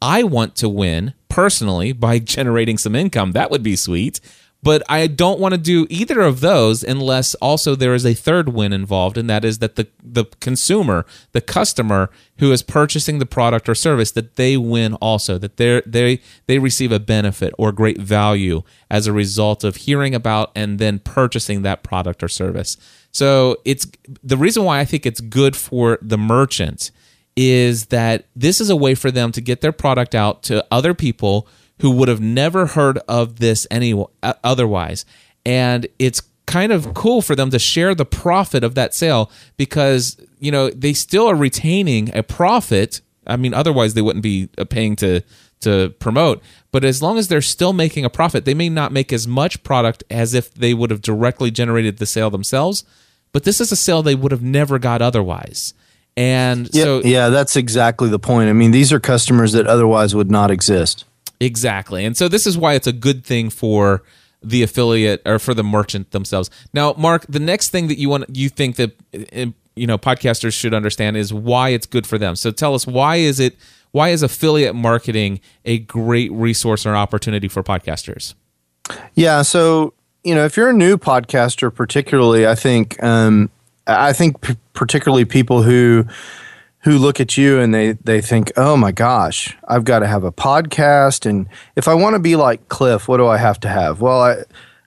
I 0.00 0.22
want 0.22 0.56
to 0.56 0.68
win 0.68 1.14
personally 1.28 1.92
by 1.92 2.18
generating 2.36 2.78
some 2.78 2.94
income. 2.94 3.32
That 3.32 3.50
would 3.50 3.62
be 3.62 3.76
sweet. 3.76 4.20
But 4.62 4.82
I 4.88 5.06
don't 5.06 5.38
want 5.38 5.52
to 5.52 5.58
do 5.58 5.86
either 5.90 6.22
of 6.22 6.40
those 6.40 6.82
unless 6.82 7.36
also 7.36 7.76
there 7.76 7.94
is 7.94 8.04
a 8.04 8.14
third 8.14 8.48
win 8.48 8.72
involved, 8.72 9.16
and 9.16 9.30
that 9.30 9.44
is 9.44 9.60
that 9.60 9.76
the, 9.76 9.86
the 10.02 10.24
consumer, 10.40 11.06
the 11.30 11.40
customer 11.40 12.10
who 12.38 12.50
is 12.50 12.64
purchasing 12.64 13.20
the 13.20 13.26
product 13.26 13.68
or 13.68 13.76
service, 13.76 14.10
that 14.12 14.34
they 14.34 14.56
win 14.56 14.94
also, 14.94 15.38
that 15.38 15.56
they 15.56 15.82
they 15.86 16.20
they 16.46 16.58
receive 16.58 16.90
a 16.90 16.98
benefit 16.98 17.54
or 17.58 17.70
great 17.70 17.98
value 17.98 18.62
as 18.90 19.06
a 19.06 19.12
result 19.12 19.62
of 19.62 19.76
hearing 19.76 20.16
about 20.16 20.50
and 20.56 20.80
then 20.80 20.98
purchasing 20.98 21.62
that 21.62 21.84
product 21.84 22.20
or 22.22 22.28
service. 22.28 22.76
So 23.12 23.58
it's 23.64 23.86
the 24.24 24.36
reason 24.36 24.64
why 24.64 24.80
I 24.80 24.84
think 24.84 25.06
it's 25.06 25.20
good 25.20 25.54
for 25.54 25.98
the 26.02 26.18
merchant 26.18 26.90
is 27.36 27.86
that 27.86 28.24
this 28.34 28.60
is 28.60 28.70
a 28.70 28.76
way 28.76 28.94
for 28.94 29.10
them 29.10 29.30
to 29.32 29.40
get 29.40 29.60
their 29.60 29.72
product 29.72 30.14
out 30.14 30.42
to 30.44 30.64
other 30.70 30.94
people 30.94 31.46
who 31.80 31.90
would 31.90 32.08
have 32.08 32.20
never 32.20 32.66
heard 32.66 32.98
of 33.06 33.38
this 33.38 33.66
any 33.70 33.92
uh, 34.22 34.32
otherwise. 34.42 35.04
And 35.44 35.86
it's 35.98 36.22
kind 36.46 36.72
of 36.72 36.94
cool 36.94 37.20
for 37.20 37.36
them 37.36 37.50
to 37.50 37.58
share 37.58 37.94
the 37.94 38.06
profit 38.06 38.64
of 38.64 38.74
that 38.74 38.94
sale 38.94 39.30
because 39.56 40.16
you 40.38 40.50
know 40.50 40.70
they 40.70 40.92
still 40.92 41.26
are 41.26 41.36
retaining 41.36 42.14
a 42.16 42.22
profit. 42.22 43.00
I 43.26 43.36
mean 43.36 43.52
otherwise 43.52 43.94
they 43.94 44.02
wouldn't 44.02 44.22
be 44.22 44.48
uh, 44.56 44.64
paying 44.64 44.96
to 44.96 45.22
to 45.60 45.90
promote. 45.98 46.42
But 46.72 46.84
as 46.84 47.02
long 47.02 47.18
as 47.18 47.28
they're 47.28 47.42
still 47.42 47.72
making 47.72 48.04
a 48.04 48.10
profit 48.10 48.44
they 48.44 48.54
may 48.54 48.70
not 48.70 48.92
make 48.92 49.12
as 49.12 49.26
much 49.26 49.62
product 49.62 50.04
as 50.10 50.32
if 50.32 50.54
they 50.54 50.72
would 50.72 50.90
have 50.90 51.02
directly 51.02 51.50
generated 51.50 51.98
the 51.98 52.06
sale 52.06 52.30
themselves. 52.30 52.84
But 53.32 53.44
this 53.44 53.60
is 53.60 53.70
a 53.70 53.76
sale 53.76 54.02
they 54.02 54.14
would 54.14 54.32
have 54.32 54.42
never 54.42 54.78
got 54.78 55.02
otherwise 55.02 55.74
and 56.16 56.68
yeah, 56.72 56.84
so, 56.84 57.02
yeah, 57.04 57.28
that's 57.28 57.56
exactly 57.56 58.08
the 58.08 58.18
point. 58.18 58.48
I 58.48 58.54
mean, 58.54 58.70
these 58.70 58.92
are 58.92 59.00
customers 59.00 59.52
that 59.52 59.66
otherwise 59.66 60.14
would 60.14 60.30
not 60.30 60.50
exist. 60.50 61.04
Exactly. 61.40 62.04
And 62.04 62.16
so, 62.16 62.28
this 62.28 62.46
is 62.46 62.56
why 62.56 62.74
it's 62.74 62.86
a 62.86 62.92
good 62.92 63.24
thing 63.24 63.50
for 63.50 64.02
the 64.42 64.62
affiliate 64.62 65.20
or 65.26 65.38
for 65.38 65.52
the 65.52 65.64
merchant 65.64 66.12
themselves. 66.12 66.50
Now, 66.72 66.94
Mark, 66.96 67.26
the 67.28 67.40
next 67.40 67.70
thing 67.70 67.88
that 67.88 67.98
you 67.98 68.08
want, 68.08 68.34
you 68.34 68.48
think 68.48 68.76
that, 68.76 68.96
eh, 69.12 69.46
you 69.74 69.86
know, 69.86 69.98
podcasters 69.98 70.54
should 70.54 70.72
understand 70.72 71.18
is 71.18 71.34
why 71.34 71.70
it's 71.70 71.86
good 71.86 72.06
for 72.06 72.16
them. 72.16 72.34
So, 72.36 72.50
tell 72.50 72.74
us 72.74 72.86
why 72.86 73.16
is 73.16 73.38
it, 73.38 73.56
why 73.90 74.08
is 74.08 74.22
affiliate 74.22 74.74
marketing 74.74 75.40
a 75.66 75.78
great 75.80 76.32
resource 76.32 76.86
or 76.86 76.96
opportunity 76.96 77.48
for 77.48 77.62
podcasters? 77.62 78.34
Yeah. 79.14 79.42
So, 79.42 79.92
you 80.24 80.34
know, 80.34 80.46
if 80.46 80.56
you're 80.56 80.70
a 80.70 80.74
new 80.74 80.96
podcaster, 80.96 81.74
particularly, 81.74 82.46
I 82.46 82.54
think, 82.54 83.02
um, 83.02 83.50
I 83.86 84.12
think 84.12 84.40
p- 84.40 84.56
particularly 84.72 85.24
people 85.24 85.62
who 85.62 86.06
who 86.80 86.98
look 86.98 87.20
at 87.20 87.36
you 87.36 87.60
and 87.60 87.74
they 87.74 87.92
they 87.92 88.20
think, 88.20 88.52
"Oh 88.56 88.76
my 88.76 88.92
gosh, 88.92 89.56
I've 89.66 89.84
got 89.84 90.00
to 90.00 90.06
have 90.06 90.24
a 90.24 90.32
podcast 90.32 91.26
and 91.28 91.46
if 91.74 91.88
I 91.88 91.94
want 91.94 92.14
to 92.14 92.20
be 92.20 92.36
like 92.36 92.68
Cliff, 92.68 93.08
what 93.08 93.16
do 93.18 93.26
I 93.26 93.36
have 93.38 93.60
to 93.60 93.68
have?" 93.68 94.00
Well, 94.00 94.20
I 94.20 94.36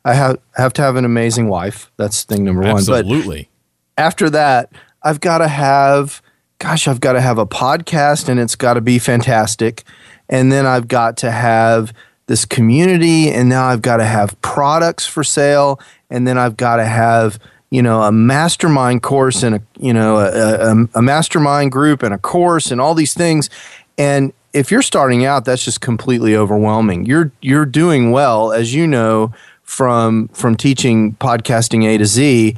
I 0.05 0.13
have 0.13 0.39
have 0.55 0.73
to 0.73 0.81
have 0.81 0.95
an 0.95 1.05
amazing 1.05 1.49
wife. 1.49 1.91
That's 1.97 2.23
thing 2.23 2.43
number 2.43 2.61
one. 2.61 2.83
But 2.85 3.05
Absolutely. 3.05 3.49
after 3.97 4.29
that, 4.29 4.71
I've 5.03 5.19
got 5.19 5.39
to 5.39 5.47
have, 5.47 6.21
gosh, 6.59 6.87
I've 6.87 7.01
got 7.01 7.13
to 7.13 7.21
have 7.21 7.37
a 7.37 7.45
podcast 7.45 8.29
and 8.29 8.39
it's 8.39 8.55
got 8.55 8.73
to 8.75 8.81
be 8.81 8.99
fantastic. 8.99 9.83
And 10.29 10.51
then 10.51 10.65
I've 10.65 10.87
got 10.87 11.17
to 11.17 11.31
have 11.31 11.93
this 12.27 12.45
community 12.45 13.29
and 13.29 13.49
now 13.49 13.65
I've 13.65 13.81
got 13.81 13.97
to 13.97 14.05
have 14.05 14.39
products 14.41 15.05
for 15.05 15.23
sale. 15.23 15.79
And 16.09 16.27
then 16.27 16.37
I've 16.37 16.57
got 16.57 16.77
to 16.77 16.85
have, 16.85 17.39
you 17.69 17.81
know, 17.81 18.01
a 18.01 18.11
mastermind 18.11 19.03
course 19.03 19.43
and 19.43 19.55
a, 19.55 19.61
you 19.77 19.93
know, 19.93 20.17
a, 20.17 20.71
a, 20.71 20.87
a 20.95 21.01
mastermind 21.01 21.71
group 21.71 22.03
and 22.03 22.13
a 22.13 22.17
course 22.17 22.71
and 22.71 22.81
all 22.81 22.95
these 22.95 23.13
things. 23.13 23.49
And 23.97 24.33
if 24.53 24.71
you're 24.71 24.81
starting 24.81 25.25
out, 25.25 25.45
that's 25.45 25.63
just 25.63 25.81
completely 25.81 26.35
overwhelming. 26.35 27.05
You're, 27.05 27.31
you're 27.41 27.65
doing 27.65 28.11
well, 28.11 28.51
as 28.51 28.73
you 28.73 28.87
know, 28.87 29.33
from, 29.63 30.29
from 30.29 30.55
teaching 30.55 31.13
podcasting 31.15 31.85
A 31.85 31.97
to 31.97 32.05
Z 32.05 32.55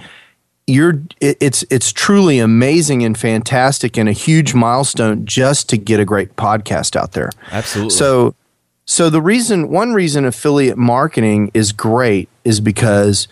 you're 0.68 1.02
it, 1.20 1.38
it's 1.40 1.64
it's 1.70 1.92
truly 1.92 2.40
amazing 2.40 3.04
and 3.04 3.18
fantastic 3.18 3.98
and 3.98 4.08
a 4.08 4.12
huge 4.12 4.54
milestone 4.54 5.26
just 5.26 5.70
to 5.70 5.78
get 5.78 6.00
a 6.00 6.06
great 6.06 6.36
podcast 6.36 6.96
out 6.96 7.12
there. 7.14 7.30
Absolutely. 7.52 7.92
So 7.92 8.36
so 8.86 9.10
the 9.10 9.22
reason 9.22 9.70
one 9.70 9.94
reason 9.94 10.26
affiliate 10.26 10.78
marketing 10.78 11.52
is 11.54 11.72
great 11.72 12.30
is 12.44 12.60
because 12.60 13.28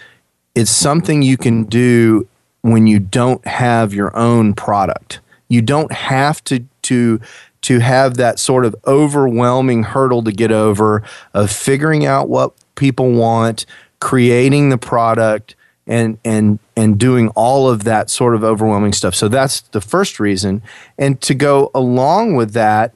it's 0.60 0.72
something 0.72 1.22
you 1.22 1.38
can 1.38 1.64
do 1.64 2.28
when 2.62 2.86
you 2.86 3.00
don't 3.00 3.46
have 3.48 3.94
your 3.94 4.16
own 4.16 4.54
product. 4.54 5.22
You 5.48 5.62
don't 5.62 5.92
have 5.94 6.44
to 6.46 6.66
to 6.84 7.22
to 7.62 7.80
have 7.80 8.18
that 8.18 8.40
sort 8.40 8.66
of 8.66 8.76
overwhelming 8.86 9.84
hurdle 9.84 10.22
to 10.24 10.34
get 10.34 10.52
over 10.52 11.02
of 11.34 11.50
figuring 11.50 12.06
out 12.06 12.28
what 12.28 12.54
people 12.76 13.12
want, 13.12 13.66
creating 14.02 14.70
the 14.70 14.78
product 14.78 15.56
and 15.88 16.18
and 16.26 16.60
and 16.76 17.00
doing 17.00 17.30
all 17.30 17.70
of 17.70 17.86
that 17.86 18.10
sort 18.10 18.36
of 18.36 18.44
overwhelming 18.44 18.92
stuff. 18.92 19.16
So 19.16 19.30
that's 19.30 19.62
the 19.62 19.82
first 19.82 20.20
reason. 20.20 20.62
And 20.98 21.22
to 21.22 21.34
go 21.34 21.72
along 21.74 22.36
with 22.36 22.52
that, 22.52 22.94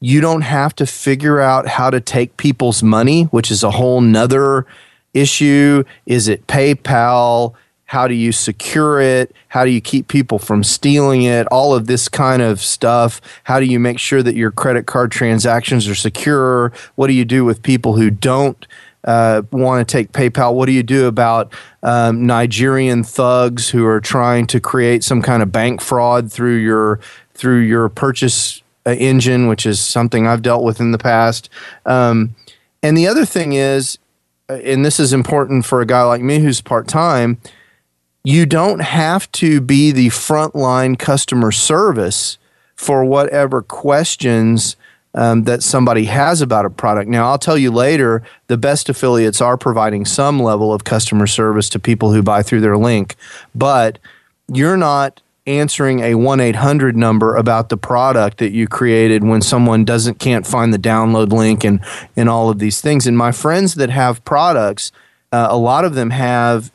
you 0.00 0.22
don't 0.22 0.42
have 0.42 0.74
to 0.76 0.86
figure 0.86 1.40
out 1.40 1.68
how 1.68 1.90
to 1.90 2.00
take 2.00 2.38
people's 2.38 2.82
money, 2.82 3.24
which 3.24 3.50
is 3.50 3.62
a 3.62 3.72
whole 3.72 4.00
nother 4.00 4.66
issue. 5.14 5.84
Is 6.06 6.28
it 6.28 6.46
PayPal? 6.46 7.54
How 7.92 8.08
do 8.08 8.14
you 8.14 8.32
secure 8.32 9.02
it? 9.02 9.36
How 9.48 9.66
do 9.66 9.70
you 9.70 9.82
keep 9.82 10.08
people 10.08 10.38
from 10.38 10.64
stealing 10.64 11.24
it? 11.24 11.46
All 11.48 11.74
of 11.74 11.86
this 11.86 12.08
kind 12.08 12.40
of 12.40 12.58
stuff. 12.58 13.20
How 13.44 13.60
do 13.60 13.66
you 13.66 13.78
make 13.78 13.98
sure 13.98 14.22
that 14.22 14.34
your 14.34 14.50
credit 14.50 14.86
card 14.86 15.12
transactions 15.12 15.86
are 15.86 15.94
secure? 15.94 16.72
What 16.94 17.08
do 17.08 17.12
you 17.12 17.26
do 17.26 17.44
with 17.44 17.62
people 17.62 17.96
who 17.96 18.08
don't 18.08 18.66
uh, 19.04 19.42
want 19.50 19.86
to 19.86 19.92
take 19.92 20.12
PayPal? 20.12 20.54
What 20.54 20.66
do 20.66 20.72
you 20.72 20.82
do 20.82 21.06
about 21.06 21.52
um, 21.82 22.26
Nigerian 22.26 23.04
thugs 23.04 23.68
who 23.68 23.84
are 23.84 24.00
trying 24.00 24.46
to 24.46 24.58
create 24.58 25.04
some 25.04 25.20
kind 25.20 25.42
of 25.42 25.52
bank 25.52 25.82
fraud 25.82 26.32
through 26.32 26.56
your 26.56 26.98
through 27.34 27.60
your 27.60 27.90
purchase 27.90 28.62
uh, 28.86 28.90
engine, 28.92 29.48
which 29.48 29.66
is 29.66 29.80
something 29.80 30.26
I've 30.26 30.40
dealt 30.40 30.64
with 30.64 30.80
in 30.80 30.92
the 30.92 30.98
past? 30.98 31.50
Um, 31.84 32.36
and 32.82 32.96
the 32.96 33.06
other 33.06 33.26
thing 33.26 33.52
is, 33.52 33.98
and 34.64 34.84
this 34.84 35.00
is 35.00 35.12
important 35.12 35.64
for 35.64 35.80
a 35.80 35.86
guy 35.86 36.02
like 36.02 36.22
me 36.22 36.40
who's 36.40 36.60
part 36.60 36.88
time. 36.88 37.38
You 38.24 38.46
don't 38.46 38.80
have 38.80 39.30
to 39.32 39.60
be 39.60 39.90
the 39.90 40.08
frontline 40.08 40.98
customer 40.98 41.50
service 41.50 42.38
for 42.76 43.04
whatever 43.04 43.62
questions 43.62 44.76
um, 45.14 45.44
that 45.44 45.62
somebody 45.62 46.04
has 46.06 46.40
about 46.40 46.64
a 46.64 46.70
product. 46.70 47.08
Now, 47.08 47.28
I'll 47.28 47.38
tell 47.38 47.58
you 47.58 47.70
later, 47.70 48.22
the 48.46 48.56
best 48.56 48.88
affiliates 48.88 49.40
are 49.40 49.56
providing 49.56 50.04
some 50.04 50.40
level 50.40 50.72
of 50.72 50.84
customer 50.84 51.26
service 51.26 51.68
to 51.70 51.78
people 51.78 52.12
who 52.12 52.22
buy 52.22 52.42
through 52.42 52.60
their 52.60 52.78
link, 52.78 53.16
but 53.54 53.98
you're 54.48 54.76
not 54.76 55.20
answering 55.46 56.00
a 56.00 56.14
1-800 56.14 56.94
number 56.94 57.34
about 57.34 57.68
the 57.68 57.76
product 57.76 58.38
that 58.38 58.52
you 58.52 58.68
created 58.68 59.24
when 59.24 59.42
someone 59.42 59.84
doesn't 59.84 60.18
can't 60.18 60.46
find 60.46 60.72
the 60.72 60.78
download 60.78 61.32
link 61.32 61.64
and 61.64 61.80
and 62.16 62.28
all 62.28 62.48
of 62.48 62.58
these 62.58 62.80
things. 62.80 63.06
And 63.06 63.18
my 63.18 63.32
friends 63.32 63.74
that 63.74 63.90
have 63.90 64.24
products 64.24 64.92
uh, 65.32 65.48
a 65.50 65.56
lot 65.56 65.84
of 65.84 65.94
them 65.94 66.10
have 66.10 66.70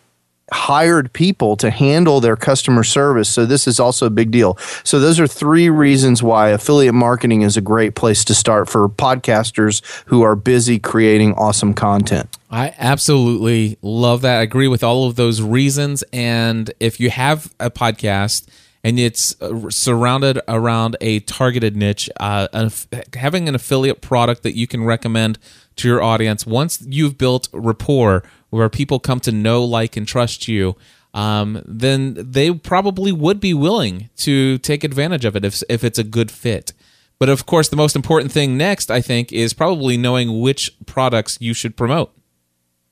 hired 0.51 1.11
people 1.11 1.57
to 1.57 1.69
handle 1.69 2.21
their 2.21 2.35
customer 2.35 2.83
service. 2.83 3.29
So 3.29 3.45
this 3.45 3.67
is 3.67 3.79
also 3.79 4.05
a 4.05 4.09
big 4.09 4.31
deal. 4.31 4.57
So 4.83 4.99
those 4.99 5.19
are 5.19 5.27
three 5.27 5.69
reasons 5.69 6.23
why 6.23 6.49
affiliate 6.49 6.93
marketing 6.93 7.41
is 7.41 7.57
a 7.57 7.61
great 7.61 7.95
place 7.95 8.23
to 8.25 8.35
start 8.35 8.69
for 8.69 8.87
podcasters 8.87 9.81
who 10.05 10.21
are 10.21 10.35
busy 10.35 10.79
creating 10.79 11.33
awesome 11.33 11.73
content. 11.73 12.37
I 12.49 12.73
absolutely 12.77 13.77
love 13.81 14.21
that. 14.21 14.39
I 14.39 14.41
agree 14.41 14.69
with 14.69 14.83
all 14.83 15.07
of 15.07 15.15
those 15.15 15.41
reasons. 15.41 16.03
And 16.13 16.71
if 16.79 16.99
you 16.99 17.09
have 17.09 17.53
a 17.59 17.69
podcast 17.69 18.47
and 18.83 18.97
it's 18.97 19.39
uh, 19.41 19.69
surrounded 19.69 20.39
around 20.47 20.95
a 21.01 21.19
targeted 21.21 21.75
niche, 21.75 22.09
uh, 22.21 22.69
having 23.15 23.49
an 23.49 23.55
affiliate 23.55 24.01
product 24.01 24.43
that 24.43 24.55
you 24.55 24.65
can 24.65 24.85
recommend 24.85 25.39
to 25.75 25.89
your 25.89 26.01
audience, 26.01 26.45
once 26.45 26.81
you've 26.87 27.17
built 27.17 27.49
rapport 27.51 28.23
where 28.49 28.69
people 28.69 28.99
come 28.99 29.19
to 29.21 29.31
know, 29.31 29.63
like, 29.63 29.97
and 29.97 30.07
trust 30.07 30.47
you, 30.47 30.75
um, 31.13 31.63
then 31.65 32.15
they 32.17 32.51
probably 32.51 33.11
would 33.11 33.39
be 33.39 33.53
willing 33.53 34.09
to 34.17 34.57
take 34.59 34.83
advantage 34.83 35.25
of 35.25 35.35
it 35.35 35.43
if, 35.43 35.63
if 35.69 35.83
it's 35.83 35.99
a 35.99 36.03
good 36.03 36.31
fit. 36.31 36.73
But 37.19 37.29
of 37.29 37.45
course, 37.45 37.69
the 37.69 37.75
most 37.75 37.95
important 37.95 38.31
thing 38.31 38.57
next, 38.57 38.91
I 38.91 39.01
think, 39.01 39.31
is 39.31 39.53
probably 39.53 39.97
knowing 39.97 40.39
which 40.39 40.71
products 40.85 41.37
you 41.41 41.53
should 41.53 41.75
promote. 41.75 42.13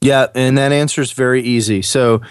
Yeah, 0.01 0.27
and 0.35 0.57
that 0.57 0.71
answer 0.71 1.01
is 1.01 1.11
very 1.11 1.41
easy. 1.41 1.81
So, 1.81 2.21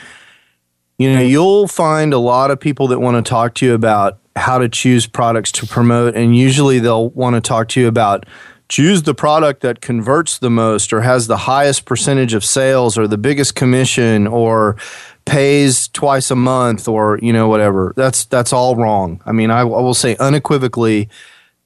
you 0.98 1.12
know, 1.12 1.20
you'll 1.20 1.68
find 1.68 2.12
a 2.12 2.18
lot 2.18 2.50
of 2.50 2.60
people 2.60 2.88
that 2.88 3.00
want 3.00 3.24
to 3.24 3.28
talk 3.28 3.54
to 3.54 3.66
you 3.66 3.74
about 3.74 4.18
how 4.36 4.58
to 4.58 4.68
choose 4.68 5.06
products 5.06 5.52
to 5.52 5.66
promote, 5.66 6.16
and 6.16 6.36
usually 6.36 6.80
they'll 6.80 7.10
want 7.10 7.34
to 7.34 7.40
talk 7.40 7.68
to 7.70 7.80
you 7.80 7.88
about 7.88 8.26
choose 8.68 9.02
the 9.02 9.14
product 9.14 9.60
that 9.60 9.80
converts 9.80 10.38
the 10.38 10.50
most 10.50 10.92
or 10.92 11.02
has 11.02 11.26
the 11.26 11.36
highest 11.36 11.84
percentage 11.84 12.34
of 12.34 12.44
sales 12.44 12.96
or 12.96 13.06
the 13.06 13.18
biggest 13.18 13.54
commission 13.54 14.26
or 14.26 14.76
pays 15.24 15.88
twice 15.88 16.30
a 16.30 16.36
month 16.36 16.88
or 16.88 17.18
you 17.22 17.32
know 17.32 17.48
whatever. 17.48 17.92
That's 17.96 18.24
that's 18.26 18.52
all 18.52 18.76
wrong. 18.76 19.20
I 19.26 19.32
mean 19.32 19.50
I, 19.50 19.60
I, 19.60 19.64
will 19.64 19.94
say 19.94 20.16
unequivocally 20.16 21.08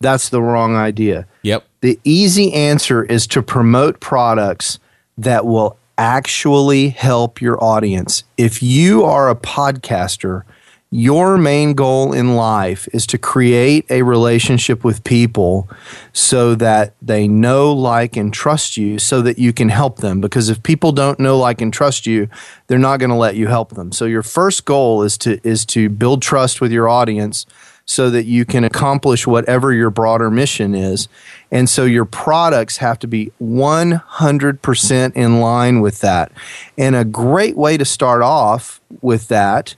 that's 0.01 0.29
the 0.29 0.43
wrong 0.43 0.77
idea. 0.77 1.27
Yep. 1.43 1.65
The 1.81 1.99
easy 2.05 2.53
answer 2.53 3.05
is 3.05 3.27
to 3.29 3.43
promote 3.43 4.01
products 4.01 4.79
that 5.17 5.45
will 5.45 5.77
actually 5.97 6.91
help 6.91 7.41
your 7.41 7.63
audience. 7.63 8.23
If 8.37 8.63
you 8.63 9.05
are 9.05 9.29
a 9.29 9.35
podcaster 9.35 10.43
your 10.91 11.37
main 11.37 11.75
goal 11.75 12.15
in 12.15 12.35
life 12.35 12.89
is 12.95 13.07
to 13.09 13.19
create 13.19 13.85
a 13.91 14.03
relationship 14.03 14.85
with 14.85 15.05
people 15.05 15.69
so 16.15 16.55
that 16.55 16.95
they 17.03 17.29
know, 17.29 17.73
like, 17.73 18.17
and 18.17 18.33
trust 18.33 18.79
you 18.79 18.99
so 18.99 19.21
that 19.21 19.39
you 19.39 19.53
can 19.53 19.69
help 19.69 19.99
them. 19.99 20.21
Because 20.21 20.49
if 20.49 20.63
people 20.63 20.93
don't 20.93 21.21
know, 21.21 21.37
like, 21.37 21.61
and 21.61 21.73
trust 21.73 22.07
you, 22.07 22.29
they're 22.69 22.79
not 22.79 23.01
going 23.01 23.11
to 23.11 23.17
let 23.17 23.37
you 23.37 23.49
help 23.49 23.75
them. 23.75 23.93
So 23.93 24.07
your 24.07 24.23
first 24.23 24.65
goal 24.65 25.03
is 25.03 25.19
to 25.19 25.39
is 25.47 25.67
to 25.67 25.91
build 25.91 26.23
trust 26.23 26.63
with 26.63 26.73
your 26.73 26.89
audience 26.89 27.45
so 27.85 28.11
that 28.11 28.25
you 28.25 28.45
can 28.45 28.65
accomplish 28.65 29.27
whatever 29.27 29.73
your 29.73 29.89
broader 29.89 30.31
mission 30.31 30.75
is. 30.75 31.09
And 31.51 31.71
so 31.71 31.85
your 31.85 32.05
products 32.05 32.77
have 32.79 32.99
to 32.99 33.07
be 33.07 33.33
100% 33.41 35.17
in 35.17 35.41
line 35.41 35.81
with 35.81 36.01
that. 36.01 36.31
And 36.77 36.95
a 36.95 37.07
great 37.07 37.57
way 37.57 37.79
to 37.79 37.87
start 37.87 38.21
off 38.21 38.83
with 39.01 39.29
that 39.29 39.75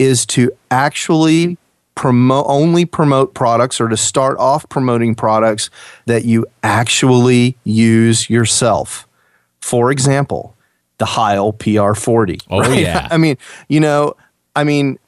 is 0.00 0.24
to 0.24 0.50
actually 0.70 1.58
promote 1.94 2.46
only 2.48 2.86
promote 2.86 3.34
products 3.34 3.78
or 3.78 3.88
to 3.88 3.96
start 3.96 4.38
off 4.38 4.66
promoting 4.70 5.14
products 5.14 5.68
that 6.06 6.24
you 6.24 6.46
actually 6.62 7.54
use 7.64 8.30
yourself. 8.30 9.06
For 9.60 9.92
example, 9.92 10.56
the 10.96 11.04
Heil 11.04 11.52
PR40. 11.52 12.42
Oh 12.48 12.60
right? 12.60 12.80
yeah. 12.80 13.08
I 13.10 13.18
mean, 13.18 13.36
you 13.68 13.78
know, 13.78 14.14
I 14.56 14.64
mean, 14.64 14.98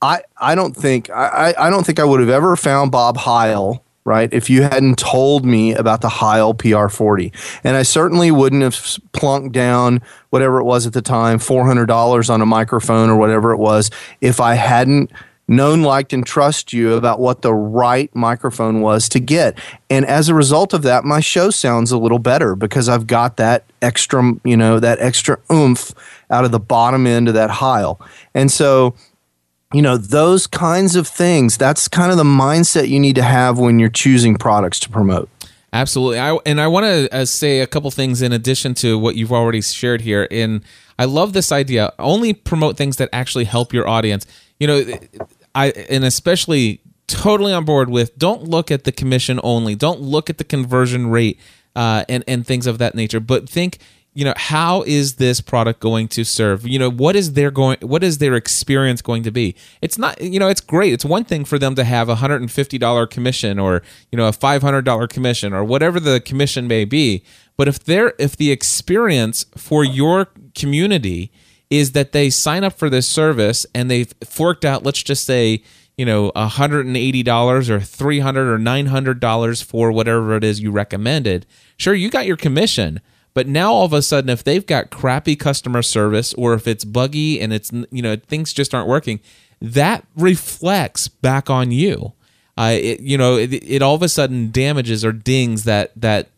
I 0.00 0.22
I 0.36 0.54
don't 0.54 0.76
think 0.76 1.10
I 1.10 1.52
I 1.58 1.68
don't 1.68 1.84
think 1.84 1.98
I 1.98 2.04
would 2.04 2.20
have 2.20 2.28
ever 2.28 2.54
found 2.54 2.92
Bob 2.92 3.16
Heil 3.16 3.82
right? 4.06 4.32
If 4.32 4.48
you 4.48 4.62
hadn't 4.62 4.98
told 4.98 5.44
me 5.44 5.74
about 5.74 6.00
the 6.00 6.08
Heil 6.08 6.54
PR40. 6.54 7.34
And 7.64 7.76
I 7.76 7.82
certainly 7.82 8.30
wouldn't 8.30 8.62
have 8.62 8.98
plunked 9.12 9.52
down 9.52 10.00
whatever 10.30 10.60
it 10.60 10.64
was 10.64 10.86
at 10.86 10.92
the 10.92 11.02
time, 11.02 11.38
$400 11.38 12.30
on 12.30 12.40
a 12.40 12.46
microphone 12.46 13.10
or 13.10 13.16
whatever 13.16 13.52
it 13.52 13.58
was, 13.58 13.90
if 14.20 14.40
I 14.40 14.54
hadn't 14.54 15.10
known, 15.48 15.82
liked, 15.82 16.12
and 16.12 16.24
trust 16.24 16.72
you 16.72 16.94
about 16.94 17.18
what 17.18 17.42
the 17.42 17.52
right 17.52 18.14
microphone 18.14 18.80
was 18.80 19.08
to 19.08 19.20
get. 19.20 19.58
And 19.90 20.06
as 20.06 20.28
a 20.28 20.34
result 20.34 20.72
of 20.72 20.82
that, 20.82 21.04
my 21.04 21.20
show 21.20 21.50
sounds 21.50 21.90
a 21.90 21.98
little 21.98 22.18
better 22.18 22.54
because 22.54 22.88
I've 22.88 23.06
got 23.06 23.36
that 23.36 23.64
extra, 23.82 24.34
you 24.44 24.56
know, 24.56 24.80
that 24.80 25.00
extra 25.00 25.38
oomph 25.52 25.92
out 26.30 26.44
of 26.44 26.52
the 26.52 26.60
bottom 26.60 27.06
end 27.06 27.28
of 27.28 27.34
that 27.34 27.50
Heil. 27.50 28.00
And 28.34 28.50
so 28.50 28.94
you 29.72 29.82
know 29.82 29.96
those 29.96 30.46
kinds 30.46 30.96
of 30.96 31.08
things 31.08 31.56
that's 31.58 31.88
kind 31.88 32.10
of 32.10 32.16
the 32.16 32.24
mindset 32.24 32.88
you 32.88 33.00
need 33.00 33.16
to 33.16 33.22
have 33.22 33.58
when 33.58 33.78
you're 33.78 33.88
choosing 33.88 34.36
products 34.36 34.78
to 34.80 34.88
promote 34.88 35.28
Absolutely. 35.76 36.18
I, 36.18 36.38
and 36.46 36.58
I 36.58 36.68
want 36.68 36.84
to 36.84 37.14
uh, 37.14 37.24
say 37.26 37.60
a 37.60 37.66
couple 37.66 37.90
things 37.90 38.22
in 38.22 38.32
addition 38.32 38.72
to 38.76 38.98
what 38.98 39.14
you've 39.14 39.32
already 39.32 39.60
shared 39.60 40.00
here. 40.00 40.26
And 40.30 40.62
I 40.98 41.04
love 41.04 41.34
this 41.34 41.52
idea. 41.52 41.92
Only 41.98 42.32
promote 42.32 42.78
things 42.78 42.96
that 42.96 43.10
actually 43.12 43.44
help 43.44 43.74
your 43.74 43.86
audience. 43.86 44.26
You 44.58 44.66
know, 44.68 44.84
I 45.54 45.72
and 45.90 46.02
especially 46.04 46.80
totally 47.08 47.52
on 47.52 47.64
board 47.64 47.90
with 47.90 48.16
don't 48.16 48.44
look 48.44 48.70
at 48.70 48.84
the 48.84 48.92
commission 48.92 49.38
only. 49.42 49.74
Don't 49.74 50.00
look 50.00 50.30
at 50.30 50.38
the 50.38 50.44
conversion 50.44 51.08
rate 51.08 51.38
uh, 51.74 52.04
and 52.08 52.24
and 52.26 52.46
things 52.46 52.66
of 52.66 52.78
that 52.78 52.94
nature. 52.94 53.20
But 53.20 53.48
think 53.48 53.78
you 54.16 54.24
know 54.24 54.32
how 54.34 54.82
is 54.84 55.16
this 55.16 55.42
product 55.42 55.78
going 55.78 56.08
to 56.08 56.24
serve? 56.24 56.66
You 56.66 56.78
know 56.78 56.90
what 56.90 57.14
is 57.14 57.34
their 57.34 57.50
going 57.50 57.76
what 57.82 58.02
is 58.02 58.16
their 58.16 58.34
experience 58.34 59.02
going 59.02 59.22
to 59.24 59.30
be? 59.30 59.54
It's 59.82 59.98
not 59.98 60.18
you 60.22 60.40
know 60.40 60.48
it's 60.48 60.62
great. 60.62 60.94
It's 60.94 61.04
one 61.04 61.24
thing 61.24 61.44
for 61.44 61.58
them 61.58 61.74
to 61.74 61.84
have 61.84 62.08
a 62.08 62.16
$150 62.16 63.10
commission 63.10 63.58
or 63.58 63.82
you 64.10 64.16
know 64.16 64.26
a 64.26 64.32
$500 64.32 65.08
commission 65.10 65.52
or 65.52 65.62
whatever 65.62 66.00
the 66.00 66.18
commission 66.20 66.66
may 66.66 66.86
be. 66.86 67.22
But 67.58 67.68
if 67.68 67.84
they're 67.84 68.14
if 68.18 68.38
the 68.38 68.50
experience 68.50 69.44
for 69.54 69.84
your 69.84 70.28
community 70.54 71.30
is 71.68 71.92
that 71.92 72.12
they 72.12 72.30
sign 72.30 72.64
up 72.64 72.72
for 72.72 72.88
this 72.88 73.06
service 73.06 73.66
and 73.74 73.90
they've 73.90 74.14
forked 74.24 74.64
out 74.64 74.82
let's 74.82 75.02
just 75.02 75.26
say 75.26 75.62
you 75.98 76.06
know 76.06 76.32
$180 76.34 77.68
or 77.68 77.80
300 77.80 78.48
or 78.48 78.58
$900 78.58 79.62
for 79.64 79.92
whatever 79.92 80.36
it 80.36 80.44
is 80.44 80.60
you 80.60 80.70
recommended 80.70 81.44
sure 81.76 81.92
you 81.92 82.08
got 82.08 82.24
your 82.24 82.36
commission 82.38 83.00
but 83.36 83.46
now 83.46 83.70
all 83.70 83.84
of 83.84 83.92
a 83.92 84.00
sudden, 84.00 84.30
if 84.30 84.42
they've 84.42 84.64
got 84.64 84.88
crappy 84.88 85.36
customer 85.36 85.82
service 85.82 86.32
or 86.38 86.54
if 86.54 86.66
it's 86.66 86.86
buggy 86.86 87.38
and 87.38 87.52
it's, 87.52 87.70
you 87.90 88.00
know, 88.00 88.16
things 88.16 88.54
just 88.54 88.74
aren't 88.74 88.88
working, 88.88 89.20
that 89.60 90.06
reflects 90.16 91.06
back 91.08 91.50
on 91.50 91.70
you. 91.70 92.14
Uh, 92.56 92.78
it, 92.80 93.00
you 93.00 93.18
know, 93.18 93.36
it, 93.36 93.52
it 93.52 93.82
all 93.82 93.94
of 93.94 94.00
a 94.00 94.08
sudden 94.08 94.50
damages 94.50 95.04
or 95.04 95.12
dings 95.12 95.64
that, 95.64 95.92
that, 95.94 96.30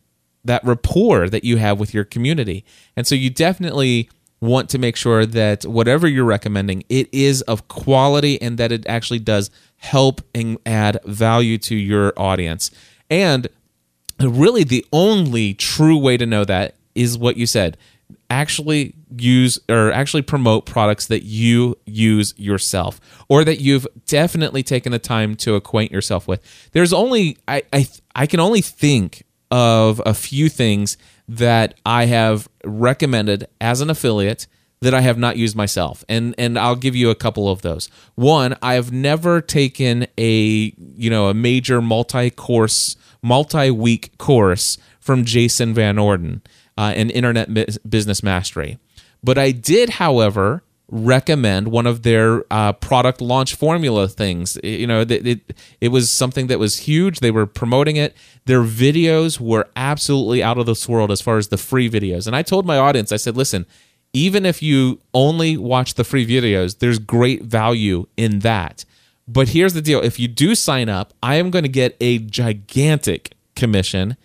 that 0.45 0.65
rapport 0.65 1.29
that 1.29 1.45
you 1.45 1.59
have 1.59 1.79
with 1.79 1.95
your 1.95 2.03
community. 2.03 2.65
And 2.97 3.07
so 3.07 3.15
you 3.15 3.31
definitely 3.31 4.11
want 4.41 4.69
to 4.71 4.79
make 4.79 4.97
sure 4.97 5.25
that 5.25 5.65
whatever 5.67 6.09
you're 6.09 6.25
recommending, 6.25 6.83
it 6.89 7.09
is 7.15 7.43
of 7.43 7.69
quality 7.69 8.43
and 8.43 8.59
that 8.59 8.73
it 8.73 8.85
actually 8.89 9.21
does 9.21 9.53
help 9.77 10.21
and 10.35 10.59
add 10.67 10.99
value 11.05 11.59
to 11.59 11.77
your 11.77 12.13
audience. 12.17 12.73
And 13.09 13.47
really 14.19 14.65
the 14.65 14.85
only 14.93 15.55
true 15.55 15.97
way 15.97 16.17
to 16.17 16.27
know 16.27 16.45
that 16.45 16.75
is 16.99 17.17
what 17.17 17.37
you 17.37 17.47
said. 17.47 17.77
Actually 18.29 18.95
use 19.17 19.59
or 19.69 19.93
actually 19.93 20.23
promote 20.23 20.67
products 20.67 21.07
that 21.07 21.23
you 21.23 21.77
use 21.87 22.35
yourself 22.37 23.01
or 23.29 23.45
that 23.45 23.61
you've 23.61 23.87
definitely 24.07 24.63
taken 24.63 24.93
the 24.93 24.99
time 24.99 25.35
to 25.37 25.55
acquaint 25.55 25.93
yourself 25.93 26.27
with. 26.27 26.43
There's 26.73 26.93
only 26.93 27.39
I 27.47 27.63
I 27.73 27.87
I 28.15 28.27
can 28.27 28.41
only 28.41 28.61
think 28.61 29.25
of 29.51 30.03
a 30.05 30.13
few 30.13 30.49
things 30.49 30.99
that 31.29 31.75
I 31.87 32.07
have 32.07 32.49
recommended 32.65 33.47
as 33.61 33.81
an 33.81 33.91
affiliate 33.91 34.47
that 34.81 34.95
I 34.95 35.01
have 35.01 35.19
not 35.19 35.37
used 35.37 35.57
myself. 35.57 36.05
And 36.09 36.35
and 36.39 36.59
I'll 36.59 36.77
give 36.77 36.97
you 36.97 37.11
a 37.11 37.15
couple 37.15 37.49
of 37.49 37.63
those. 37.63 37.91
One, 38.15 38.57
I 38.63 38.75
have 38.75 38.93
never 38.93 39.41
taken 39.41 40.07
a, 40.17 40.73
you 40.77 41.11
know, 41.11 41.29
a 41.29 41.35
major 41.35 41.81
multi-course, 41.83 42.97
multi-week 43.23 44.17
course 44.19 44.79
from 45.01 45.25
Jason 45.25 45.75
Van 45.75 45.99
Orden 45.99 46.43
uh, 46.79 46.93
and 46.95 47.11
internet 47.11 47.49
business 47.91 48.22
mastery. 48.22 48.79
But 49.22 49.37
I 49.37 49.51
did, 49.51 49.91
however, 49.91 50.62
recommend 50.91 51.68
one 51.68 51.87
of 51.87 52.05
their 52.05 52.45
uh, 52.53 52.72
product 52.72 53.20
launch 53.20 53.57
formula 53.57 54.07
things. 54.07 54.57
You 54.62 54.87
know, 54.87 55.01
it, 55.01 55.11
it, 55.11 55.61
it 55.81 55.89
was 55.89 56.11
something 56.11 56.47
that 56.47 56.61
was 56.61 56.79
huge. 56.79 57.18
They 57.18 57.33
were 57.33 57.47
promoting 57.47 57.97
it. 57.97 58.16
Their 58.47 58.62
videos 58.62 59.41
were 59.41 59.66
absolutely 59.74 60.41
out 60.41 60.57
of 60.57 60.66
this 60.66 60.89
world 60.89 61.11
as 61.11 61.20
far 61.20 61.37
as 61.37 61.49
the 61.49 61.59
free 61.59 61.91
videos. 61.91 62.29
And 62.29 62.37
I 62.37 62.43
told 62.43 62.64
my 62.64 62.79
audience, 62.79 63.11
I 63.11 63.16
said, 63.16 63.37
listen, 63.37 63.66
even 64.12 64.47
if 64.47 64.62
you 64.62 65.01
only 65.12 65.57
watch 65.57 65.95
the 65.95 66.05
free 66.05 66.26
videos, 66.26 66.79
there's 66.79 67.01
great 67.01 67.43
value 67.43 68.07
in 68.16 68.39
that. 68.39 68.85
But 69.26 69.49
here's 69.49 69.74
the 69.74 69.83
deal 69.83 70.01
if 70.01 70.20
you 70.20 70.29
do 70.29 70.55
sign 70.55 70.89
up, 70.89 71.12
I 71.24 71.35
am 71.35 71.51
going 71.51 71.64
to 71.64 71.68
get 71.68 71.97
a 72.01 72.18
gigantic 72.18 73.35
commission. 73.57 74.16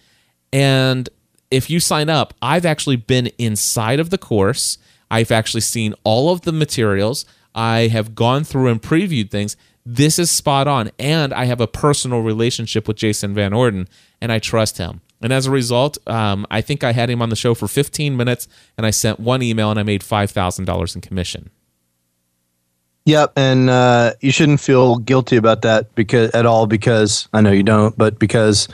And 0.53 1.09
if 1.53 1.69
you 1.69 1.79
sign 1.79 2.09
up, 2.09 2.33
I've 2.41 2.65
actually 2.65 2.95
been 2.95 3.27
inside 3.37 3.99
of 3.99 4.09
the 4.09 4.17
course. 4.17 4.79
I've 5.11 5.31
actually 5.31 5.61
seen 5.61 5.93
all 6.03 6.31
of 6.31 6.41
the 6.41 6.51
materials. 6.51 7.25
I 7.53 7.87
have 7.87 8.15
gone 8.15 8.43
through 8.43 8.69
and 8.69 8.81
previewed 8.81 9.29
things. 9.29 9.55
This 9.85 10.17
is 10.17 10.31
spot 10.31 10.67
on. 10.67 10.89
And 10.97 11.31
I 11.31 11.45
have 11.45 11.61
a 11.61 11.67
personal 11.67 12.21
relationship 12.21 12.87
with 12.87 12.97
Jason 12.97 13.35
Van 13.35 13.53
Orden, 13.53 13.87
and 14.19 14.31
I 14.31 14.39
trust 14.39 14.79
him. 14.79 15.01
And 15.21 15.31
as 15.31 15.45
a 15.45 15.51
result, 15.51 15.99
um, 16.07 16.47
I 16.49 16.61
think 16.61 16.83
I 16.83 16.91
had 16.91 17.11
him 17.11 17.21
on 17.21 17.29
the 17.29 17.35
show 17.35 17.53
for 17.53 17.67
15 17.67 18.17
minutes, 18.17 18.47
and 18.75 18.87
I 18.87 18.89
sent 18.89 19.19
one 19.19 19.43
email, 19.43 19.69
and 19.69 19.79
I 19.79 19.83
made 19.83 20.01
$5,000 20.01 20.95
in 20.95 21.01
commission. 21.01 21.51
Yep, 23.05 23.33
and 23.35 23.69
uh, 23.69 24.13
you 24.21 24.31
shouldn't 24.31 24.59
feel 24.59 24.97
guilty 24.97 25.35
about 25.35 25.61
that 25.61 25.93
because 25.93 26.31
at 26.31 26.45
all 26.45 26.65
because 26.65 27.27
I 27.33 27.41
know 27.41 27.51
you 27.51 27.63
don't, 27.63 27.95
but 27.97 28.17
because 28.17 28.67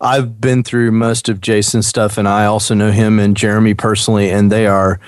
I've 0.00 0.40
been 0.40 0.62
through 0.62 0.92
most 0.92 1.28
of 1.28 1.40
Jason's 1.40 1.86
stuff, 1.86 2.18
and 2.18 2.28
I 2.28 2.44
also 2.44 2.74
know 2.74 2.90
him 2.90 3.18
and 3.18 3.36
Jeremy 3.36 3.74
personally, 3.74 4.30
and 4.30 4.52
they 4.52 4.66
are 4.66 5.00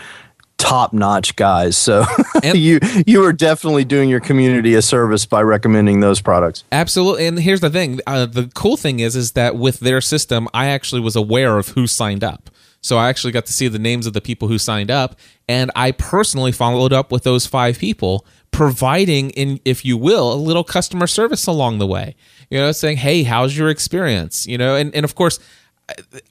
top 0.57 0.93
notch 0.93 1.37
guys. 1.37 1.77
So 1.77 2.05
you 2.43 2.81
you 3.07 3.25
are 3.25 3.33
definitely 3.33 3.85
doing 3.85 4.09
your 4.09 4.21
community 4.21 4.75
a 4.75 4.83
service 4.83 5.25
by 5.25 5.43
recommending 5.43 6.01
those 6.01 6.21
products. 6.21 6.65
Absolutely. 6.73 7.27
And 7.27 7.39
here's 7.39 7.61
the 7.61 7.71
thing: 7.71 8.01
uh, 8.07 8.27
the 8.27 8.51
cool 8.55 8.77
thing 8.77 9.01
is, 9.01 9.17
is 9.17 9.33
that 9.33 9.57
with 9.57 9.81
their 9.81 10.01
system, 10.01 10.49
I 10.53 10.67
actually 10.67 11.01
was 11.01 11.17
aware 11.17 11.59
of 11.59 11.69
who 11.69 11.87
signed 11.87 12.25
up. 12.25 12.51
So 12.81 12.97
I 12.97 13.09
actually 13.09 13.33
got 13.33 13.45
to 13.47 13.53
see 13.53 13.67
the 13.67 13.79
names 13.79 14.07
of 14.07 14.13
the 14.13 14.21
people 14.21 14.47
who 14.49 14.59
signed 14.59 14.91
up, 14.91 15.17
and 15.49 15.71
I 15.75 15.93
personally 15.93 16.53
followed 16.53 16.93
up 16.93 17.11
with 17.11 17.25
those 17.25 17.45
five 17.45 17.79
people, 17.79 18.25
providing, 18.51 19.31
in 19.31 19.61
if 19.65 19.85
you 19.85 19.97
will, 19.97 20.33
a 20.33 20.37
little 20.37 20.65
customer 20.65 21.07
service 21.07 21.47
along 21.47 21.79
the 21.79 21.87
way 21.87 22.15
you 22.51 22.59
know, 22.59 22.73
saying, 22.73 22.99
"Hey, 22.99 23.23
how's 23.23 23.57
your 23.57 23.69
experience?" 23.69 24.47
You 24.47 24.59
know, 24.59 24.75
and 24.75 24.95
and 24.95 25.05
of 25.05 25.15
course, 25.15 25.39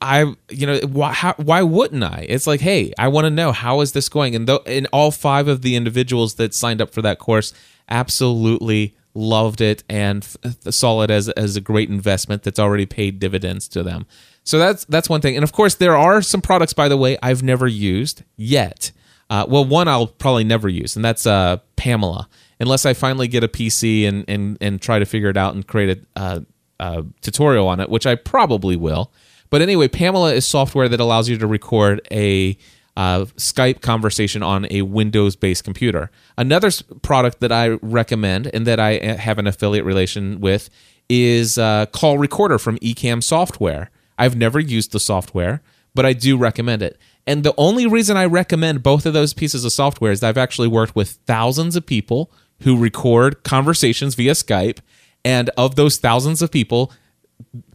I 0.01 0.33
you 0.49 0.67
know 0.67 0.79
why 0.87 1.13
how, 1.13 1.33
why 1.37 1.61
wouldn't 1.61 2.03
I? 2.03 2.25
It's 2.27 2.47
like, 2.47 2.61
hey, 2.61 2.93
I 2.97 3.07
want 3.07 3.25
to 3.25 3.29
know 3.29 3.51
how 3.51 3.81
is 3.81 3.91
this 3.91 4.09
going, 4.09 4.35
and 4.35 4.47
though, 4.47 4.61
and 4.65 4.87
all 4.91 5.11
five 5.11 5.47
of 5.47 5.61
the 5.61 5.75
individuals 5.75 6.35
that 6.35 6.53
signed 6.53 6.81
up 6.81 6.91
for 6.91 7.01
that 7.03 7.19
course 7.19 7.53
absolutely 7.89 8.95
loved 9.13 9.61
it 9.61 9.83
and 9.89 10.27
saw 10.69 11.01
it 11.01 11.11
as 11.11 11.29
as 11.29 11.55
a 11.55 11.61
great 11.61 11.89
investment 11.89 12.43
that's 12.43 12.59
already 12.59 12.85
paid 12.85 13.19
dividends 13.19 13.67
to 13.69 13.83
them. 13.83 14.05
So 14.43 14.57
that's 14.57 14.85
that's 14.85 15.09
one 15.09 15.21
thing, 15.21 15.35
and 15.35 15.43
of 15.43 15.51
course, 15.51 15.75
there 15.75 15.95
are 15.95 16.21
some 16.21 16.41
products, 16.41 16.73
by 16.73 16.87
the 16.87 16.97
way, 16.97 17.17
I've 17.21 17.43
never 17.43 17.67
used 17.67 18.23
yet. 18.35 18.91
Uh, 19.29 19.45
well, 19.47 19.65
one 19.65 19.87
I'll 19.87 20.07
probably 20.07 20.43
never 20.43 20.69
use, 20.69 20.95
and 20.95 21.03
that's 21.03 21.25
uh, 21.25 21.57
Pamela 21.75 22.29
unless 22.59 22.85
I 22.85 22.93
finally 22.93 23.27
get 23.27 23.43
a 23.43 23.47
PC 23.47 24.07
and 24.07 24.25
and 24.27 24.57
and 24.61 24.81
try 24.81 24.99
to 24.99 25.05
figure 25.05 25.29
it 25.29 25.37
out 25.37 25.53
and 25.53 25.65
create 25.65 25.99
a, 26.15 26.19
uh, 26.19 26.39
a 26.79 27.03
tutorial 27.21 27.67
on 27.67 27.79
it, 27.79 27.89
which 27.89 28.05
I 28.05 28.15
probably 28.15 28.75
will. 28.75 29.11
But 29.49 29.61
anyway, 29.61 29.87
Pamela 29.87 30.33
is 30.33 30.45
software 30.45 30.89
that 30.89 30.99
allows 30.99 31.29
you 31.29 31.37
to 31.37 31.47
record 31.47 32.01
a 32.11 32.57
uh, 32.97 33.25
Skype 33.37 33.81
conversation 33.81 34.43
on 34.43 34.67
a 34.71 34.81
Windows 34.81 35.35
based 35.35 35.63
computer. 35.63 36.09
Another 36.37 36.71
product 37.01 37.39
that 37.41 37.51
I 37.51 37.77
recommend 37.81 38.49
and 38.53 38.65
that 38.67 38.79
I 38.79 38.97
uh, 38.97 39.17
have 39.17 39.37
an 39.37 39.47
affiliate 39.47 39.85
relation 39.85 40.41
with 40.41 40.69
is 41.07 41.57
uh, 41.57 41.85
Call 41.87 42.17
Recorder 42.17 42.57
from 42.57 42.77
Ecamm 42.79 43.23
Software. 43.23 43.91
I've 44.17 44.35
never 44.35 44.59
used 44.59 44.91
the 44.91 44.99
software, 44.99 45.61
but 45.93 46.05
I 46.05 46.13
do 46.13 46.37
recommend 46.37 46.81
it. 46.81 46.97
And 47.27 47.43
the 47.43 47.53
only 47.57 47.85
reason 47.85 48.15
I 48.15 48.25
recommend 48.25 48.81
both 48.81 49.05
of 49.05 49.13
those 49.13 49.33
pieces 49.33 49.65
of 49.65 49.73
software 49.73 50.13
is 50.13 50.23
I've 50.23 50.37
actually 50.37 50.69
worked 50.69 50.95
with 50.95 51.19
thousands 51.27 51.75
of 51.75 51.85
people 51.85 52.31
who 52.61 52.77
record 52.77 53.43
conversations 53.43 54.15
via 54.15 54.31
Skype. 54.31 54.79
And 55.25 55.49
of 55.57 55.75
those 55.75 55.97
thousands 55.97 56.41
of 56.41 56.51
people, 56.51 56.91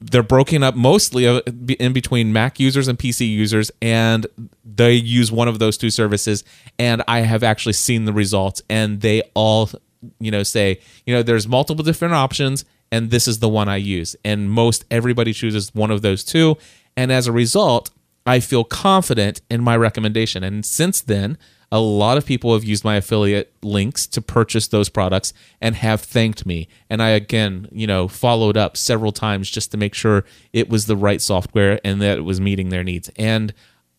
they're 0.00 0.22
broken 0.22 0.62
up 0.62 0.74
mostly 0.74 1.26
in 1.78 1.92
between 1.92 2.32
Mac 2.32 2.59
users 2.59 2.88
and 2.88 2.98
PC 2.98 3.28
users, 3.28 3.70
and 3.80 4.26
they 4.64 4.94
use 4.94 5.30
one 5.30 5.48
of 5.48 5.59
those 5.59 5.76
two 5.76 5.90
services. 5.90 6.44
And 6.78 7.03
I 7.07 7.20
have 7.20 7.42
actually 7.42 7.74
seen 7.74 8.07
the 8.07 8.12
results, 8.12 8.62
and 8.68 9.03
they 9.03 9.22
all, 9.34 9.70
you 10.18 10.30
know, 10.30 10.42
say, 10.42 10.80
you 11.07 11.14
know, 11.14 11.22
there's 11.22 11.46
multiple 11.46 11.84
different 11.84 12.14
options, 12.14 12.64
and 12.90 13.11
this 13.11 13.28
is 13.28 13.38
the 13.38 13.48
one 13.48 13.68
I 13.68 13.76
use. 13.76 14.16
And 14.24 14.50
most 14.50 14.84
everybody 14.90 15.32
chooses 15.32 15.74
one 15.74 15.90
of 15.90 16.03
those 16.03 16.24
two. 16.24 16.57
And 16.96 17.12
as 17.12 17.26
a 17.26 17.32
result, 17.32 17.90
I 18.26 18.40
feel 18.40 18.64
confident 18.64 19.40
in 19.50 19.62
my 19.62 19.76
recommendation. 19.76 20.44
And 20.44 20.64
since 20.64 21.00
then, 21.00 21.38
a 21.72 21.80
lot 21.80 22.18
of 22.18 22.26
people 22.26 22.52
have 22.52 22.64
used 22.64 22.84
my 22.84 22.96
affiliate 22.96 23.52
links 23.62 24.06
to 24.08 24.20
purchase 24.20 24.68
those 24.68 24.90
products 24.90 25.32
and 25.58 25.74
have 25.76 26.02
thanked 26.02 26.44
me. 26.44 26.68
And 26.90 27.02
I, 27.02 27.10
again, 27.10 27.66
you 27.72 27.86
know, 27.86 28.08
followed 28.08 28.58
up 28.58 28.76
several 28.76 29.10
times 29.10 29.50
just 29.50 29.70
to 29.70 29.78
make 29.78 29.94
sure 29.94 30.24
it 30.52 30.68
was 30.68 30.84
the 30.84 30.96
right 30.96 31.20
software 31.20 31.80
and 31.82 32.00
that 32.02 32.18
it 32.18 32.22
was 32.22 32.42
meeting 32.42 32.68
their 32.68 32.84
needs. 32.84 33.10
And, 33.16 33.54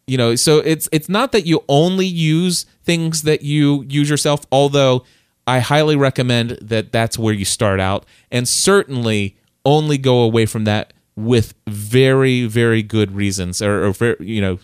you 0.06 0.18
know, 0.18 0.36
so 0.36 0.60
it's 0.60 0.88
it's 0.92 1.10
not 1.10 1.32
that 1.32 1.48
you 1.48 1.64
only 1.68 2.06
use 2.06 2.68
things 2.84 3.24
that 3.24 3.42
you 3.42 3.86
use 3.90 4.08
yourself, 4.08 4.46
although 4.52 5.04
I 5.48 5.60
highly 5.60 5.96
recommend 5.96 6.52
that 6.62 6.92
that's 6.92 7.18
where 7.18 7.34
you 7.34 7.44
start 7.46 7.80
out. 7.80 8.06
And 8.32 8.48
certainly 8.48 9.36
only 9.66 9.98
go 9.98 10.22
away 10.22 10.46
from 10.46 10.66
that 10.66 10.94
with 11.16 11.54
very 11.68 12.46
very 12.46 12.82
good 12.82 13.12
reasons 13.16 13.62
or, 13.62 13.86
or 13.86 13.94
very, 13.94 14.18
you 14.20 14.42
know 14.42 14.60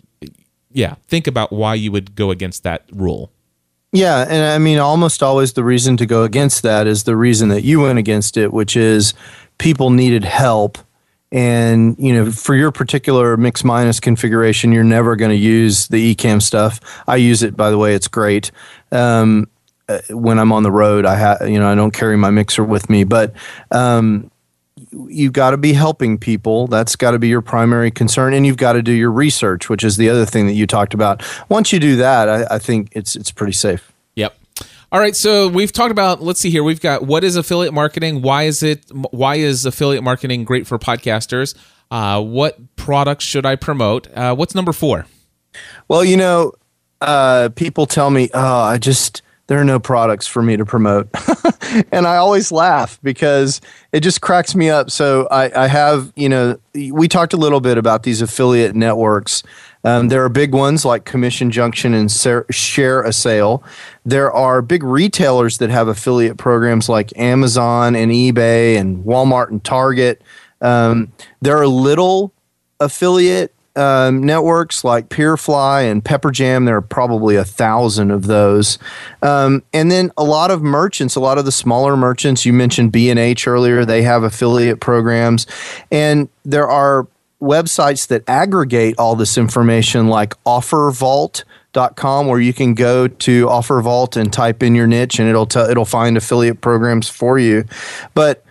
yeah 0.72 0.96
think 1.08 1.28
about 1.28 1.52
why 1.52 1.74
you 1.76 1.92
would 1.92 2.16
go 2.16 2.32
against 2.32 2.64
that 2.64 2.84
rule 2.92 3.32
Yeah, 3.92 4.26
and 4.30 4.46
I 4.46 4.60
mean, 4.60 4.78
almost 4.78 5.24
always 5.24 5.54
the 5.54 5.64
reason 5.64 5.98
to 5.98 6.06
go 6.06 6.24
against 6.24 6.62
that 6.62 6.86
is 6.86 7.04
the 7.04 7.16
reason 7.16 7.50
that 7.50 7.64
you 7.64 7.82
went 7.82 7.98
against 7.98 8.38
it, 8.38 8.54
which 8.54 8.78
is 8.78 9.16
people 9.58 9.90
needed 9.90 10.24
help. 10.24 10.78
And, 11.32 11.96
you 11.98 12.14
know, 12.14 12.32
for 12.32 12.56
your 12.56 12.72
particular 12.72 13.36
mix 13.38 13.64
minus 13.64 14.00
configuration, 14.00 14.72
you're 14.72 14.84
never 14.84 15.16
going 15.16 15.32
to 15.32 15.38
use 15.38 15.88
the 15.88 16.14
Ecamm 16.14 16.42
stuff. 16.42 16.80
I 17.08 17.16
use 17.18 17.42
it, 17.42 17.58
by 17.58 17.72
the 17.72 17.78
way, 17.78 17.96
it's 17.96 18.08
great. 18.08 18.52
Um, 18.92 19.48
uh, 19.88 20.02
when 20.10 20.38
I'm 20.38 20.52
on 20.52 20.62
the 20.62 20.72
road, 20.72 21.06
I 21.06 21.16
have, 21.16 21.50
you 21.50 21.60
know, 21.60 21.68
I 21.68 21.74
don't 21.74 21.94
carry 21.94 22.16
my 22.18 22.30
mixer 22.30 22.64
with 22.64 22.90
me, 22.90 23.06
but, 23.06 23.34
um, 23.72 24.30
you've 24.92 25.34
got 25.34 25.52
to 25.52 25.58
be 25.58 25.74
helping 25.74 26.18
people. 26.18 26.68
That's 26.68 26.96
got 26.96 27.12
to 27.12 27.20
be 27.20 27.28
your 27.28 27.42
primary 27.42 27.92
concern, 27.92 28.34
and 28.34 28.46
you've 28.46 28.58
got 28.58 28.74
to 28.74 28.82
do 28.82 28.92
your 28.92 29.12
research, 29.12 29.70
which 29.70 29.84
is 29.84 29.98
the 29.98 30.10
other 30.10 30.26
thing 30.26 30.48
that 30.48 30.54
you 30.54 30.68
talked 30.68 30.94
about. 30.94 31.24
Once 31.50 31.72
you 31.72 31.80
do 31.80 31.96
that, 31.98 32.30
I, 32.30 32.56
I 32.56 32.60
think 32.60 32.90
it's 32.94 33.16
it's 33.16 33.32
pretty 33.32 33.54
safe. 33.54 33.92
Yep. 34.16 34.36
All 34.92 35.00
right, 35.00 35.16
so 35.16 35.48
we've 35.48 35.72
talked 35.72 35.92
about. 35.92 36.22
Let's 36.22 36.40
see 36.40 36.50
here. 36.50 36.64
We've 36.64 36.82
got 36.82 37.04
what 37.04 37.24
is 37.24 37.36
affiliate 37.36 37.74
marketing? 37.74 38.22
Why 38.22 38.44
is 38.44 38.64
it? 38.64 38.86
Why 39.12 39.36
is 39.36 39.66
affiliate 39.66 40.04
marketing 40.04 40.46
great 40.46 40.66
for 40.66 40.80
podcasters? 40.80 41.56
Uh, 41.92 42.22
what 42.22 42.76
products 42.76 43.26
should 43.26 43.46
I 43.46 43.56
promote? 43.56 44.08
Uh, 44.14 44.36
what's 44.36 44.56
number 44.56 44.74
four? 44.74 45.06
Well, 45.88 46.04
you 46.04 46.18
know, 46.18 46.54
uh, 47.02 47.50
people 47.56 47.86
tell 47.86 48.10
me, 48.10 48.30
"Oh, 48.34 48.62
I 48.62 48.78
just 48.78 49.22
there 49.48 49.60
are 49.60 49.66
no 49.66 49.80
products 49.80 50.28
for 50.28 50.42
me 50.42 50.58
to 50.58 50.66
promote," 50.66 51.10
and 51.92 52.08
I 52.08 52.18
always 52.18 52.52
laugh 52.52 53.00
because 53.04 53.62
it 53.92 54.02
just 54.02 54.22
cracks 54.22 54.56
me 54.56 54.70
up. 54.70 54.92
So 54.92 55.28
I, 55.30 55.64
I 55.64 55.68
have, 55.68 56.12
you 56.16 56.30
know, 56.30 56.60
we 56.74 57.08
talked 57.08 57.34
a 57.34 57.38
little 57.38 57.62
bit 57.62 57.78
about 57.78 58.04
these 58.04 58.22
affiliate 58.22 58.76
networks. 58.76 59.44
Um, 59.84 60.10
there 60.10 60.24
are 60.24 60.30
big 60.30 60.54
ones 60.54 60.84
like 60.84 61.06
Commission 61.06 61.52
Junction 61.52 61.94
and 61.94 62.10
ShareASale. 62.10 63.64
There 64.06 64.32
are 64.32 64.62
big 64.62 64.84
retailers 64.84 65.58
that 65.60 65.70
have 65.70 65.88
affiliate 65.88 66.38
programs 66.38 66.90
like 66.90 67.18
Amazon 67.18 67.96
and 67.96 68.12
eBay 68.12 68.78
and 68.78 69.04
Walmart 69.06 69.50
and 69.50 69.64
Target. 69.64 70.22
Um, 70.62 71.14
there 71.42 71.58
are 71.58 71.68
little 71.68 72.34
affiliate 72.82 73.54
um, 73.76 74.24
networks 74.24 74.84
like 74.84 75.10
Peerfly 75.10 75.90
and 75.90 76.04
Pepperjam. 76.04 76.66
There 76.66 76.78
are 76.78 76.82
probably 76.82 77.36
a 77.36 77.46
thousand 77.46 78.12
of 78.12 78.28
those, 78.28 78.78
um, 79.22 79.64
and 79.74 79.92
then 79.92 80.12
a 80.18 80.24
lot 80.24 80.52
of 80.52 80.62
merchants, 80.62 81.16
a 81.16 81.20
lot 81.20 81.38
of 81.38 81.46
the 81.46 81.52
smaller 81.52 81.96
merchants. 81.96 82.46
You 82.46 82.54
mentioned 82.54 82.92
B 82.92 83.10
and 83.10 83.20
H 83.20 83.48
earlier; 83.48 83.86
they 83.86 84.02
have 84.04 84.24
affiliate 84.24 84.80
programs, 84.80 85.48
and 85.92 86.30
there 86.44 86.68
are 86.68 87.08
websites 87.42 88.08
that 88.08 88.24
aggregate 88.28 88.96
all 88.98 89.16
this 89.16 89.38
information, 89.38 90.08
like 90.08 90.36
OfferVault.com, 90.44 92.28
where 92.28 92.40
you 92.40 92.54
can 92.54 92.74
go 92.74 93.08
to 93.08 93.46
OfferVault 93.46 94.18
and 94.18 94.34
type 94.34 94.62
in 94.62 94.76
your 94.76 94.88
niche, 94.88 95.20
and 95.20 95.30
it'll 95.30 95.46
tell 95.46 95.70
it'll 95.70 95.86
find 95.86 96.18
affiliate 96.18 96.62
programs 96.62 97.08
for 97.08 97.40
you, 97.40 97.66
but 98.14 98.44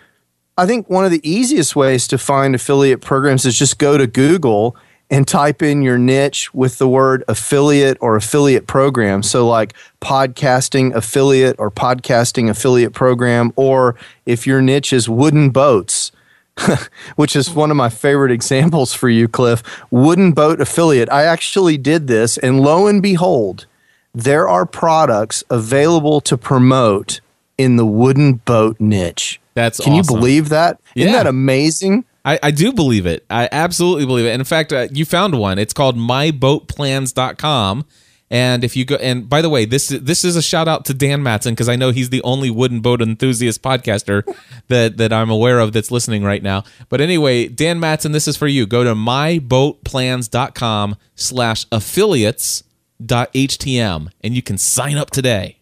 I 0.59 0.65
think 0.65 0.89
one 0.89 1.05
of 1.05 1.11
the 1.11 1.21
easiest 1.23 1.73
ways 1.73 2.05
to 2.09 2.17
find 2.17 2.53
affiliate 2.53 2.99
programs 2.99 3.45
is 3.45 3.57
just 3.57 3.77
go 3.77 3.97
to 3.97 4.05
Google 4.05 4.75
and 5.09 5.27
type 5.27 5.61
in 5.61 5.81
your 5.81 5.97
niche 5.97 6.53
with 6.53 6.77
the 6.77 6.87
word 6.87 7.23
affiliate 7.27 7.97
or 7.99 8.15
affiliate 8.15 8.67
program. 8.67 9.23
So, 9.23 9.47
like 9.47 9.73
podcasting 10.01 10.93
affiliate 10.93 11.55
or 11.59 11.71
podcasting 11.71 12.49
affiliate 12.49 12.93
program, 12.93 13.51
or 13.55 13.95
if 14.25 14.45
your 14.45 14.61
niche 14.61 14.93
is 14.93 15.09
wooden 15.09 15.49
boats, 15.49 16.11
which 17.15 17.35
is 17.35 17.49
one 17.49 17.71
of 17.71 17.77
my 17.77 17.89
favorite 17.89 18.31
examples 18.31 18.93
for 18.93 19.09
you, 19.09 19.27
Cliff, 19.27 19.63
wooden 19.89 20.31
boat 20.31 20.61
affiliate. 20.61 21.09
I 21.11 21.23
actually 21.23 21.77
did 21.77 22.07
this, 22.07 22.37
and 22.37 22.61
lo 22.61 22.87
and 22.87 23.01
behold, 23.01 23.65
there 24.13 24.47
are 24.47 24.65
products 24.65 25.43
available 25.49 26.21
to 26.21 26.37
promote 26.37 27.21
in 27.57 27.75
the 27.75 27.85
wooden 27.85 28.33
boat 28.33 28.79
niche. 28.79 29.39
That's 29.53 29.79
Can 29.79 29.93
awesome. 29.93 30.15
you 30.15 30.19
believe 30.19 30.49
that? 30.49 30.79
Isn't 30.95 31.11
that 31.11 31.27
amazing? 31.27 32.05
I, 32.29 32.39
I 32.43 32.51
do 32.51 32.71
believe 32.71 33.07
it. 33.07 33.25
I 33.29 33.49
absolutely 33.51 34.05
believe 34.05 34.27
it. 34.27 34.31
And 34.31 34.41
in 34.41 34.45
fact, 34.45 34.71
uh, 34.71 34.87
you 34.91 35.03
found 35.03 35.39
one. 35.39 35.57
It's 35.57 35.73
called 35.73 35.97
myboatplans.com. 35.97 37.85
And 38.29 38.63
if 38.63 38.75
you 38.75 38.85
go, 38.85 38.97
and 38.97 39.27
by 39.27 39.41
the 39.41 39.49
way, 39.49 39.65
this 39.65 39.91
is, 39.91 40.01
this 40.01 40.23
is 40.23 40.35
a 40.35 40.43
shout 40.43 40.67
out 40.67 40.85
to 40.85 40.93
Dan 40.93 41.23
Matson 41.23 41.55
because 41.55 41.67
I 41.67 41.75
know 41.75 41.89
he's 41.89 42.11
the 42.11 42.21
only 42.21 42.51
wooden 42.51 42.81
boat 42.81 43.01
enthusiast 43.01 43.63
podcaster 43.63 44.21
that, 44.67 44.97
that 44.97 45.11
I'm 45.11 45.31
aware 45.31 45.57
of 45.57 45.73
that's 45.73 45.89
listening 45.89 46.23
right 46.23 46.43
now. 46.43 46.63
But 46.89 47.01
anyway, 47.01 47.47
Dan 47.47 47.79
Matson, 47.79 48.11
this 48.11 48.27
is 48.27 48.37
for 48.37 48.45
you. 48.45 48.67
Go 48.67 48.83
to 48.83 48.93
myboatplans.com 48.93 50.97
slash 51.15 51.65
affiliates.htm 51.71 54.11
and 54.21 54.35
you 54.35 54.43
can 54.43 54.59
sign 54.59 54.97
up 54.97 55.09
today. 55.09 55.58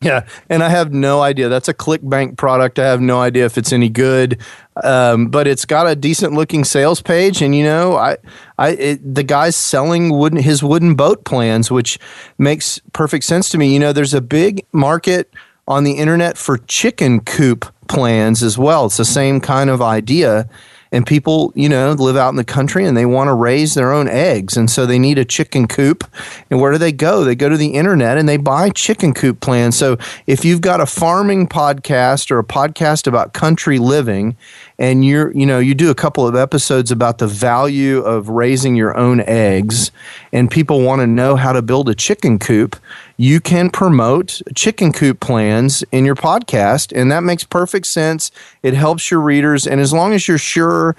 Yeah, 0.04 0.26
and 0.48 0.62
I 0.62 0.70
have 0.70 0.94
no 0.94 1.20
idea. 1.20 1.50
That's 1.50 1.68
a 1.68 1.74
ClickBank 1.74 2.38
product. 2.38 2.78
I 2.78 2.86
have 2.86 3.02
no 3.02 3.20
idea 3.20 3.44
if 3.44 3.58
it's 3.58 3.70
any 3.70 3.90
good, 3.90 4.40
um, 4.82 5.28
but 5.28 5.46
it's 5.46 5.66
got 5.66 5.86
a 5.86 5.94
decent 5.94 6.32
looking 6.32 6.64
sales 6.64 7.02
page. 7.02 7.42
And 7.42 7.54
you 7.54 7.64
know, 7.64 7.96
I, 7.96 8.16
I, 8.56 8.70
it, 8.70 9.14
the 9.14 9.22
guy's 9.22 9.56
selling 9.56 10.16
wooden 10.16 10.38
his 10.38 10.62
wooden 10.62 10.94
boat 10.94 11.26
plans, 11.26 11.70
which 11.70 11.98
makes 12.38 12.80
perfect 12.94 13.24
sense 13.24 13.50
to 13.50 13.58
me. 13.58 13.74
You 13.74 13.78
know, 13.78 13.92
there's 13.92 14.14
a 14.14 14.22
big 14.22 14.64
market 14.72 15.34
on 15.68 15.84
the 15.84 15.92
internet 15.92 16.38
for 16.38 16.56
chicken 16.56 17.20
coop 17.20 17.70
plans 17.86 18.42
as 18.42 18.56
well. 18.56 18.86
It's 18.86 18.96
the 18.96 19.04
same 19.04 19.38
kind 19.38 19.68
of 19.68 19.82
idea. 19.82 20.48
And 20.92 21.06
people, 21.06 21.52
you 21.54 21.68
know, 21.68 21.92
live 21.92 22.16
out 22.16 22.30
in 22.30 22.36
the 22.36 22.44
country 22.44 22.84
and 22.84 22.96
they 22.96 23.06
want 23.06 23.28
to 23.28 23.34
raise 23.34 23.74
their 23.74 23.92
own 23.92 24.08
eggs. 24.08 24.56
And 24.56 24.68
so 24.68 24.86
they 24.86 24.98
need 24.98 25.18
a 25.18 25.24
chicken 25.24 25.68
coop. 25.68 26.04
And 26.50 26.60
where 26.60 26.72
do 26.72 26.78
they 26.78 26.90
go? 26.92 27.22
They 27.22 27.36
go 27.36 27.48
to 27.48 27.56
the 27.56 27.74
internet 27.74 28.18
and 28.18 28.28
they 28.28 28.36
buy 28.36 28.70
chicken 28.70 29.14
coop 29.14 29.40
plans. 29.40 29.76
So 29.76 29.98
if 30.26 30.44
you've 30.44 30.60
got 30.60 30.80
a 30.80 30.86
farming 30.86 31.48
podcast 31.48 32.30
or 32.30 32.38
a 32.38 32.44
podcast 32.44 33.06
about 33.06 33.34
country 33.34 33.78
living 33.78 34.36
and 34.78 35.04
you're, 35.04 35.32
you 35.32 35.46
know, 35.46 35.60
you 35.60 35.74
do 35.74 35.90
a 35.90 35.94
couple 35.94 36.26
of 36.26 36.34
episodes 36.34 36.90
about 36.90 37.18
the 37.18 37.26
value 37.28 38.00
of 38.00 38.28
raising 38.28 38.74
your 38.74 38.96
own 38.96 39.20
eggs 39.20 39.92
and 40.32 40.50
people 40.50 40.80
want 40.82 41.00
to 41.00 41.06
know 41.06 41.36
how 41.36 41.52
to 41.52 41.62
build 41.62 41.88
a 41.88 41.94
chicken 41.94 42.38
coop, 42.38 42.76
you 43.20 43.38
can 43.38 43.68
promote 43.68 44.40
chicken 44.54 44.94
coop 44.94 45.20
plans 45.20 45.84
in 45.92 46.06
your 46.06 46.14
podcast. 46.14 46.90
And 46.98 47.12
that 47.12 47.22
makes 47.22 47.44
perfect 47.44 47.86
sense. 47.86 48.30
It 48.62 48.72
helps 48.72 49.10
your 49.10 49.20
readers. 49.20 49.66
And 49.66 49.78
as 49.78 49.92
long 49.92 50.14
as 50.14 50.26
you're 50.26 50.38
sure 50.38 50.96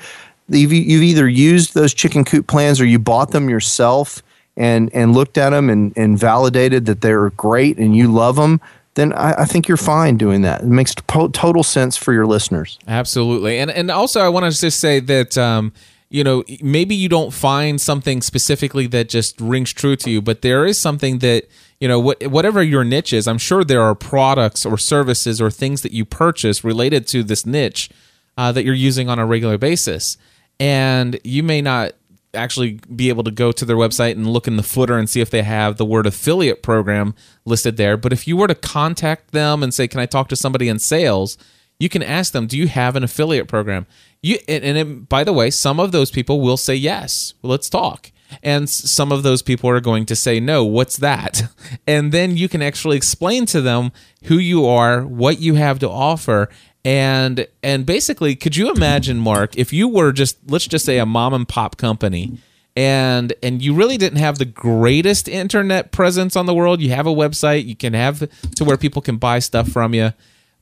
you've, 0.48 0.72
either 0.72 1.28
used 1.28 1.74
those 1.74 1.96
chicken 1.96 2.24
coop 2.24 2.46
plans 2.46 2.80
or 2.80 2.86
you 2.86 3.00
bought 3.00 3.32
them 3.32 3.50
yourself 3.50 4.22
and, 4.56 4.94
and 4.94 5.16
looked 5.16 5.40
at 5.40 5.50
them 5.50 5.68
and, 5.68 5.94
and 5.98 6.20
validated 6.20 6.86
that 6.86 7.02
they're 7.02 7.32
great 7.32 7.80
and 7.80 7.96
you 7.96 8.12
love 8.12 8.36
them, 8.36 8.62
then 8.94 9.14
I, 9.14 9.42
I 9.42 9.46
think 9.46 9.68
you're 9.68 9.76
fine 9.76 10.18
doing 10.18 10.44
that. 10.44 10.62
It 10.62 10.68
makes 10.68 10.94
to- 10.94 11.30
total 11.30 11.64
sense 11.64 11.98
for 11.98 12.14
your 12.14 12.28
listeners. 12.28 12.78
Absolutely, 12.88 13.58
and 13.58 13.72
and 13.72 13.90
also 13.90 14.20
I 14.20 14.30
want 14.30 14.52
to 14.52 14.60
just 14.60 14.80
say 14.80 15.00
that 15.00 15.38
um, 15.38 15.72
you 16.12 16.26
know 16.26 16.44
maybe 16.62 16.94
you 16.94 17.08
don't 17.08 17.32
find 17.32 17.80
something 17.80 18.22
specifically 18.22 18.86
that 18.88 19.08
just 19.08 19.40
rings 19.40 19.72
true 19.72 19.96
to 19.96 20.12
you, 20.12 20.22
but 20.22 20.42
there 20.42 20.66
is 20.66 20.78
something 20.78 21.20
that 21.20 21.48
you 21.80 21.88
know 21.88 22.00
what 22.00 22.28
whatever 22.28 22.62
your 22.62 22.84
niche 22.84 23.14
is. 23.14 23.28
I'm 23.28 23.38
sure 23.38 23.64
there 23.64 23.82
are 23.82 23.96
products 23.96 24.66
or 24.66 24.78
services 24.78 25.40
or 25.40 25.50
things 25.50 25.82
that 25.84 25.94
you 25.94 26.04
purchase 26.04 26.66
related 26.66 27.08
to 27.08 27.24
this 27.24 27.46
niche 27.46 27.90
uh, 28.38 28.52
that 28.52 28.66
you're 28.66 28.76
using 28.76 29.08
on 29.08 29.20
a 29.20 29.26
regular 29.26 29.58
basis, 29.58 30.18
and 30.60 31.18
you 31.24 31.44
may 31.44 31.62
not 31.62 31.94
actually 32.34 32.80
be 32.94 33.08
able 33.08 33.24
to 33.24 33.32
go 33.32 33.54
to 33.54 33.64
their 33.64 33.78
website 33.78 34.12
and 34.12 34.28
look 34.28 34.48
in 34.48 34.58
the 34.58 34.64
footer 34.64 34.98
and 34.98 35.10
see 35.10 35.22
if 35.22 35.30
they 35.30 35.44
have 35.44 35.78
the 35.78 35.86
word 35.86 36.06
affiliate 36.06 36.62
program 36.62 37.16
listed 37.46 37.78
there. 37.78 37.96
But 37.96 38.12
if 38.12 38.28
you 38.28 38.36
were 38.36 38.48
to 38.48 38.56
contact 38.56 39.32
them 39.32 39.64
and 39.64 39.74
say, 39.74 39.88
"Can 39.88 40.02
I 40.02 40.08
talk 40.08 40.28
to 40.28 40.36
somebody 40.36 40.68
in 40.68 40.78
sales?" 40.78 41.38
You 41.82 41.90
can 41.90 42.04
ask 42.04 42.32
them, 42.32 42.48
"Do 42.48 42.58
you 42.58 42.68
have 42.68 42.96
an 42.96 43.04
affiliate 43.04 43.48
program?" 43.48 43.88
You 44.22 44.38
and, 44.48 44.64
and 44.64 44.78
it, 44.78 45.10
by 45.10 45.24
the 45.24 45.34
way, 45.34 45.50
some 45.50 45.80
of 45.80 45.92
those 45.92 46.12
people 46.12 46.40
will 46.40 46.58
say 46.58 46.76
yes. 46.76 47.34
Let's 47.42 47.70
talk. 47.70 48.12
And 48.44 48.70
some 48.70 49.12
of 49.12 49.24
those 49.24 49.42
people 49.42 49.70
are 49.70 49.82
going 49.82 50.06
to 50.06 50.16
say 50.16 50.40
no. 50.40 50.64
What's 50.64 50.98
that? 50.98 51.44
And 51.88 52.12
then 52.12 52.38
you 52.38 52.48
can 52.48 52.62
actually 52.62 52.96
explain 52.96 53.46
to 53.48 53.62
them 53.62 53.92
who 54.26 54.38
you 54.38 54.66
are, 54.66 55.02
what 55.02 55.40
you 55.40 55.56
have 55.56 55.80
to 55.80 55.90
offer, 55.90 56.50
and 56.84 57.48
and 57.62 57.86
basically, 57.86 58.36
could 58.36 58.56
you 58.56 58.72
imagine, 58.72 59.18
Mark, 59.18 59.58
if 59.58 59.74
you 59.74 59.88
were 59.88 60.12
just 60.12 60.38
let's 60.48 60.68
just 60.68 60.86
say 60.86 60.98
a 61.00 61.06
mom 61.06 61.34
and 61.34 61.48
pop 61.48 61.78
company, 61.78 62.38
and 62.76 63.34
and 63.44 63.62
you 63.62 63.74
really 63.74 63.98
didn't 63.98 64.20
have 64.20 64.38
the 64.38 64.46
greatest 64.46 65.28
internet 65.28 65.92
presence 65.92 66.36
on 66.36 66.46
the 66.46 66.54
world. 66.54 66.82
You 66.82 66.92
have 66.92 67.08
a 67.08 67.14
website, 67.14 67.66
you 67.66 67.76
can 67.76 67.94
have 67.94 68.28
to 68.56 68.64
where 68.64 68.78
people 68.78 69.02
can 69.02 69.18
buy 69.18 69.40
stuff 69.40 69.70
from 69.70 69.94
you, 69.94 70.14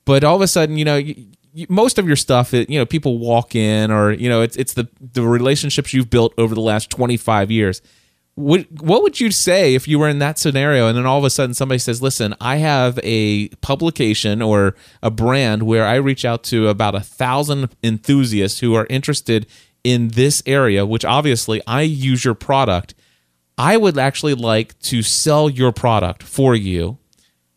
but 0.09 0.23
all 0.23 0.35
of 0.35 0.41
a 0.41 0.47
sudden, 0.47 0.75
you 0.75 0.85
know, 0.85 0.95
you, 0.95 1.13
you, 1.53 1.67
most 1.69 1.99
of 1.99 2.07
your 2.07 2.15
stuff, 2.15 2.51
it, 2.51 2.67
you 2.67 2.79
know, 2.79 2.85
people 2.87 3.19
walk 3.19 3.53
in, 3.53 3.91
or 3.91 4.11
you 4.11 4.27
know, 4.27 4.41
it's 4.41 4.57
it's 4.57 4.73
the 4.73 4.89
the 4.99 5.21
relationships 5.21 5.93
you've 5.93 6.09
built 6.09 6.33
over 6.35 6.55
the 6.55 6.61
last 6.61 6.89
twenty 6.89 7.15
five 7.15 7.51
years. 7.51 7.79
What 8.33 8.65
what 8.81 9.03
would 9.03 9.19
you 9.19 9.29
say 9.29 9.75
if 9.75 9.87
you 9.87 9.99
were 9.99 10.09
in 10.09 10.17
that 10.17 10.39
scenario, 10.39 10.87
and 10.87 10.97
then 10.97 11.05
all 11.05 11.19
of 11.19 11.25
a 11.25 11.29
sudden 11.29 11.53
somebody 11.53 11.77
says, 11.77 12.01
"Listen, 12.01 12.33
I 12.41 12.55
have 12.55 12.99
a 13.03 13.49
publication 13.61 14.41
or 14.41 14.73
a 15.03 15.11
brand 15.11 15.61
where 15.61 15.85
I 15.85 15.97
reach 15.97 16.25
out 16.25 16.43
to 16.45 16.69
about 16.69 16.95
a 16.95 17.01
thousand 17.01 17.69
enthusiasts 17.83 18.61
who 18.61 18.73
are 18.73 18.87
interested 18.89 19.45
in 19.83 20.07
this 20.07 20.41
area, 20.47 20.87
which 20.87 21.05
obviously 21.05 21.61
I 21.67 21.83
use 21.83 22.25
your 22.25 22.33
product, 22.33 22.95
I 23.59 23.77
would 23.77 23.99
actually 23.99 24.33
like 24.33 24.79
to 24.79 25.03
sell 25.03 25.51
your 25.51 25.71
product 25.71 26.23
for 26.23 26.55
you. 26.55 26.97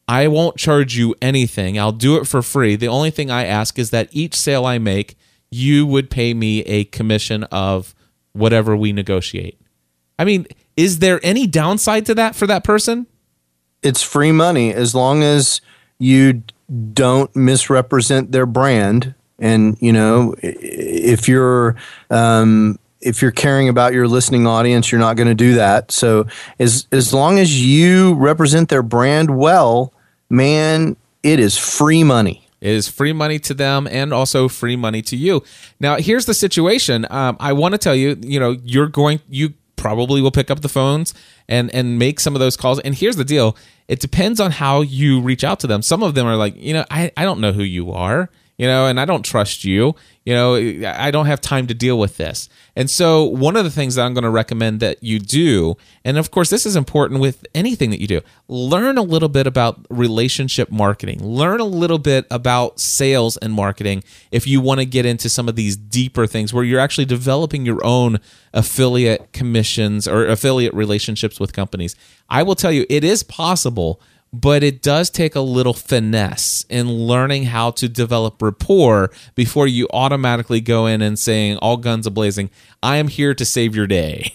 I 0.09 0.28
won't 0.28 0.57
charge 0.57 0.96
you 0.96 1.14
anything. 1.22 1.78
I'll 1.78 1.92
do 1.92 2.16
it 2.16 2.26
for 2.26 2.42
free. 2.42 2.76
The 2.76 2.88
only 2.88 3.11
thing 3.11 3.30
I 3.30 3.44
ask 3.44 3.78
is 3.78 3.90
that 3.90 4.09
each 4.11 4.34
sale 4.34 4.66
I 4.66 4.78
make, 4.78 5.16
you 5.50 5.86
would 5.86 6.11
pay 6.11 6.34
me 6.34 6.61
a 6.62 6.84
commission 6.84 7.44
of 7.44 7.94
whatever 8.32 8.76
we 8.76 8.92
negotiate. 8.92 9.61
I 10.18 10.24
mean, 10.24 10.46
is 10.76 10.98
there 10.98 11.20
any 11.22 11.46
downside 11.46 12.07
to 12.07 12.14
that 12.14 12.34
for 12.34 12.46
that 12.46 12.64
person? 12.64 13.07
It's 13.82 14.03
free 14.03 14.32
money 14.32 14.72
as 14.72 14.94
long 14.94 15.22
as 15.22 15.61
you 15.98 16.42
don't 16.92 17.34
misrepresent 17.36 18.32
their 18.32 18.46
brand. 18.46 19.14
And, 19.38 19.76
you 19.80 19.92
know, 19.92 20.34
if 20.42 21.28
you're, 21.28 21.76
um, 22.11 22.78
if 23.03 23.20
you're 23.20 23.32
caring 23.32 23.68
about 23.68 23.92
your 23.92 24.09
listening 24.09 24.46
audience, 24.46 24.90
you're 24.90 25.00
not 25.00 25.16
going 25.16 25.28
to 25.28 25.34
do 25.34 25.55
that. 25.55 25.90
So 25.90 26.26
as 26.59 26.86
as 26.92 27.12
long 27.12 27.38
as 27.38 27.62
you 27.62 28.14
represent 28.14 28.68
their 28.68 28.82
brand 28.82 29.36
well, 29.36 29.92
man, 30.30 30.96
it 31.22 31.38
is 31.40 31.59
free 31.59 32.05
money. 32.05 32.48
It 32.61 32.70
is 32.70 32.88
free 32.88 33.12
money 33.12 33.40
to 33.40 33.55
them 33.55 33.88
and 33.90 34.12
also 34.14 34.48
free 34.48 34.76
money 34.76 35.03
to 35.03 35.16
you. 35.16 35.42
Now, 35.80 35.96
here's 35.96 36.26
the 36.26 36.34
situation. 36.34 37.07
Um, 37.11 37.36
I 37.40 37.53
want 37.53 37.72
to 37.72 37.78
tell 37.78 37.94
you, 37.94 38.16
you 38.20 38.38
know, 38.38 38.57
you're 38.62 38.86
going, 38.86 39.20
you 39.28 39.55
probably 39.74 40.22
will 40.22 40.30
pick 40.30 40.48
up 40.48 40.61
the 40.61 40.68
phones 40.68 41.12
and 41.48 41.74
and 41.74 41.98
make 41.98 42.20
some 42.20 42.36
of 42.36 42.40
those 42.40 42.57
calls. 42.57 42.78
And 42.80 42.94
here's 42.94 43.16
the 43.16 43.24
deal: 43.24 43.57
it 43.88 43.98
depends 43.98 44.38
on 44.38 44.53
how 44.53 44.80
you 44.82 45.20
reach 45.20 45.42
out 45.42 45.59
to 45.61 45.66
them. 45.66 45.82
Some 45.82 46.03
of 46.05 46.14
them 46.14 46.26
are 46.26 46.36
like, 46.36 46.55
you 46.57 46.72
know, 46.72 46.84
I 46.90 47.11
I 47.16 47.24
don't 47.24 47.40
know 47.40 47.53
who 47.53 47.64
you 47.64 47.90
are 47.92 48.30
you 48.62 48.68
know, 48.68 48.86
and 48.86 49.00
I 49.00 49.06
don't 49.06 49.24
trust 49.24 49.64
you. 49.64 49.96
You 50.24 50.34
know, 50.34 50.54
I 50.86 51.10
don't 51.10 51.26
have 51.26 51.40
time 51.40 51.66
to 51.66 51.74
deal 51.74 51.98
with 51.98 52.16
this. 52.16 52.48
And 52.76 52.88
so, 52.88 53.24
one 53.24 53.56
of 53.56 53.64
the 53.64 53.72
things 53.72 53.96
that 53.96 54.06
I'm 54.06 54.14
going 54.14 54.22
to 54.22 54.30
recommend 54.30 54.78
that 54.78 55.02
you 55.02 55.18
do, 55.18 55.76
and 56.04 56.16
of 56.16 56.30
course, 56.30 56.48
this 56.48 56.64
is 56.64 56.76
important 56.76 57.20
with 57.20 57.44
anything 57.56 57.90
that 57.90 58.00
you 58.00 58.06
do, 58.06 58.20
learn 58.46 58.98
a 58.98 59.02
little 59.02 59.28
bit 59.28 59.48
about 59.48 59.84
relationship 59.90 60.70
marketing, 60.70 61.26
learn 61.26 61.58
a 61.58 61.64
little 61.64 61.98
bit 61.98 62.24
about 62.30 62.78
sales 62.78 63.36
and 63.38 63.52
marketing 63.52 64.04
if 64.30 64.46
you 64.46 64.60
want 64.60 64.78
to 64.78 64.86
get 64.86 65.04
into 65.04 65.28
some 65.28 65.48
of 65.48 65.56
these 65.56 65.74
deeper 65.76 66.28
things 66.28 66.54
where 66.54 66.62
you're 66.62 66.78
actually 66.78 67.06
developing 67.06 67.66
your 67.66 67.84
own 67.84 68.20
affiliate 68.54 69.32
commissions 69.32 70.06
or 70.06 70.24
affiliate 70.28 70.72
relationships 70.72 71.40
with 71.40 71.52
companies. 71.52 71.96
I 72.30 72.44
will 72.44 72.54
tell 72.54 72.70
you, 72.70 72.86
it 72.88 73.02
is 73.02 73.24
possible 73.24 74.00
but 74.32 74.62
it 74.62 74.82
does 74.82 75.10
take 75.10 75.34
a 75.34 75.40
little 75.40 75.74
finesse 75.74 76.64
in 76.68 76.88
learning 76.88 77.44
how 77.44 77.70
to 77.70 77.88
develop 77.88 78.40
rapport 78.40 79.10
before 79.34 79.66
you 79.66 79.86
automatically 79.92 80.60
go 80.60 80.86
in 80.86 81.02
and 81.02 81.18
saying 81.18 81.56
all 81.58 81.76
guns 81.76 82.08
ablazing 82.08 82.48
i 82.82 82.96
am 82.96 83.08
here 83.08 83.34
to 83.34 83.44
save 83.44 83.76
your 83.76 83.86
day. 83.86 84.34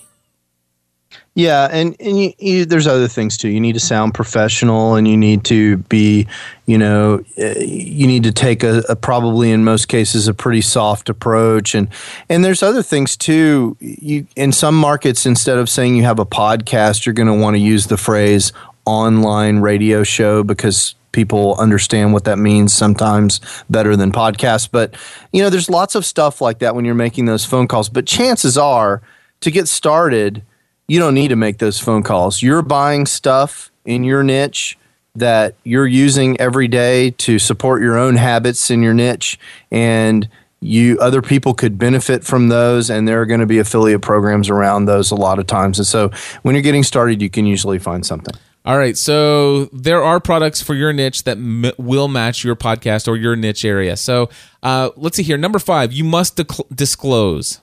Yeah 1.36 1.70
and, 1.72 1.96
and 2.00 2.20
you, 2.20 2.34
you, 2.40 2.66
there's 2.66 2.88
other 2.88 3.08
things 3.08 3.38
too. 3.38 3.48
You 3.50 3.60
need 3.60 3.74
to 3.74 3.80
sound 3.80 4.16
professional 4.16 4.96
and 4.96 5.08
you 5.08 5.16
need 5.16 5.44
to 5.46 5.78
be 5.78 6.26
you 6.66 6.80
know 6.80 7.24
uh, 7.38 7.60
you 7.60 8.08
need 8.08 8.24
to 8.24 8.32
take 8.32 8.64
a, 8.64 8.84
a, 8.90 8.96
probably 8.96 9.52
in 9.52 9.64
most 9.64 9.88
cases 9.88 10.28
a 10.28 10.34
pretty 10.34 10.62
soft 10.62 11.10
approach. 11.10 11.76
And 11.76 11.90
and 12.28 12.44
there's 12.44 12.64
other 12.64 12.82
things 12.82 13.16
too. 13.16 13.78
You 13.80 14.26
in 14.36 14.52
some 14.52 14.76
markets 14.76 15.28
instead 15.28 15.60
of 15.60 15.70
saying 15.70 15.96
you 15.96 16.04
have 16.06 16.18
a 16.18 16.26
podcast 16.26 17.06
you're 17.06 17.14
going 17.14 17.28
to 17.28 17.40
want 17.40 17.56
to 17.56 17.60
use 17.60 17.86
the 17.86 17.98
phrase 17.98 18.52
online 18.88 19.60
radio 19.60 20.04
show 20.04 20.44
because 20.44 20.96
people 21.12 21.56
understand 21.58 22.14
what 22.14 22.24
that 22.26 22.38
means 22.38 22.74
sometimes 22.74 23.42
better 23.70 23.96
than 23.96 24.12
podcasts. 24.12 24.70
But, 24.72 24.96
you 25.34 25.42
know, 25.42 25.50
there's 25.50 25.70
lots 25.70 25.96
of 25.96 26.06
stuff 26.06 26.42
like 26.42 26.60
that 26.60 26.76
when 26.76 26.86
you're 26.86 26.96
making 26.96 27.26
those 27.26 27.46
phone 27.46 27.68
calls. 27.68 27.90
But 27.90 28.06
chances 28.06 28.58
are, 28.58 29.02
to 29.42 29.52
get 29.52 29.68
started, 29.68 30.44
you 30.88 31.00
don't 31.00 31.14
need 31.14 31.30
to 31.30 31.36
make 31.36 31.58
those 31.58 31.80
phone 31.80 32.04
calls. 32.04 32.42
You're 32.42 32.62
buying 32.62 33.06
stuff 33.06 33.72
in 33.86 34.04
your 34.04 34.24
niche 34.24 34.78
that 35.16 35.56
you're 35.64 35.88
using 35.88 36.40
every 36.40 36.68
day 36.68 37.10
to 37.12 37.40
support 37.40 37.82
your 37.82 37.98
own 37.98 38.16
habits 38.16 38.70
in 38.70 38.84
your 38.84 38.94
niche 38.94 39.40
and 39.72 40.30
you 40.60 40.98
other 41.00 41.22
people 41.22 41.54
could 41.54 41.78
benefit 41.80 42.24
from 42.24 42.50
those 42.50 42.90
and 42.90 43.08
there 43.08 43.20
are 43.20 43.26
going 43.26 43.40
to 43.40 43.46
be 43.48 43.58
affiliate 43.58 44.02
programs 44.02 44.50
around 44.50 44.86
those 44.86 45.10
a 45.10 45.16
lot 45.16 45.40
of 45.40 45.48
times 45.48 45.80
and 45.80 45.88
so 45.88 46.12
when 46.44 46.54
you're 46.54 46.64
getting 46.64 46.84
started 46.84 47.22
you 47.22 47.30
can 47.30 47.46
usually 47.46 47.80
find 47.80 48.06
something 48.06 48.36
all 48.68 48.78
right, 48.78 48.98
so 48.98 49.68
there 49.72 50.04
are 50.04 50.20
products 50.20 50.62
for 50.62 50.76
your 50.76 50.92
niche 50.92 51.24
that 51.24 51.38
m- 51.38 51.72
will 51.78 52.10
match 52.10 52.44
your 52.44 52.58
podcast 52.58 53.08
or 53.08 53.16
your 53.16 53.34
niche 53.38 53.64
area. 53.64 53.96
So 53.96 54.30
uh, 54.62 54.90
let's 54.98 55.16
see 55.16 55.24
here. 55.24 55.38
Number 55.38 55.58
five, 55.58 55.94
you 55.94 56.04
must 56.04 56.38
disclose. 56.76 57.62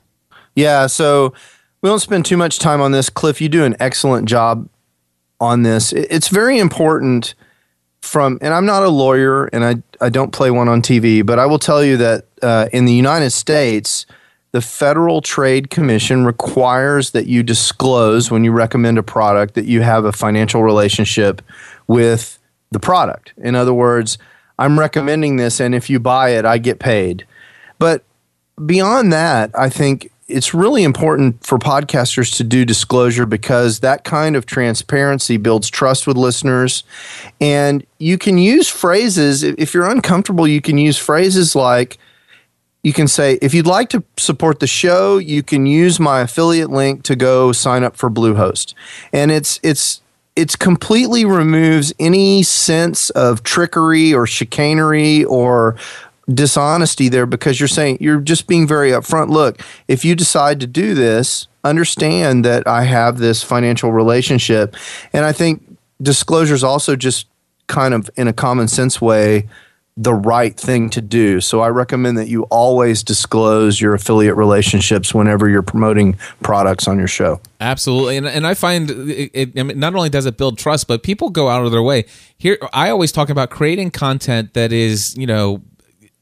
Yeah, 0.56 0.86
so 0.86 1.34
we 1.82 1.90
don't 1.90 1.98
spend 1.98 2.24
too 2.24 2.38
much 2.38 2.58
time 2.58 2.80
on 2.80 2.92
this. 2.92 3.10
Cliff, 3.10 3.42
you 3.42 3.50
do 3.50 3.64
an 3.64 3.76
excellent 3.80 4.26
job 4.26 4.66
on 5.38 5.62
this. 5.62 5.92
It's 5.92 6.28
very 6.28 6.56
important 6.58 7.34
from, 8.00 8.38
and 8.40 8.54
I'm 8.54 8.64
not 8.64 8.82
a 8.82 8.88
lawyer 8.88 9.44
and 9.48 9.62
I, 9.62 9.82
I 10.00 10.08
don't 10.08 10.32
play 10.32 10.50
one 10.50 10.70
on 10.70 10.80
TV, 10.80 11.24
but 11.24 11.38
I 11.38 11.44
will 11.44 11.58
tell 11.58 11.84
you 11.84 11.98
that 11.98 12.28
uh, 12.40 12.70
in 12.72 12.86
the 12.86 12.94
United 12.94 13.32
States, 13.32 14.06
the 14.54 14.60
Federal 14.60 15.20
Trade 15.20 15.68
Commission 15.68 16.24
requires 16.24 17.10
that 17.10 17.26
you 17.26 17.42
disclose 17.42 18.30
when 18.30 18.44
you 18.44 18.52
recommend 18.52 18.98
a 18.98 19.02
product 19.02 19.54
that 19.54 19.64
you 19.64 19.80
have 19.80 20.04
a 20.04 20.12
financial 20.12 20.62
relationship 20.62 21.42
with 21.88 22.38
the 22.70 22.78
product. 22.78 23.32
In 23.36 23.56
other 23.56 23.74
words, 23.74 24.16
I'm 24.56 24.78
recommending 24.78 25.38
this, 25.38 25.58
and 25.58 25.74
if 25.74 25.90
you 25.90 25.98
buy 25.98 26.36
it, 26.36 26.44
I 26.44 26.58
get 26.58 26.78
paid. 26.78 27.26
But 27.80 28.04
beyond 28.64 29.12
that, 29.12 29.50
I 29.58 29.68
think 29.70 30.12
it's 30.28 30.54
really 30.54 30.84
important 30.84 31.44
for 31.44 31.58
podcasters 31.58 32.36
to 32.36 32.44
do 32.44 32.64
disclosure 32.64 33.26
because 33.26 33.80
that 33.80 34.04
kind 34.04 34.36
of 34.36 34.46
transparency 34.46 35.36
builds 35.36 35.68
trust 35.68 36.06
with 36.06 36.16
listeners. 36.16 36.84
And 37.40 37.84
you 37.98 38.18
can 38.18 38.38
use 38.38 38.68
phrases, 38.68 39.42
if 39.42 39.74
you're 39.74 39.90
uncomfortable, 39.90 40.46
you 40.46 40.60
can 40.60 40.78
use 40.78 40.96
phrases 40.96 41.56
like, 41.56 41.98
you 42.84 42.92
can 42.92 43.08
say 43.08 43.38
if 43.42 43.52
you'd 43.52 43.66
like 43.66 43.88
to 43.88 44.04
support 44.16 44.60
the 44.60 44.66
show 44.68 45.18
you 45.18 45.42
can 45.42 45.66
use 45.66 45.98
my 45.98 46.20
affiliate 46.20 46.70
link 46.70 47.02
to 47.02 47.16
go 47.16 47.50
sign 47.50 47.82
up 47.82 47.96
for 47.96 48.08
bluehost. 48.08 48.74
And 49.12 49.32
it's 49.32 49.58
it's 49.64 50.02
it's 50.36 50.54
completely 50.54 51.24
removes 51.24 51.92
any 51.98 52.42
sense 52.42 53.10
of 53.10 53.42
trickery 53.42 54.12
or 54.12 54.26
chicanery 54.26 55.24
or 55.24 55.76
dishonesty 56.32 57.08
there 57.08 57.26
because 57.26 57.58
you're 57.58 57.68
saying 57.68 57.98
you're 58.00 58.20
just 58.20 58.46
being 58.46 58.68
very 58.68 58.90
upfront. 58.90 59.30
Look 59.30 59.60
if 59.88 60.04
you 60.04 60.14
decide 60.14 60.60
to 60.60 60.66
do 60.68 60.94
this 60.94 61.48
understand 61.64 62.44
that 62.44 62.66
i 62.68 62.82
have 62.84 63.16
this 63.16 63.42
financial 63.42 63.90
relationship. 63.90 64.76
And 65.12 65.24
i 65.24 65.32
think 65.32 65.62
disclosure 66.02 66.54
is 66.54 66.62
also 66.62 66.94
just 66.94 67.26
kind 67.66 67.94
of 67.94 68.10
in 68.16 68.28
a 68.28 68.32
common 68.34 68.68
sense 68.68 69.00
way 69.00 69.48
the 69.96 70.14
right 70.14 70.56
thing 70.58 70.90
to 70.90 71.00
do. 71.00 71.40
So 71.40 71.60
I 71.60 71.68
recommend 71.68 72.18
that 72.18 72.26
you 72.26 72.42
always 72.44 73.04
disclose 73.04 73.80
your 73.80 73.94
affiliate 73.94 74.34
relationships 74.34 75.14
whenever 75.14 75.48
you're 75.48 75.62
promoting 75.62 76.14
products 76.42 76.88
on 76.88 76.98
your 76.98 77.06
show. 77.06 77.40
Absolutely, 77.60 78.16
and 78.16 78.26
and 78.26 78.46
I 78.46 78.54
find 78.54 78.90
it, 78.90 79.30
it 79.32 79.58
I 79.58 79.62
mean, 79.62 79.78
not 79.78 79.94
only 79.94 80.08
does 80.08 80.26
it 80.26 80.36
build 80.36 80.58
trust, 80.58 80.88
but 80.88 81.04
people 81.04 81.30
go 81.30 81.48
out 81.48 81.64
of 81.64 81.70
their 81.70 81.82
way. 81.82 82.06
Here, 82.36 82.58
I 82.72 82.90
always 82.90 83.12
talk 83.12 83.30
about 83.30 83.50
creating 83.50 83.92
content 83.92 84.54
that 84.54 84.72
is, 84.72 85.16
you 85.16 85.28
know, 85.28 85.62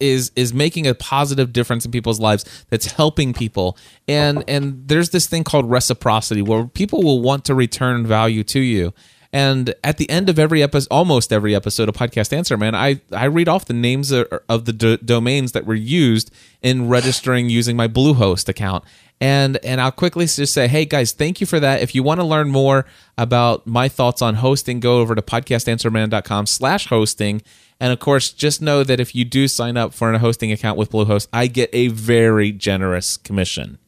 is 0.02 0.32
is 0.36 0.52
making 0.52 0.86
a 0.86 0.94
positive 0.94 1.52
difference 1.52 1.86
in 1.86 1.90
people's 1.90 2.20
lives 2.20 2.44
that's 2.68 2.92
helping 2.92 3.32
people 3.32 3.78
and 4.08 4.44
and 4.48 4.88
there's 4.88 5.10
this 5.10 5.26
thing 5.26 5.44
called 5.44 5.70
reciprocity 5.70 6.42
where 6.42 6.66
people 6.66 7.02
will 7.02 7.22
want 7.22 7.44
to 7.44 7.54
return 7.54 8.04
value 8.04 8.42
to 8.42 8.58
you 8.58 8.92
and 9.32 9.74
at 9.82 9.96
the 9.96 10.08
end 10.10 10.28
of 10.28 10.38
every 10.38 10.62
episode, 10.62 10.88
almost 10.90 11.32
every 11.32 11.54
episode 11.54 11.88
of 11.88 11.94
Podcast 11.94 12.32
Answer 12.32 12.56
Man, 12.58 12.74
I, 12.74 13.00
I 13.10 13.24
read 13.24 13.48
off 13.48 13.64
the 13.64 13.72
names 13.72 14.10
of, 14.10 14.28
of 14.48 14.66
the 14.66 14.72
do- 14.72 14.98
domains 14.98 15.52
that 15.52 15.64
were 15.64 15.74
used 15.74 16.30
in 16.60 16.88
registering 16.88 17.48
using 17.48 17.76
my 17.76 17.88
Bluehost 17.88 18.48
account. 18.48 18.84
And 19.20 19.56
and 19.64 19.80
I'll 19.80 19.92
quickly 19.92 20.26
just 20.26 20.52
say, 20.52 20.68
hey 20.68 20.84
guys, 20.84 21.12
thank 21.12 21.40
you 21.40 21.46
for 21.46 21.60
that. 21.60 21.80
If 21.80 21.94
you 21.94 22.02
want 22.02 22.20
to 22.20 22.26
learn 22.26 22.50
more 22.50 22.84
about 23.16 23.66
my 23.66 23.88
thoughts 23.88 24.20
on 24.20 24.34
hosting, 24.34 24.80
go 24.80 24.98
over 24.98 25.14
to 25.14 25.22
podcastanswerman.com 25.22 26.46
slash 26.46 26.88
hosting. 26.88 27.40
And 27.80 27.92
of 27.92 28.00
course, 28.00 28.32
just 28.32 28.60
know 28.60 28.84
that 28.84 29.00
if 29.00 29.14
you 29.14 29.24
do 29.24 29.48
sign 29.48 29.76
up 29.76 29.94
for 29.94 30.12
a 30.12 30.18
hosting 30.18 30.52
account 30.52 30.76
with 30.76 30.90
Bluehost, 30.90 31.28
I 31.32 31.46
get 31.46 31.70
a 31.72 31.88
very 31.88 32.52
generous 32.52 33.16
commission. 33.16 33.78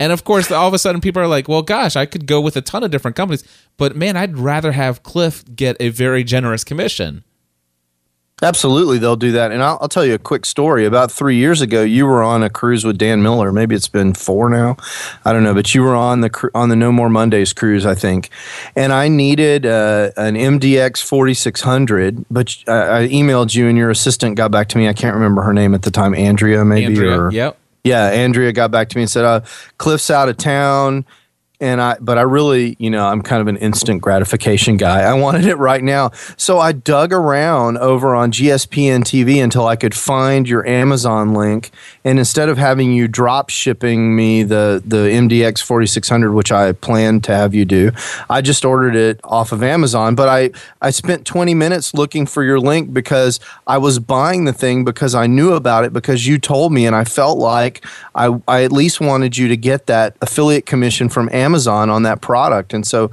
And 0.00 0.12
of 0.12 0.24
course, 0.24 0.50
all 0.50 0.68
of 0.68 0.74
a 0.74 0.78
sudden, 0.78 1.00
people 1.00 1.20
are 1.20 1.26
like, 1.26 1.48
well, 1.48 1.62
gosh, 1.62 1.96
I 1.96 2.06
could 2.06 2.26
go 2.26 2.40
with 2.40 2.56
a 2.56 2.60
ton 2.60 2.84
of 2.84 2.90
different 2.90 3.16
companies, 3.16 3.44
but 3.76 3.96
man, 3.96 4.16
I'd 4.16 4.38
rather 4.38 4.72
have 4.72 5.02
Cliff 5.02 5.44
get 5.54 5.76
a 5.80 5.88
very 5.88 6.22
generous 6.24 6.64
commission. 6.64 7.24
Absolutely, 8.40 8.98
they'll 8.98 9.16
do 9.16 9.32
that. 9.32 9.50
And 9.50 9.62
I'll, 9.62 9.78
I'll, 9.80 9.88
tell 9.88 10.04
you 10.04 10.14
a 10.14 10.18
quick 10.18 10.46
story. 10.46 10.84
About 10.84 11.10
three 11.10 11.34
years 11.34 11.60
ago, 11.60 11.82
you 11.82 12.06
were 12.06 12.22
on 12.22 12.44
a 12.44 12.50
cruise 12.50 12.84
with 12.84 12.96
Dan 12.96 13.20
Miller. 13.20 13.50
Maybe 13.50 13.74
it's 13.74 13.88
been 13.88 14.14
four 14.14 14.48
now. 14.48 14.76
I 15.24 15.32
don't 15.32 15.42
know, 15.42 15.54
but 15.54 15.74
you 15.74 15.82
were 15.82 15.96
on 15.96 16.20
the 16.20 16.50
on 16.54 16.68
the 16.68 16.76
No 16.76 16.92
More 16.92 17.08
Mondays 17.08 17.52
cruise, 17.52 17.84
I 17.84 17.96
think. 17.96 18.30
And 18.76 18.92
I 18.92 19.08
needed 19.08 19.66
uh, 19.66 20.12
an 20.16 20.36
MDX 20.36 21.02
4600, 21.02 22.26
but 22.30 22.56
I 22.68 23.08
emailed 23.08 23.56
you, 23.56 23.66
and 23.66 23.76
your 23.76 23.90
assistant 23.90 24.36
got 24.36 24.52
back 24.52 24.68
to 24.68 24.78
me. 24.78 24.86
I 24.86 24.92
can't 24.92 25.14
remember 25.14 25.42
her 25.42 25.52
name 25.52 25.74
at 25.74 25.82
the 25.82 25.90
time, 25.90 26.14
Andrea, 26.14 26.64
maybe. 26.64 26.86
Andrea, 26.86 27.20
or, 27.20 27.32
yep 27.32 27.58
Yeah, 27.88 28.06
Andrea 28.06 28.52
got 28.52 28.70
back 28.70 28.88
to 28.90 28.96
me 28.96 29.02
and 29.02 29.10
said, 29.10 29.24
uh, 29.24 29.40
"Cliff's 29.78 30.10
out 30.10 30.28
of 30.28 30.36
town." 30.36 31.04
and 31.60 31.80
I 31.80 31.96
but 32.00 32.18
I 32.18 32.22
really, 32.22 32.76
you 32.78 32.90
know, 32.90 33.06
I'm 33.06 33.22
kind 33.22 33.40
of 33.40 33.48
an 33.48 33.56
instant 33.56 34.00
gratification 34.00 34.76
guy. 34.76 35.00
I 35.00 35.14
wanted 35.14 35.44
it 35.44 35.56
right 35.56 35.82
now. 35.82 36.10
So 36.36 36.58
I 36.58 36.72
dug 36.72 37.12
around 37.12 37.78
over 37.78 38.14
on 38.14 38.30
GSPN 38.30 39.02
TV 39.02 39.42
until 39.42 39.66
I 39.66 39.76
could 39.76 39.94
find 39.94 40.48
your 40.48 40.66
Amazon 40.66 41.34
link 41.34 41.70
and 42.08 42.18
instead 42.18 42.48
of 42.48 42.58
having 42.58 42.92
you 42.92 43.08
drop 43.08 43.50
shipping 43.50 44.16
me 44.16 44.42
the 44.42 44.82
the 44.84 45.08
MDX 45.08 45.62
4600 45.62 46.32
which 46.32 46.50
I 46.50 46.72
planned 46.72 47.24
to 47.24 47.34
have 47.34 47.54
you 47.54 47.64
do, 47.64 47.90
I 48.30 48.40
just 48.40 48.64
ordered 48.64 48.96
it 48.96 49.20
off 49.24 49.52
of 49.52 49.62
Amazon, 49.62 50.14
but 50.14 50.28
I 50.28 50.50
I 50.80 50.90
spent 50.90 51.26
20 51.26 51.54
minutes 51.54 51.94
looking 51.94 52.26
for 52.26 52.42
your 52.42 52.60
link 52.60 52.92
because 52.92 53.40
I 53.66 53.78
was 53.78 53.98
buying 53.98 54.44
the 54.44 54.52
thing 54.52 54.84
because 54.84 55.14
I 55.14 55.26
knew 55.26 55.52
about 55.52 55.84
it 55.84 55.92
because 55.92 56.26
you 56.26 56.38
told 56.38 56.72
me 56.72 56.86
and 56.86 56.96
I 56.96 57.04
felt 57.04 57.38
like 57.38 57.84
I 58.14 58.40
I 58.48 58.64
at 58.64 58.72
least 58.72 59.00
wanted 59.00 59.36
you 59.36 59.48
to 59.48 59.56
get 59.56 59.86
that 59.86 60.16
affiliate 60.20 60.66
commission 60.66 61.08
from 61.08 61.28
Amazon 61.32 61.58
Amazon 61.58 61.90
on 61.90 62.02
that 62.04 62.20
product. 62.20 62.72
And 62.72 62.86
so 62.86 63.10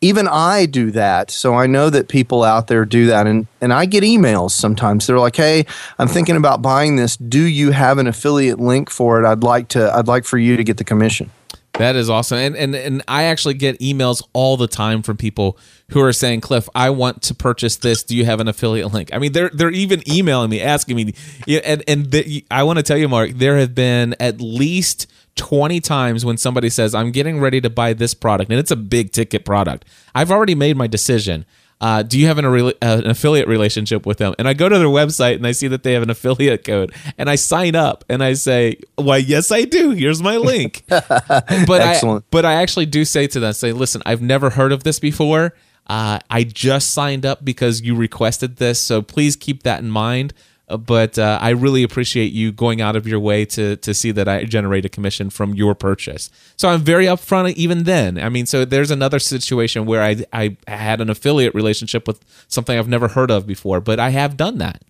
even 0.00 0.28
I 0.28 0.66
do 0.66 0.90
that. 0.92 1.30
So 1.30 1.54
I 1.54 1.66
know 1.66 1.90
that 1.90 2.08
people 2.08 2.44
out 2.44 2.68
there 2.68 2.84
do 2.84 3.06
that. 3.06 3.26
And, 3.26 3.46
and 3.60 3.72
I 3.72 3.84
get 3.86 4.04
emails 4.04 4.52
sometimes. 4.52 5.06
They're 5.06 5.18
like, 5.18 5.36
hey, 5.36 5.66
I'm 5.98 6.08
thinking 6.08 6.36
about 6.36 6.62
buying 6.62 6.96
this. 6.96 7.16
Do 7.16 7.42
you 7.42 7.72
have 7.72 7.98
an 7.98 8.06
affiliate 8.06 8.60
link 8.60 8.90
for 8.90 9.20
it? 9.22 9.26
I'd 9.26 9.42
like 9.42 9.68
to, 9.68 9.92
I'd 9.94 10.06
like 10.06 10.24
for 10.24 10.38
you 10.38 10.56
to 10.56 10.64
get 10.64 10.76
the 10.76 10.84
commission. 10.84 11.30
That 11.74 11.94
is 11.94 12.10
awesome. 12.10 12.38
And, 12.38 12.56
and 12.56 12.74
and 12.74 13.02
I 13.06 13.24
actually 13.24 13.54
get 13.54 13.78
emails 13.78 14.26
all 14.32 14.56
the 14.56 14.66
time 14.66 15.00
from 15.00 15.16
people 15.16 15.56
who 15.90 16.00
are 16.00 16.12
saying, 16.12 16.40
Cliff, 16.40 16.68
I 16.74 16.90
want 16.90 17.22
to 17.22 17.34
purchase 17.34 17.76
this. 17.76 18.02
Do 18.02 18.16
you 18.16 18.24
have 18.24 18.40
an 18.40 18.48
affiliate 18.48 18.92
link? 18.92 19.10
I 19.12 19.18
mean, 19.18 19.30
they're 19.30 19.50
they're 19.50 19.70
even 19.70 20.02
emailing 20.10 20.50
me, 20.50 20.60
asking 20.60 20.96
me. 20.96 21.14
And 21.46 21.84
and 21.86 22.10
the, 22.10 22.44
I 22.50 22.64
want 22.64 22.78
to 22.78 22.82
tell 22.82 22.96
you, 22.96 23.08
Mark, 23.08 23.30
there 23.34 23.58
have 23.58 23.76
been 23.76 24.16
at 24.18 24.40
least 24.40 25.06
20 25.38 25.80
times 25.80 26.24
when 26.24 26.36
somebody 26.36 26.68
says, 26.68 26.94
I'm 26.94 27.10
getting 27.10 27.40
ready 27.40 27.60
to 27.62 27.70
buy 27.70 27.94
this 27.94 28.12
product, 28.12 28.50
and 28.50 28.58
it's 28.58 28.70
a 28.70 28.76
big 28.76 29.12
ticket 29.12 29.44
product. 29.44 29.86
I've 30.14 30.30
already 30.30 30.54
made 30.54 30.76
my 30.76 30.86
decision. 30.86 31.46
Uh, 31.80 32.02
do 32.02 32.18
you 32.18 32.26
have 32.26 32.38
an, 32.38 32.44
uh, 32.44 32.72
an, 32.80 33.06
affiliate 33.06 33.46
relationship 33.46 34.04
with 34.04 34.18
them? 34.18 34.34
And 34.38 34.48
I 34.48 34.52
go 34.52 34.68
to 34.68 34.78
their 34.78 34.88
website 34.88 35.36
and 35.36 35.46
I 35.46 35.52
see 35.52 35.68
that 35.68 35.84
they 35.84 35.92
have 35.92 36.02
an 36.02 36.10
affiliate 36.10 36.64
code, 36.64 36.92
and 37.16 37.30
I 37.30 37.36
sign 37.36 37.76
up 37.76 38.04
and 38.08 38.22
I 38.22 38.32
say, 38.32 38.78
"Why, 38.96 39.18
yes, 39.18 39.52
I 39.52 39.62
do. 39.62 39.90
Here's 39.92 40.20
my 40.20 40.38
link." 40.38 40.82
but 40.88 41.80
Excellent. 41.80 42.24
I, 42.24 42.26
but 42.32 42.44
I 42.44 42.54
actually 42.54 42.86
do 42.86 43.04
say 43.04 43.28
to 43.28 43.38
them, 43.38 43.52
"Say, 43.52 43.72
listen, 43.72 44.02
I've 44.04 44.20
never 44.20 44.50
heard 44.50 44.72
of 44.72 44.82
this 44.82 44.98
before. 44.98 45.54
Uh, 45.86 46.18
I 46.28 46.42
just 46.42 46.90
signed 46.90 47.24
up 47.24 47.44
because 47.44 47.80
you 47.80 47.94
requested 47.94 48.56
this, 48.56 48.80
so 48.80 49.00
please 49.00 49.36
keep 49.36 49.62
that 49.62 49.80
in 49.80 49.88
mind." 49.88 50.34
But 50.68 51.18
uh, 51.18 51.38
I 51.40 51.50
really 51.50 51.82
appreciate 51.82 52.32
you 52.32 52.52
going 52.52 52.80
out 52.80 52.96
of 52.96 53.06
your 53.06 53.20
way 53.20 53.44
to 53.46 53.76
to 53.76 53.94
see 53.94 54.10
that 54.12 54.28
I 54.28 54.44
generate 54.44 54.84
a 54.84 54.88
commission 54.88 55.30
from 55.30 55.54
your 55.54 55.74
purchase. 55.74 56.30
So 56.56 56.68
I'm 56.68 56.80
very 56.80 57.06
upfront 57.06 57.54
even 57.54 57.84
then. 57.84 58.18
I 58.18 58.28
mean, 58.28 58.46
so 58.46 58.64
there's 58.64 58.90
another 58.90 59.18
situation 59.18 59.86
where 59.86 60.02
I 60.02 60.24
I 60.32 60.56
had 60.66 61.00
an 61.00 61.08
affiliate 61.08 61.54
relationship 61.54 62.06
with 62.06 62.24
something 62.48 62.78
I've 62.78 62.88
never 62.88 63.08
heard 63.08 63.30
of 63.30 63.46
before, 63.46 63.80
but 63.80 63.98
I 63.98 64.10
have 64.10 64.36
done 64.36 64.58
that. 64.58 64.82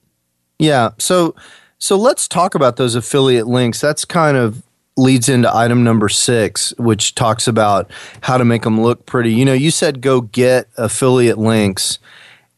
Yeah. 0.58 0.90
So 0.98 1.34
so 1.78 1.96
let's 1.96 2.26
talk 2.26 2.54
about 2.54 2.76
those 2.76 2.94
affiliate 2.94 3.46
links. 3.46 3.80
That's 3.80 4.04
kind 4.04 4.36
of 4.36 4.62
leads 4.96 5.28
into 5.28 5.54
item 5.54 5.84
number 5.84 6.08
six, 6.08 6.74
which 6.76 7.14
talks 7.14 7.46
about 7.46 7.88
how 8.22 8.36
to 8.36 8.44
make 8.44 8.62
them 8.62 8.80
look 8.80 9.06
pretty. 9.06 9.32
You 9.32 9.44
know, 9.44 9.52
you 9.52 9.70
said 9.70 10.00
go 10.00 10.20
get 10.20 10.68
affiliate 10.76 11.38
links. 11.38 12.00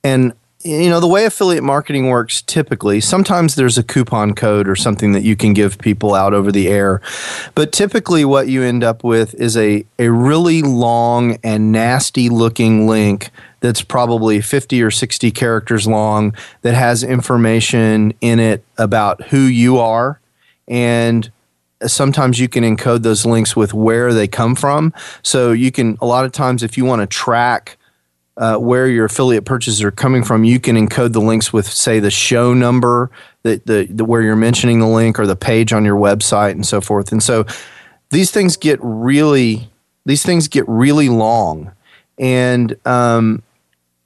And 0.02 0.32
you 0.62 0.90
know 0.90 1.00
the 1.00 1.08
way 1.08 1.24
affiliate 1.24 1.64
marketing 1.64 2.08
works 2.08 2.42
typically 2.42 3.00
sometimes 3.00 3.54
there's 3.54 3.78
a 3.78 3.82
coupon 3.82 4.34
code 4.34 4.68
or 4.68 4.76
something 4.76 5.12
that 5.12 5.22
you 5.22 5.34
can 5.34 5.54
give 5.54 5.78
people 5.78 6.14
out 6.14 6.34
over 6.34 6.52
the 6.52 6.68
air. 6.68 7.00
But 7.54 7.72
typically 7.72 8.24
what 8.24 8.48
you 8.48 8.62
end 8.62 8.84
up 8.84 9.02
with 9.02 9.34
is 9.34 9.56
a, 9.56 9.84
a 9.98 10.10
really 10.10 10.62
long 10.62 11.38
and 11.42 11.72
nasty 11.72 12.28
looking 12.28 12.86
link 12.86 13.30
that's 13.60 13.82
probably 13.82 14.40
50 14.40 14.82
or 14.82 14.90
60 14.90 15.30
characters 15.30 15.86
long 15.86 16.34
that 16.62 16.74
has 16.74 17.02
information 17.02 18.12
in 18.20 18.38
it 18.38 18.64
about 18.76 19.22
who 19.28 19.40
you 19.40 19.78
are. 19.78 20.20
And 20.68 21.30
sometimes 21.86 22.38
you 22.38 22.48
can 22.48 22.64
encode 22.64 23.02
those 23.02 23.24
links 23.24 23.56
with 23.56 23.72
where 23.72 24.12
they 24.12 24.28
come 24.28 24.54
from. 24.54 24.92
So 25.22 25.52
you 25.52 25.72
can 25.72 25.96
a 26.00 26.06
lot 26.06 26.24
of 26.24 26.32
times 26.32 26.62
if 26.62 26.76
you 26.76 26.84
want 26.84 27.00
to 27.00 27.06
track 27.06 27.78
uh, 28.40 28.56
where 28.56 28.88
your 28.88 29.04
affiliate 29.04 29.44
purchases 29.44 29.82
are 29.82 29.90
coming 29.90 30.24
from, 30.24 30.44
you 30.44 30.58
can 30.58 30.74
encode 30.74 31.12
the 31.12 31.20
links 31.20 31.52
with, 31.52 31.66
say, 31.66 32.00
the 32.00 32.10
show 32.10 32.54
number, 32.54 33.10
the, 33.42 33.60
the, 33.66 33.86
the, 33.90 34.02
where 34.02 34.22
you're 34.22 34.34
mentioning 34.34 34.80
the 34.80 34.86
link, 34.86 35.20
or 35.20 35.26
the 35.26 35.36
page 35.36 35.74
on 35.74 35.84
your 35.84 35.96
website, 35.96 36.52
and 36.52 36.64
so 36.64 36.80
forth. 36.80 37.12
And 37.12 37.22
so 37.22 37.44
these 38.08 38.30
things 38.30 38.56
get 38.56 38.78
really 38.82 39.68
these 40.06 40.22
things 40.22 40.48
get 40.48 40.66
really 40.66 41.10
long, 41.10 41.72
and 42.18 42.74
um, 42.86 43.42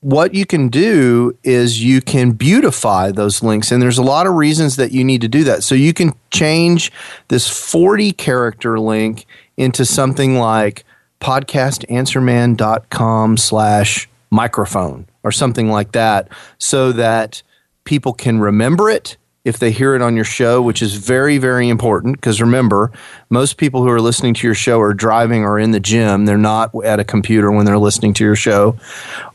what 0.00 0.34
you 0.34 0.44
can 0.44 0.68
do 0.68 1.38
is 1.44 1.84
you 1.84 2.00
can 2.00 2.32
beautify 2.32 3.12
those 3.12 3.40
links, 3.40 3.70
and 3.70 3.80
there's 3.80 3.98
a 3.98 4.02
lot 4.02 4.26
of 4.26 4.34
reasons 4.34 4.74
that 4.76 4.90
you 4.90 5.04
need 5.04 5.20
to 5.20 5.28
do 5.28 5.44
that. 5.44 5.62
So 5.62 5.76
you 5.76 5.94
can 5.94 6.12
change 6.32 6.90
this 7.28 7.48
40 7.48 8.10
character 8.12 8.80
link 8.80 9.26
into 9.56 9.84
something 9.84 10.36
like 10.36 10.82
podcastanswerman.com 11.20 13.36
slash 13.36 14.08
microphone 14.34 15.06
or 15.22 15.30
something 15.30 15.70
like 15.70 15.92
that 15.92 16.28
so 16.58 16.92
that 16.92 17.42
people 17.84 18.12
can 18.12 18.40
remember 18.40 18.90
it 18.90 19.16
if 19.44 19.58
they 19.58 19.70
hear 19.70 19.94
it 19.94 20.02
on 20.02 20.16
your 20.16 20.24
show, 20.24 20.60
which 20.60 20.82
is 20.82 20.94
very, 20.94 21.38
very 21.38 21.68
important. 21.68 22.16
Because 22.16 22.40
remember, 22.40 22.90
most 23.28 23.58
people 23.58 23.82
who 23.82 23.90
are 23.90 24.00
listening 24.00 24.34
to 24.34 24.46
your 24.46 24.54
show 24.54 24.80
are 24.80 24.94
driving 24.94 25.44
or 25.44 25.58
in 25.58 25.70
the 25.70 25.80
gym. 25.80 26.24
They're 26.24 26.38
not 26.38 26.74
at 26.84 26.98
a 26.98 27.04
computer 27.04 27.52
when 27.52 27.66
they're 27.66 27.78
listening 27.78 28.14
to 28.14 28.24
your 28.24 28.36
show. 28.36 28.76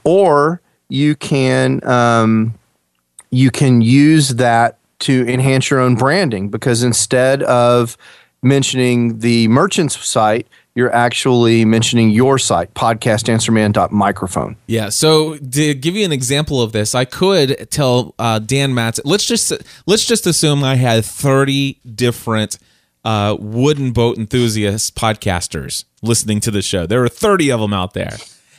Or 0.03 0.61
you 0.89 1.15
can 1.15 1.85
um, 1.87 2.55
you 3.29 3.51
can 3.51 3.81
use 3.81 4.29
that 4.29 4.79
to 4.99 5.25
enhance 5.27 5.69
your 5.69 5.79
own 5.79 5.95
branding 5.95 6.49
because 6.49 6.83
instead 6.83 7.43
of 7.43 7.95
mentioning 8.41 9.19
the 9.19 9.47
merchant's 9.47 10.03
site, 10.05 10.47
you're 10.79 10.95
actually 10.95 11.65
mentioning 11.65 12.09
your 12.09 12.39
site, 12.39 12.73
podcastanswerman.microphone. 12.73 14.55
Yeah. 14.65 14.87
So 14.87 15.35
to 15.35 15.73
give 15.73 15.97
you 15.97 16.05
an 16.05 16.13
example 16.13 16.61
of 16.61 16.71
this, 16.71 16.95
I 16.95 17.03
could 17.03 17.69
tell 17.69 18.15
uh, 18.17 18.39
Dan 18.39 18.73
Matz. 18.73 19.01
Let's 19.03 19.25
just 19.25 19.51
let's 19.85 20.05
just 20.05 20.25
assume 20.25 20.63
I 20.63 20.75
had 20.75 21.03
30 21.03 21.81
different 21.95 22.59
uh, 23.03 23.35
wooden 23.37 23.91
boat 23.91 24.17
enthusiast 24.17 24.95
podcasters 24.95 25.83
listening 26.01 26.39
to 26.39 26.51
the 26.51 26.61
show. 26.61 26.85
There 26.85 27.03
are 27.03 27.09
30 27.09 27.51
of 27.51 27.59
them 27.59 27.73
out 27.73 27.93
there. 27.93 28.15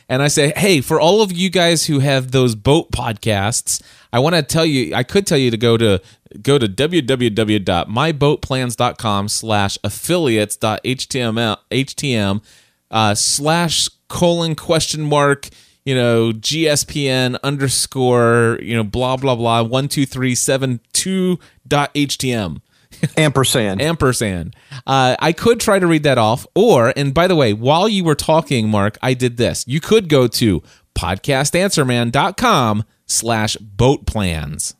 And 0.07 0.21
I 0.21 0.27
say, 0.27 0.53
hey, 0.55 0.81
for 0.81 0.99
all 0.99 1.23
of 1.23 1.31
you 1.31 1.49
guys 1.49 1.87
who 1.87 1.99
have 1.99 2.31
those 2.31 2.53
boat 2.53 2.91
podcasts, 2.91 3.81
I 4.13 4.19
want 4.19 4.35
to 4.35 4.43
tell 4.43 4.65
you, 4.65 4.93
I 4.93 5.03
could 5.03 5.25
tell 5.25 5.37
you 5.37 5.51
to 5.51 5.57
go 5.57 5.77
to 5.77 6.01
go 6.41 6.57
to 6.57 6.67
www.myboatplans.com 6.67 9.27
slash 9.27 9.77
affiliates.html 9.83 11.57
htm 11.71 12.41
uh, 12.89 13.13
slash 13.15 13.89
colon 14.07 14.55
question 14.55 15.01
mark 15.01 15.49
you 15.85 15.93
know 15.95 16.31
gspn 16.31 17.37
underscore 17.43 18.59
you 18.61 18.75
know 18.75 18.83
blah 18.83 19.17
blah 19.17 19.35
blah 19.35 19.63
one 19.63 19.87
two 19.87 20.05
three 20.05 20.35
seven 20.35 20.79
two 20.93 21.39
dot 21.67 21.91
htm 21.93 22.61
ampersand. 23.17 23.81
Ampersand. 23.81 24.55
Uh, 24.85 25.15
i 25.19 25.31
could 25.31 25.59
try 25.59 25.79
to 25.79 25.87
read 25.87 26.03
that 26.03 26.17
off 26.17 26.45
or 26.55 26.93
and 26.95 27.13
by 27.13 27.27
the 27.27 27.35
way 27.35 27.53
while 27.53 27.89
you 27.89 28.03
were 28.03 28.15
talking 28.15 28.69
mark 28.69 28.97
i 29.01 29.13
did 29.13 29.37
this. 29.37 29.65
You 29.67 29.81
could 29.81 30.09
go 30.09 30.27
to 30.27 30.63
podcastanswerman.com 30.95 32.83
slash 33.11 33.55
boat 33.57 34.05
plans 34.05 34.75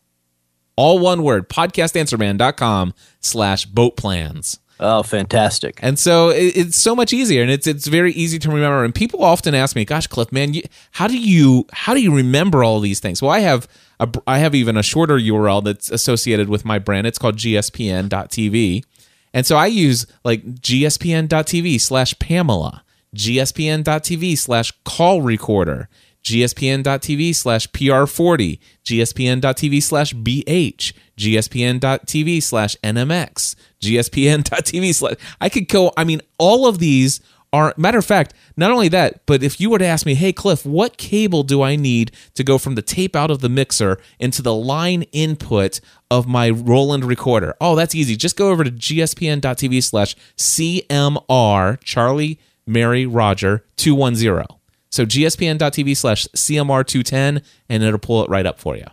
all 0.76 0.98
one 0.98 1.22
word, 1.22 1.48
podcastanswerman.com 1.48 2.94
slash 3.20 3.66
boat 3.66 3.96
plans. 3.96 4.58
Oh, 4.80 5.02
fantastic! 5.04 5.78
And 5.80 5.96
so 5.96 6.30
it, 6.30 6.56
it's 6.56 6.76
so 6.76 6.96
much 6.96 7.12
easier, 7.12 7.42
and 7.42 7.50
it's 7.50 7.68
it's 7.68 7.86
very 7.86 8.12
easy 8.12 8.38
to 8.40 8.48
remember. 8.48 8.84
And 8.84 8.92
people 8.92 9.22
often 9.22 9.54
ask 9.54 9.76
me, 9.76 9.84
"Gosh, 9.84 10.08
Cliff, 10.08 10.32
man, 10.32 10.54
you, 10.54 10.62
how 10.92 11.06
do 11.06 11.16
you 11.16 11.66
how 11.72 11.94
do 11.94 12.00
you 12.00 12.14
remember 12.14 12.64
all 12.64 12.80
these 12.80 12.98
things?" 12.98 13.22
Well, 13.22 13.30
I 13.30 13.40
have 13.40 13.68
a, 14.00 14.08
I 14.26 14.38
have 14.38 14.56
even 14.56 14.76
a 14.76 14.82
shorter 14.82 15.18
URL 15.18 15.62
that's 15.62 15.88
associated 15.90 16.48
with 16.48 16.64
my 16.64 16.80
brand. 16.80 17.06
It's 17.06 17.18
called 17.18 17.36
gspn.tv, 17.36 18.84
and 19.32 19.46
so 19.46 19.56
I 19.56 19.66
use 19.66 20.06
like 20.24 20.44
gspn.tv 20.46 21.80
slash 21.80 22.18
Pamela, 22.18 22.82
gspn.tv 23.14 24.36
slash 24.36 24.72
call 24.84 25.22
recorder, 25.22 25.88
gspn.tv 26.24 27.34
slash 27.34 27.68
PR40, 27.70 28.58
gspn.tv 28.84 29.82
slash 29.82 30.14
BH, 30.14 30.92
gspn.tv 31.18 32.42
slash 32.42 32.76
NMX, 32.82 33.54
gspn.tv 33.80 34.94
slash. 34.94 35.14
I 35.40 35.48
could 35.48 35.68
go, 35.68 35.92
I 35.96 36.04
mean, 36.04 36.20
all 36.38 36.66
of 36.66 36.78
these 36.78 37.20
are 37.52 37.74
matter 37.76 37.98
of 37.98 38.06
fact, 38.06 38.32
not 38.56 38.70
only 38.70 38.88
that, 38.88 39.26
but 39.26 39.42
if 39.42 39.60
you 39.60 39.68
were 39.68 39.78
to 39.78 39.84
ask 39.84 40.06
me, 40.06 40.14
"Hey 40.14 40.32
Cliff, 40.32 40.64
what 40.64 40.96
cable 40.96 41.42
do 41.42 41.60
I 41.60 41.76
need 41.76 42.12
to 42.34 42.42
go 42.42 42.56
from 42.56 42.76
the 42.76 42.82
tape 42.82 43.14
out 43.14 43.30
of 43.30 43.40
the 43.40 43.50
mixer 43.50 43.98
into 44.18 44.40
the 44.40 44.54
line 44.54 45.02
input 45.12 45.80
of 46.10 46.26
my 46.26 46.48
Roland 46.48 47.04
recorder?" 47.04 47.54
Oh, 47.60 47.76
that's 47.76 47.94
easy. 47.94 48.16
Just 48.16 48.36
go 48.36 48.48
over 48.48 48.64
to 48.64 48.70
gspn.tv 48.70 49.82
slash 49.82 50.16
CMR 50.38 51.78
Charlie 51.84 52.38
Mary 52.66 53.04
Roger 53.04 53.66
210. 53.76 54.61
So 54.92 55.06
gspn.tv 55.06 55.96
slash 55.96 56.26
CMR210 56.28 57.42
and 57.70 57.82
it'll 57.82 57.98
pull 57.98 58.22
it 58.22 58.28
right 58.28 58.44
up 58.44 58.60
for 58.60 58.76
you. 58.76 58.84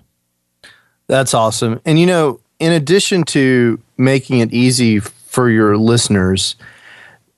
That's 1.07 1.33
awesome. 1.33 1.81
And 1.85 1.99
you 1.99 2.05
know, 2.05 2.39
in 2.59 2.71
addition 2.71 3.23
to 3.25 3.79
making 3.97 4.39
it 4.39 4.53
easy 4.53 4.99
for 4.99 5.49
your 5.49 5.77
listeners, 5.77 6.55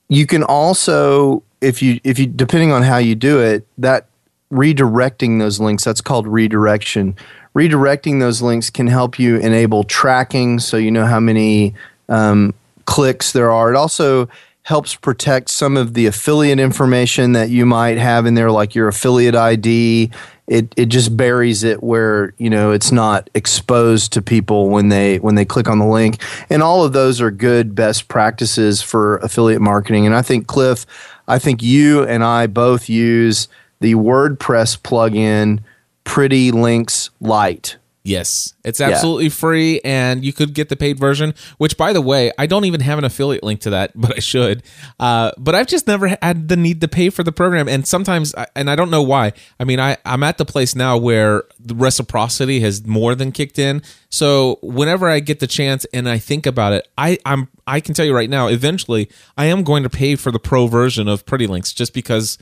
you 0.08 0.26
can 0.26 0.44
also 0.44 1.42
if 1.60 1.82
you 1.82 2.00
if 2.04 2.18
you 2.18 2.26
depending 2.26 2.70
on 2.70 2.82
how 2.82 2.98
you 2.98 3.14
do 3.16 3.40
it, 3.40 3.66
that 3.78 4.06
redirecting 4.52 5.40
those 5.40 5.58
links, 5.58 5.84
that's 5.84 6.00
called 6.00 6.26
redirection. 6.26 7.16
Redirecting 7.56 8.20
those 8.20 8.42
links 8.42 8.70
can 8.70 8.86
help 8.86 9.18
you 9.18 9.36
enable 9.36 9.82
tracking 9.84 10.60
so 10.60 10.76
you 10.76 10.90
know 10.90 11.04
how 11.04 11.20
many 11.20 11.74
um, 12.08 12.54
clicks 12.84 13.32
there 13.32 13.50
are. 13.50 13.72
It 13.72 13.76
also 13.76 14.28
helps 14.64 14.94
protect 14.94 15.50
some 15.50 15.76
of 15.76 15.94
the 15.94 16.06
affiliate 16.06 16.60
information 16.60 17.32
that 17.32 17.50
you 17.50 17.66
might 17.66 17.98
have 17.98 18.26
in 18.26 18.34
there, 18.34 18.50
like 18.50 18.74
your 18.74 18.88
affiliate 18.88 19.34
ID. 19.34 20.10
It 20.46 20.72
it 20.76 20.86
just 20.86 21.16
buries 21.16 21.64
it 21.64 21.82
where 21.82 22.34
you 22.38 22.50
know 22.50 22.70
it's 22.70 22.92
not 22.92 23.28
exposed 23.34 24.12
to 24.12 24.22
people 24.22 24.68
when 24.68 24.88
they 24.88 25.18
when 25.18 25.34
they 25.34 25.44
click 25.44 25.68
on 25.68 25.78
the 25.78 25.86
link. 25.86 26.22
And 26.50 26.62
all 26.62 26.84
of 26.84 26.92
those 26.92 27.20
are 27.20 27.30
good 27.30 27.74
best 27.74 28.08
practices 28.08 28.82
for 28.82 29.16
affiliate 29.18 29.62
marketing. 29.62 30.06
And 30.06 30.14
I 30.14 30.22
think 30.22 30.46
Cliff, 30.46 30.86
I 31.26 31.38
think 31.38 31.62
you 31.62 32.04
and 32.04 32.22
I 32.22 32.46
both 32.46 32.88
use 32.88 33.48
the 33.80 33.94
WordPress 33.94 34.78
plugin 34.78 35.60
Pretty 36.04 36.50
Links 36.50 37.10
Lite 37.20 37.76
Yes, 38.04 38.54
it's 38.64 38.80
absolutely 38.80 39.24
yeah. 39.24 39.30
free, 39.30 39.80
and 39.84 40.24
you 40.24 40.32
could 40.32 40.54
get 40.54 40.68
the 40.68 40.74
paid 40.74 40.98
version. 40.98 41.34
Which, 41.58 41.76
by 41.76 41.92
the 41.92 42.00
way, 42.00 42.32
I 42.36 42.46
don't 42.46 42.64
even 42.64 42.80
have 42.80 42.98
an 42.98 43.04
affiliate 43.04 43.44
link 43.44 43.60
to 43.60 43.70
that, 43.70 43.92
but 43.94 44.16
I 44.16 44.18
should. 44.18 44.64
Uh, 44.98 45.30
but 45.38 45.54
I've 45.54 45.68
just 45.68 45.86
never 45.86 46.16
had 46.20 46.48
the 46.48 46.56
need 46.56 46.80
to 46.80 46.88
pay 46.88 47.10
for 47.10 47.22
the 47.22 47.30
program, 47.30 47.68
and 47.68 47.86
sometimes, 47.86 48.34
and 48.56 48.68
I 48.68 48.74
don't 48.74 48.90
know 48.90 49.02
why. 49.02 49.32
I 49.60 49.64
mean, 49.64 49.78
I 49.78 49.96
I'm 50.04 50.24
at 50.24 50.38
the 50.38 50.44
place 50.44 50.74
now 50.74 50.96
where 50.96 51.44
the 51.60 51.76
reciprocity 51.76 52.58
has 52.60 52.84
more 52.84 53.14
than 53.14 53.30
kicked 53.30 53.58
in. 53.58 53.82
So 54.08 54.58
whenever 54.62 55.08
I 55.08 55.20
get 55.20 55.38
the 55.38 55.46
chance 55.46 55.86
and 55.94 56.08
I 56.08 56.18
think 56.18 56.44
about 56.44 56.72
it, 56.72 56.88
I 56.98 57.18
I'm 57.24 57.48
I 57.68 57.78
can 57.78 57.94
tell 57.94 58.04
you 58.04 58.14
right 58.14 58.30
now, 58.30 58.48
eventually, 58.48 59.08
I 59.36 59.44
am 59.44 59.62
going 59.62 59.84
to 59.84 59.90
pay 59.90 60.16
for 60.16 60.32
the 60.32 60.40
pro 60.40 60.66
version 60.66 61.06
of 61.06 61.24
Pretty 61.24 61.46
Links 61.46 61.72
just 61.72 61.94
because 61.94 62.36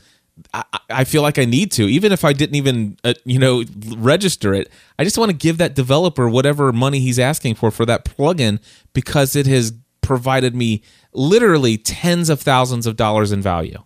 I, 0.89 1.03
feel 1.03 1.21
like 1.21 1.39
I 1.39 1.45
need 1.45 1.71
to, 1.73 1.83
even 1.83 2.11
if 2.11 2.25
I 2.25 2.33
didn't 2.33 2.55
even, 2.55 2.97
uh, 3.03 3.13
you 3.25 3.39
know, 3.39 3.63
register 3.95 4.53
it. 4.53 4.69
I 4.99 5.03
just 5.03 5.17
want 5.17 5.31
to 5.31 5.37
give 5.37 5.57
that 5.57 5.75
developer 5.75 6.29
whatever 6.29 6.71
money 6.71 6.99
he's 6.99 7.19
asking 7.19 7.55
for 7.55 7.71
for 7.71 7.85
that 7.85 8.05
plugin 8.05 8.59
because 8.93 9.35
it 9.35 9.47
has 9.47 9.73
provided 10.01 10.55
me 10.55 10.81
literally 11.13 11.77
tens 11.77 12.29
of 12.29 12.41
thousands 12.41 12.87
of 12.87 12.95
dollars 12.95 13.31
in 13.31 13.41
value. 13.41 13.77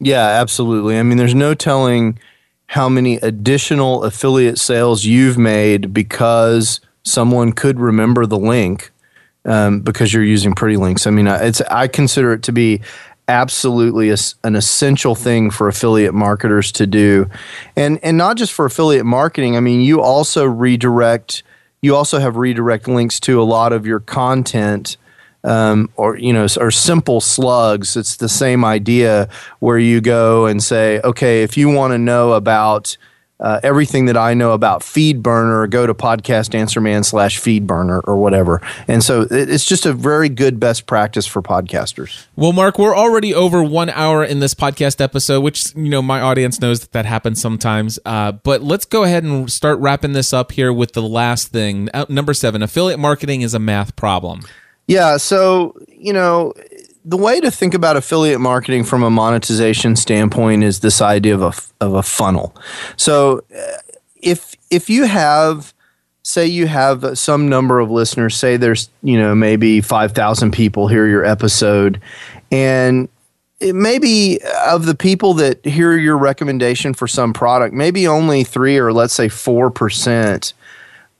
Yeah, 0.00 0.26
absolutely. 0.26 0.98
I 0.98 1.02
mean, 1.02 1.18
there's 1.18 1.34
no 1.34 1.54
telling 1.54 2.18
how 2.66 2.88
many 2.88 3.16
additional 3.16 4.04
affiliate 4.04 4.58
sales 4.58 5.04
you've 5.04 5.38
made 5.38 5.92
because 5.92 6.80
someone 7.02 7.52
could 7.52 7.80
remember 7.80 8.26
the 8.26 8.38
link 8.38 8.92
um, 9.44 9.80
because 9.80 10.12
you're 10.12 10.24
using 10.24 10.54
Pretty 10.54 10.76
Links. 10.76 11.06
I 11.06 11.10
mean, 11.10 11.26
it's 11.26 11.60
I 11.62 11.88
consider 11.88 12.32
it 12.34 12.42
to 12.44 12.52
be 12.52 12.82
absolutely 13.28 14.10
an 14.42 14.56
essential 14.56 15.14
thing 15.14 15.50
for 15.50 15.68
affiliate 15.68 16.14
marketers 16.14 16.72
to 16.72 16.86
do. 16.86 17.28
And 17.76 18.00
and 18.02 18.16
not 18.16 18.36
just 18.36 18.52
for 18.52 18.64
affiliate 18.64 19.06
marketing 19.06 19.56
i 19.56 19.60
mean 19.60 19.80
you 19.80 20.00
also 20.00 20.44
redirect 20.44 21.42
you 21.80 21.94
also 21.94 22.18
have 22.18 22.36
redirect 22.36 22.88
links 22.88 23.20
to 23.20 23.40
a 23.40 23.44
lot 23.44 23.72
of 23.72 23.86
your 23.86 24.00
content 24.00 24.96
um, 25.44 25.90
or 25.96 26.16
you 26.16 26.32
know 26.32 26.46
or 26.58 26.70
simple 26.70 27.20
slugs. 27.20 27.96
It's 27.96 28.16
the 28.16 28.28
same 28.28 28.64
idea 28.64 29.28
where 29.60 29.78
you 29.78 30.00
go 30.00 30.46
and 30.46 30.62
say 30.62 31.00
okay 31.02 31.42
if 31.42 31.56
you 31.56 31.68
want 31.68 31.92
to 31.92 31.98
know 31.98 32.32
about 32.32 32.96
uh, 33.40 33.60
everything 33.62 34.06
that 34.06 34.16
I 34.16 34.34
know 34.34 34.52
about 34.52 34.80
FeedBurner, 34.80 35.70
go 35.70 35.86
to 35.86 35.94
podcast 35.94 36.54
answer 36.54 36.80
man 36.80 37.04
slash 37.04 37.40
FeedBurner 37.40 38.00
or 38.04 38.16
whatever. 38.16 38.60
And 38.86 39.02
so 39.02 39.26
it's 39.30 39.64
just 39.64 39.86
a 39.86 39.92
very 39.92 40.28
good 40.28 40.58
best 40.58 40.86
practice 40.86 41.26
for 41.26 41.42
podcasters. 41.42 42.26
Well, 42.36 42.52
Mark, 42.52 42.78
we're 42.78 42.96
already 42.96 43.34
over 43.34 43.62
one 43.62 43.90
hour 43.90 44.24
in 44.24 44.40
this 44.40 44.54
podcast 44.54 45.00
episode, 45.00 45.40
which, 45.40 45.74
you 45.76 45.88
know, 45.88 46.02
my 46.02 46.20
audience 46.20 46.60
knows 46.60 46.80
that 46.80 46.92
that 46.92 47.06
happens 47.06 47.40
sometimes. 47.40 47.98
Uh, 48.04 48.32
but 48.32 48.62
let's 48.62 48.84
go 48.84 49.04
ahead 49.04 49.22
and 49.24 49.50
start 49.50 49.78
wrapping 49.78 50.12
this 50.12 50.32
up 50.32 50.52
here 50.52 50.72
with 50.72 50.92
the 50.92 51.02
last 51.02 51.48
thing. 51.48 51.88
Uh, 51.94 52.06
number 52.08 52.34
seven 52.34 52.62
affiliate 52.62 52.98
marketing 52.98 53.42
is 53.42 53.54
a 53.54 53.58
math 53.58 53.94
problem. 53.96 54.40
Yeah. 54.88 55.18
So, 55.18 55.76
you 55.86 56.12
know, 56.12 56.54
the 57.08 57.16
way 57.16 57.40
to 57.40 57.50
think 57.50 57.72
about 57.72 57.96
affiliate 57.96 58.38
marketing 58.38 58.84
from 58.84 59.02
a 59.02 59.08
monetization 59.08 59.96
standpoint 59.96 60.62
is 60.62 60.80
this 60.80 61.00
idea 61.00 61.34
of 61.34 61.42
a, 61.42 61.84
of 61.84 61.94
a 61.94 62.02
funnel. 62.02 62.54
So 62.96 63.38
uh, 63.56 63.78
if 64.16 64.54
if 64.70 64.90
you 64.90 65.06
have 65.06 65.72
say 66.22 66.46
you 66.46 66.66
have 66.66 67.18
some 67.18 67.48
number 67.48 67.80
of 67.80 67.90
listeners 67.90 68.36
say 68.36 68.58
there's 68.58 68.90
you 69.02 69.18
know 69.18 69.34
maybe 69.34 69.80
5000 69.80 70.52
people 70.52 70.88
hear 70.88 71.06
your 71.06 71.24
episode 71.24 71.98
and 72.52 73.08
maybe 73.60 74.38
of 74.66 74.84
the 74.84 74.94
people 74.94 75.32
that 75.34 75.64
hear 75.64 75.96
your 75.96 76.18
recommendation 76.18 76.92
for 76.92 77.06
some 77.06 77.32
product 77.32 77.74
maybe 77.74 78.06
only 78.06 78.44
3 78.44 78.76
or 78.76 78.92
let's 78.92 79.14
say 79.14 79.28
4% 79.28 80.52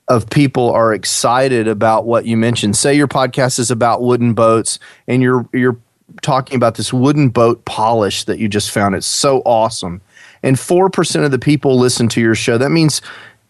of 0.08 0.28
people 0.30 0.70
are 0.70 0.94
excited 0.94 1.68
about 1.68 2.06
what 2.06 2.24
you 2.24 2.36
mentioned. 2.36 2.76
Say 2.76 2.94
your 2.94 3.08
podcast 3.08 3.58
is 3.58 3.70
about 3.70 4.02
wooden 4.02 4.34
boats 4.34 4.78
and 5.06 5.22
you're 5.22 5.48
you're 5.52 5.78
talking 6.22 6.56
about 6.56 6.76
this 6.76 6.92
wooden 6.92 7.28
boat 7.28 7.64
polish 7.64 8.24
that 8.24 8.38
you 8.38 8.48
just 8.48 8.70
found. 8.70 8.94
It's 8.94 9.06
so 9.06 9.42
awesome. 9.44 10.00
And 10.42 10.56
4% 10.56 11.24
of 11.24 11.30
the 11.30 11.38
people 11.38 11.78
listen 11.78 12.08
to 12.08 12.20
your 12.20 12.34
show. 12.34 12.58
That 12.58 12.70
means 12.70 13.02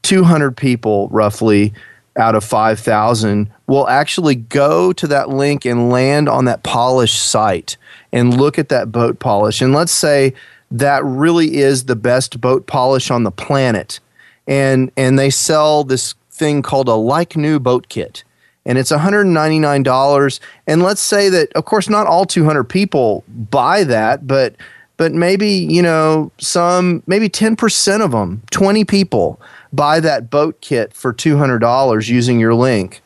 200 0.03 0.57
people 0.57 1.09
roughly 1.09 1.73
out 2.17 2.35
of 2.35 2.43
5,000 2.45 3.51
will 3.67 3.89
actually 3.89 4.35
go 4.35 4.93
to 4.93 5.07
that 5.07 5.29
link 5.29 5.65
and 5.65 5.91
land 5.91 6.29
on 6.29 6.47
that 6.47 6.63
polish 6.63 7.15
site 7.15 7.77
and 8.13 8.37
look 8.37 8.59
at 8.59 8.71
that 8.71 8.91
boat 8.91 9.19
polish. 9.19 9.63
And 9.63 9.73
let's 9.73 9.93
say 9.93 10.35
that 10.71 11.05
really 11.05 11.57
is 11.57 11.85
the 11.85 11.97
best 11.97 12.41
boat 12.41 12.67
polish 12.67 13.11
on 13.11 13.23
the 13.23 13.31
planet. 13.31 14.01
And 14.47 14.91
and 14.97 15.19
they 15.19 15.31
sell 15.31 15.85
this 15.85 16.15
thing 16.39 16.63
called 16.63 16.89
a 16.89 16.95
like 16.95 17.37
new 17.37 17.59
boat 17.59 17.89
kit. 17.89 18.25
And 18.65 18.77
it's 18.77 18.93
$199. 18.93 20.41
And 20.67 20.83
let's 20.83 21.01
say 21.01 21.29
that, 21.31 21.53
of 21.55 21.65
course, 21.65 21.89
not 21.89 22.07
all 22.07 22.27
200 22.27 22.65
people 22.65 23.25
buy 23.29 23.85
that, 23.85 24.27
but 24.27 24.57
but 24.99 25.15
maybe 25.15 25.49
you 25.49 25.81
know 25.81 26.31
some 26.37 27.03
maybe 27.07 27.31
10% 27.31 28.05
of 28.05 28.11
them 28.11 28.43
20 28.51 28.85
people 28.85 29.41
buy 29.73 30.01
that 30.01 30.29
boat 30.29 30.61
kit 30.61 30.93
for 30.93 31.15
$200 31.15 32.09
using 32.09 32.39
your 32.39 32.55
link 32.55 33.01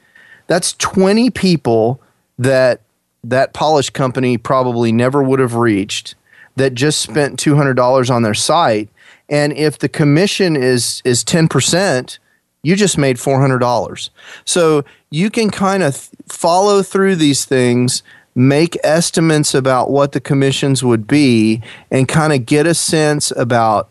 that's 0.48 0.72
20 0.74 1.30
people 1.30 2.00
that 2.38 2.80
that 3.22 3.52
polish 3.52 3.90
company 3.90 4.36
probably 4.36 4.90
never 4.90 5.22
would 5.22 5.38
have 5.38 5.54
reached 5.54 6.16
that 6.56 6.74
just 6.74 7.00
spent 7.00 7.38
$200 7.38 8.10
on 8.10 8.22
their 8.22 8.34
site 8.34 8.88
and 9.28 9.52
if 9.52 9.78
the 9.78 9.88
commission 9.88 10.56
is 10.56 11.00
is 11.04 11.22
10% 11.22 12.18
you 12.62 12.76
just 12.76 12.96
made 12.96 13.16
$400. 13.16 14.10
So 14.44 14.84
you 15.10 15.30
can 15.30 15.50
kind 15.50 15.82
of 15.82 15.94
th- 15.94 16.10
follow 16.28 16.82
through 16.82 17.16
these 17.16 17.44
things, 17.44 18.02
make 18.34 18.76
estimates 18.84 19.54
about 19.54 19.90
what 19.90 20.12
the 20.12 20.20
commissions 20.20 20.82
would 20.82 21.06
be, 21.06 21.62
and 21.90 22.08
kind 22.08 22.32
of 22.32 22.46
get 22.46 22.66
a 22.66 22.74
sense 22.74 23.32
about 23.32 23.90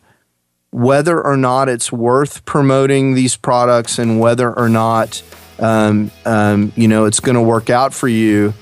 whether 0.71 1.21
or 1.21 1.35
not 1.35 1.67
it's 1.67 1.91
worth 1.91 2.45
promoting 2.45 3.13
these 3.13 3.35
products 3.35 3.99
and 3.99 4.19
whether 4.19 4.57
or 4.57 4.69
not 4.69 5.21
um, 5.59 6.09
um, 6.25 6.73
you 6.75 6.87
know 6.87 7.05
it's 7.05 7.19
going 7.19 7.35
to 7.35 7.41
work 7.41 7.69
out 7.69 7.93
for 7.93 8.07
you 8.07 8.53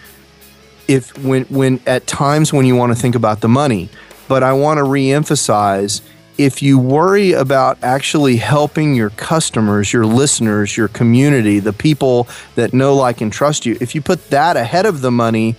if 0.88 1.16
when 1.20 1.46
when 1.46 1.80
at 1.86 2.08
times 2.08 2.52
when 2.52 2.66
you 2.66 2.76
want 2.76 2.92
to 2.92 3.00
think 3.00 3.16
about 3.16 3.42
the 3.42 3.48
money 3.48 3.90
but 4.28 4.44
i 4.44 4.52
want 4.52 4.80
to 4.80 4.84
reemphasize 4.84 6.02
if 6.40 6.62
you 6.62 6.80
worry 6.80 7.34
about 7.34 7.78
actually 7.84 8.38
helping 8.38 8.96
your 8.96 9.10
customers, 9.10 9.92
your 9.92 10.06
listeners, 10.06 10.78
your 10.78 10.88
community, 10.88 11.60
the 11.60 11.74
people 11.74 12.30
that 12.56 12.74
know, 12.74 12.96
like, 12.96 13.20
and 13.20 13.32
trust 13.32 13.66
you, 13.66 13.78
if 13.82 13.94
you 13.94 14.02
put 14.02 14.30
that 14.30 14.56
ahead 14.56 14.86
of 14.86 15.02
the 15.02 15.12
money 15.12 15.58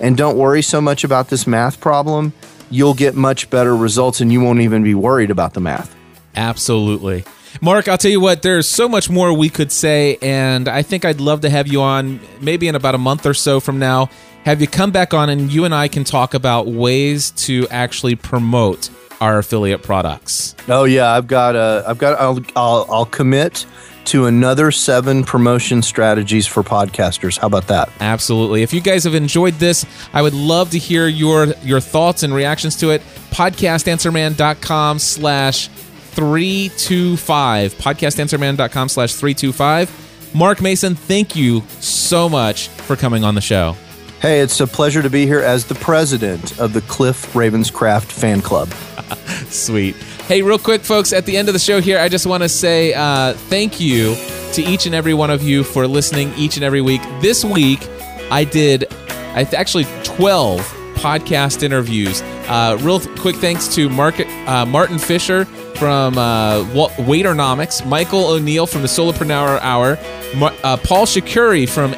and 0.00 0.16
don't 0.16 0.36
worry 0.36 0.62
so 0.62 0.80
much 0.80 1.04
about 1.04 1.28
this 1.28 1.46
math 1.46 1.80
problem, 1.80 2.32
you'll 2.70 2.92
get 2.92 3.14
much 3.14 3.48
better 3.50 3.76
results 3.76 4.20
and 4.20 4.32
you 4.32 4.40
won't 4.40 4.60
even 4.60 4.82
be 4.82 4.96
worried 4.96 5.30
about 5.30 5.54
the 5.54 5.60
math. 5.60 5.94
Absolutely. 6.34 7.24
Mark, 7.62 7.86
I'll 7.86 7.96
tell 7.96 8.10
you 8.10 8.20
what, 8.20 8.42
there's 8.42 8.68
so 8.68 8.88
much 8.88 9.08
more 9.08 9.32
we 9.32 9.48
could 9.48 9.70
say, 9.70 10.18
and 10.20 10.66
I 10.66 10.82
think 10.82 11.04
I'd 11.04 11.20
love 11.20 11.42
to 11.42 11.50
have 11.50 11.68
you 11.68 11.82
on 11.82 12.18
maybe 12.40 12.66
in 12.66 12.74
about 12.74 12.96
a 12.96 12.98
month 12.98 13.26
or 13.26 13.32
so 13.32 13.60
from 13.60 13.78
now 13.78 14.10
have 14.44 14.60
you 14.60 14.66
come 14.66 14.90
back 14.90 15.14
on 15.14 15.28
and 15.28 15.52
you 15.52 15.64
and 15.64 15.74
I 15.74 15.88
can 15.88 16.04
talk 16.04 16.34
about 16.34 16.66
ways 16.66 17.30
to 17.32 17.66
actually 17.68 18.16
promote 18.16 18.90
our 19.20 19.38
affiliate 19.38 19.82
products. 19.82 20.54
Oh 20.68 20.84
yeah, 20.84 21.12
I've 21.12 21.26
got 21.26 21.56
a, 21.56 21.84
I've 21.86 21.98
got, 21.98 22.20
I'll, 22.20 22.40
I'll, 22.54 22.86
I'll 22.90 23.06
commit 23.06 23.66
to 24.06 24.26
another 24.26 24.70
seven 24.70 25.24
promotion 25.24 25.82
strategies 25.82 26.46
for 26.46 26.62
podcasters. 26.62 27.38
How 27.38 27.48
about 27.48 27.66
that? 27.68 27.90
Absolutely. 28.00 28.62
If 28.62 28.72
you 28.72 28.80
guys 28.80 29.04
have 29.04 29.14
enjoyed 29.14 29.54
this, 29.54 29.84
I 30.12 30.22
would 30.22 30.34
love 30.34 30.70
to 30.70 30.78
hear 30.78 31.08
your 31.08 31.46
your 31.62 31.80
thoughts 31.80 32.22
and 32.22 32.32
reactions 32.32 32.76
to 32.76 32.90
it. 32.90 33.02
Podcastanswerman.com 33.30 34.98
slash 34.98 35.68
325. 35.68 37.74
Podcastanswerman.com 37.74 38.88
slash 38.88 39.14
325. 39.14 40.34
Mark 40.34 40.62
Mason, 40.62 40.94
thank 40.94 41.36
you 41.36 41.62
so 41.80 42.28
much 42.28 42.68
for 42.68 42.96
coming 42.96 43.24
on 43.24 43.34
the 43.34 43.40
show. 43.40 43.76
Hey, 44.20 44.40
it's 44.40 44.58
a 44.60 44.66
pleasure 44.66 45.02
to 45.02 45.10
be 45.10 45.26
here 45.26 45.40
as 45.40 45.66
the 45.66 45.74
president 45.74 46.58
of 46.58 46.72
the 46.72 46.80
Cliff 46.82 47.32
Ravenscraft 47.34 48.04
fan 48.04 48.40
club. 48.40 48.68
Sweet. 49.50 49.94
Hey, 50.26 50.42
real 50.42 50.58
quick, 50.58 50.82
folks, 50.82 51.12
at 51.12 51.26
the 51.26 51.36
end 51.36 51.48
of 51.48 51.52
the 51.52 51.60
show 51.60 51.80
here, 51.80 51.98
I 51.98 52.08
just 52.08 52.26
want 52.26 52.42
to 52.42 52.48
say 52.48 52.94
uh, 52.94 53.34
thank 53.34 53.78
you 53.78 54.16
to 54.54 54.62
each 54.62 54.86
and 54.86 54.94
every 54.94 55.12
one 55.12 55.30
of 55.30 55.42
you 55.42 55.62
for 55.62 55.86
listening 55.86 56.32
each 56.34 56.56
and 56.56 56.64
every 56.64 56.80
week. 56.80 57.02
This 57.20 57.44
week, 57.44 57.86
I 58.30 58.44
did 58.44 58.86
I 59.34 59.44
th- 59.44 59.54
actually 59.54 59.84
12 60.02 60.60
podcast 60.94 61.62
interviews. 61.62 62.22
Uh, 62.48 62.78
real 62.80 63.00
quick 63.00 63.36
thanks 63.36 63.72
to 63.74 63.90
Mark, 63.90 64.18
uh, 64.18 64.64
Martin 64.64 64.98
Fisher 64.98 65.46
from 65.78 66.16
uh, 66.18 66.64
Waiternomics, 66.96 67.86
Michael 67.86 68.26
O'Neill 68.28 68.66
from 68.66 68.82
the 68.82 68.88
Solopreneur 68.88 69.60
Hour, 69.60 69.98
uh, 70.64 70.76
Paul 70.78 71.06
Shakuri 71.06 71.68
from 71.68 71.94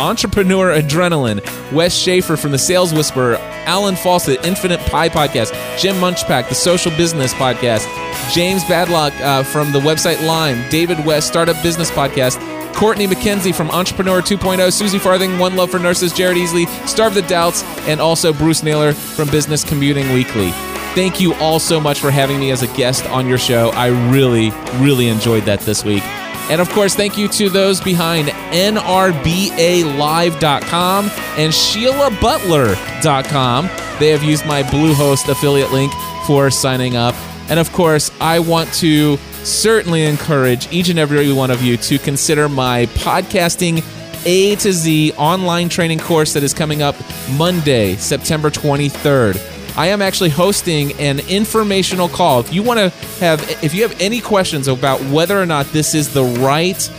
Entrepreneur 0.00 0.70
Adrenaline, 0.70 1.40
Wes 1.72 1.94
Schaefer 1.96 2.36
from 2.36 2.52
the 2.52 2.58
Sales 2.58 2.92
Whisperer, 2.92 3.36
Alan 3.66 3.96
Fawcett, 3.96 4.44
Infinite 4.44 4.80
Pie 4.80 5.08
Podcast, 5.08 5.52
Jim 5.78 5.96
Munchpack, 5.96 6.48
the 6.48 6.54
Social 6.54 6.90
Business 6.96 7.32
Podcast, 7.34 7.86
James 8.32 8.62
Badlock 8.64 9.18
uh, 9.20 9.42
from 9.42 9.72
the 9.72 9.80
website 9.80 10.24
Lime, 10.26 10.68
David 10.70 11.04
West, 11.04 11.28
Startup 11.28 11.60
Business 11.62 11.90
Podcast, 11.90 12.40
Courtney 12.74 13.06
McKenzie 13.06 13.54
from 13.54 13.70
Entrepreneur 13.70 14.20
2.0, 14.20 14.72
Susie 14.72 14.98
Farthing, 14.98 15.38
One 15.38 15.56
Love 15.56 15.70
for 15.70 15.78
Nurses, 15.78 16.12
Jared 16.12 16.36
Easley, 16.36 16.66
Starve 16.88 17.14
the 17.14 17.22
Doubts, 17.22 17.62
and 17.86 18.00
also 18.00 18.32
Bruce 18.32 18.62
Naylor 18.62 18.92
from 18.92 19.28
Business 19.28 19.62
Commuting 19.62 20.12
Weekly. 20.12 20.52
Thank 20.94 21.20
you 21.20 21.34
all 21.36 21.58
so 21.58 21.80
much 21.80 22.00
for 22.00 22.10
having 22.10 22.38
me 22.38 22.50
as 22.50 22.62
a 22.62 22.66
guest 22.74 23.06
on 23.06 23.26
your 23.26 23.38
show. 23.38 23.70
I 23.70 23.86
really, 24.10 24.50
really 24.76 25.08
enjoyed 25.08 25.44
that 25.44 25.60
this 25.60 25.84
week. 25.84 26.02
And 26.50 26.60
of 26.60 26.68
course, 26.70 26.94
thank 26.94 27.16
you 27.16 27.28
to 27.28 27.48
those 27.48 27.80
behind 27.80 28.28
NRBALive.com 28.28 31.04
and 31.04 31.52
SheilaButler.com. 31.52 33.70
They 33.98 34.10
have 34.10 34.22
used 34.22 34.44
my 34.44 34.62
Bluehost 34.64 35.30
affiliate 35.30 35.72
link 35.72 35.94
for 36.26 36.50
signing 36.50 36.96
up. 36.96 37.14
And 37.48 37.58
of 37.58 37.72
course, 37.72 38.10
I 38.20 38.40
want 38.40 38.70
to 38.74 39.16
certainly 39.44 40.04
encourage 40.04 40.70
each 40.72 40.90
and 40.90 40.98
every 40.98 41.32
one 41.32 41.50
of 41.50 41.62
you 41.62 41.78
to 41.78 41.98
consider 41.98 42.50
my 42.50 42.84
podcasting 42.86 43.82
A 44.26 44.56
to 44.56 44.72
Z 44.72 45.12
online 45.16 45.70
training 45.70 46.00
course 46.00 46.34
that 46.34 46.42
is 46.42 46.52
coming 46.52 46.82
up 46.82 46.96
Monday, 47.30 47.96
September 47.96 48.50
23rd. 48.50 49.51
I 49.76 49.88
am 49.88 50.02
actually 50.02 50.30
hosting 50.30 50.92
an 51.00 51.20
informational 51.28 52.08
call. 52.08 52.40
If 52.40 52.52
you 52.52 52.62
want 52.62 52.78
to 52.78 52.88
have 53.20 53.40
if 53.62 53.74
you 53.74 53.82
have 53.82 53.98
any 54.00 54.20
questions 54.20 54.68
about 54.68 55.00
whether 55.04 55.40
or 55.40 55.46
not 55.46 55.66
this 55.66 55.94
is 55.94 56.12
the 56.12 56.24
right 56.24 56.90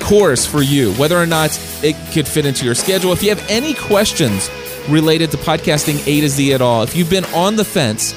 course 0.00 0.44
for 0.44 0.62
you, 0.62 0.92
whether 0.94 1.16
or 1.16 1.26
not 1.26 1.50
it 1.82 1.96
could 2.12 2.28
fit 2.28 2.44
into 2.44 2.64
your 2.64 2.74
schedule, 2.74 3.12
if 3.12 3.22
you 3.22 3.30
have 3.30 3.44
any 3.48 3.72
questions 3.74 4.50
related 4.88 5.30
to 5.30 5.36
podcasting 5.38 6.06
A 6.06 6.20
to 6.20 6.28
Z 6.28 6.52
at 6.52 6.60
all, 6.60 6.82
if 6.82 6.94
you've 6.94 7.10
been 7.10 7.24
on 7.26 7.56
the 7.56 7.64
fence, 7.64 8.12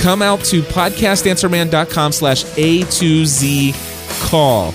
come 0.00 0.20
out 0.20 0.40
to 0.40 0.62
podcastanswerman.com 0.62 2.12
slash 2.12 2.44
A 2.56 2.82
to 2.82 3.26
Z 3.26 3.74
call. 4.22 4.74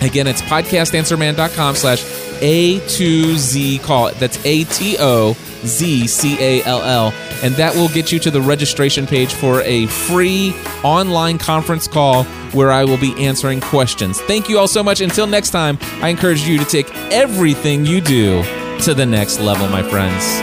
Again, 0.00 0.26
it's 0.26 0.42
podcastanswerman.com 0.42 1.74
slash 1.74 2.04
A 2.40 2.78
to 2.78 3.36
Z 3.36 3.78
call. 3.78 4.12
That's 4.12 4.38
A 4.44 4.64
T 4.64 4.96
O 5.00 5.36
Z 5.66 6.06
C 6.06 6.36
A 6.40 6.62
L 6.64 6.82
L. 6.82 7.12
And 7.42 7.54
that 7.56 7.74
will 7.74 7.88
get 7.88 8.12
you 8.12 8.18
to 8.20 8.30
the 8.30 8.40
registration 8.40 9.06
page 9.06 9.32
for 9.34 9.60
a 9.62 9.86
free 9.86 10.54
online 10.82 11.38
conference 11.38 11.86
call 11.86 12.24
where 12.52 12.72
I 12.72 12.84
will 12.84 12.98
be 12.98 13.14
answering 13.24 13.60
questions. 13.60 14.20
Thank 14.22 14.48
you 14.48 14.58
all 14.58 14.68
so 14.68 14.82
much. 14.82 15.00
Until 15.00 15.26
next 15.26 15.50
time, 15.50 15.78
I 16.02 16.08
encourage 16.08 16.42
you 16.42 16.58
to 16.58 16.64
take 16.64 16.94
everything 17.12 17.84
you 17.84 18.00
do 18.00 18.42
to 18.80 18.94
the 18.94 19.06
next 19.06 19.40
level, 19.40 19.68
my 19.68 19.82
friends. 19.82 20.42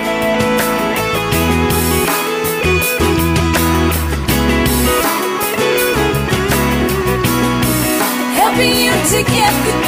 helping 8.52 8.76
you 8.76 8.92
to 8.92 9.24
get 9.32 9.54
the 9.66 9.81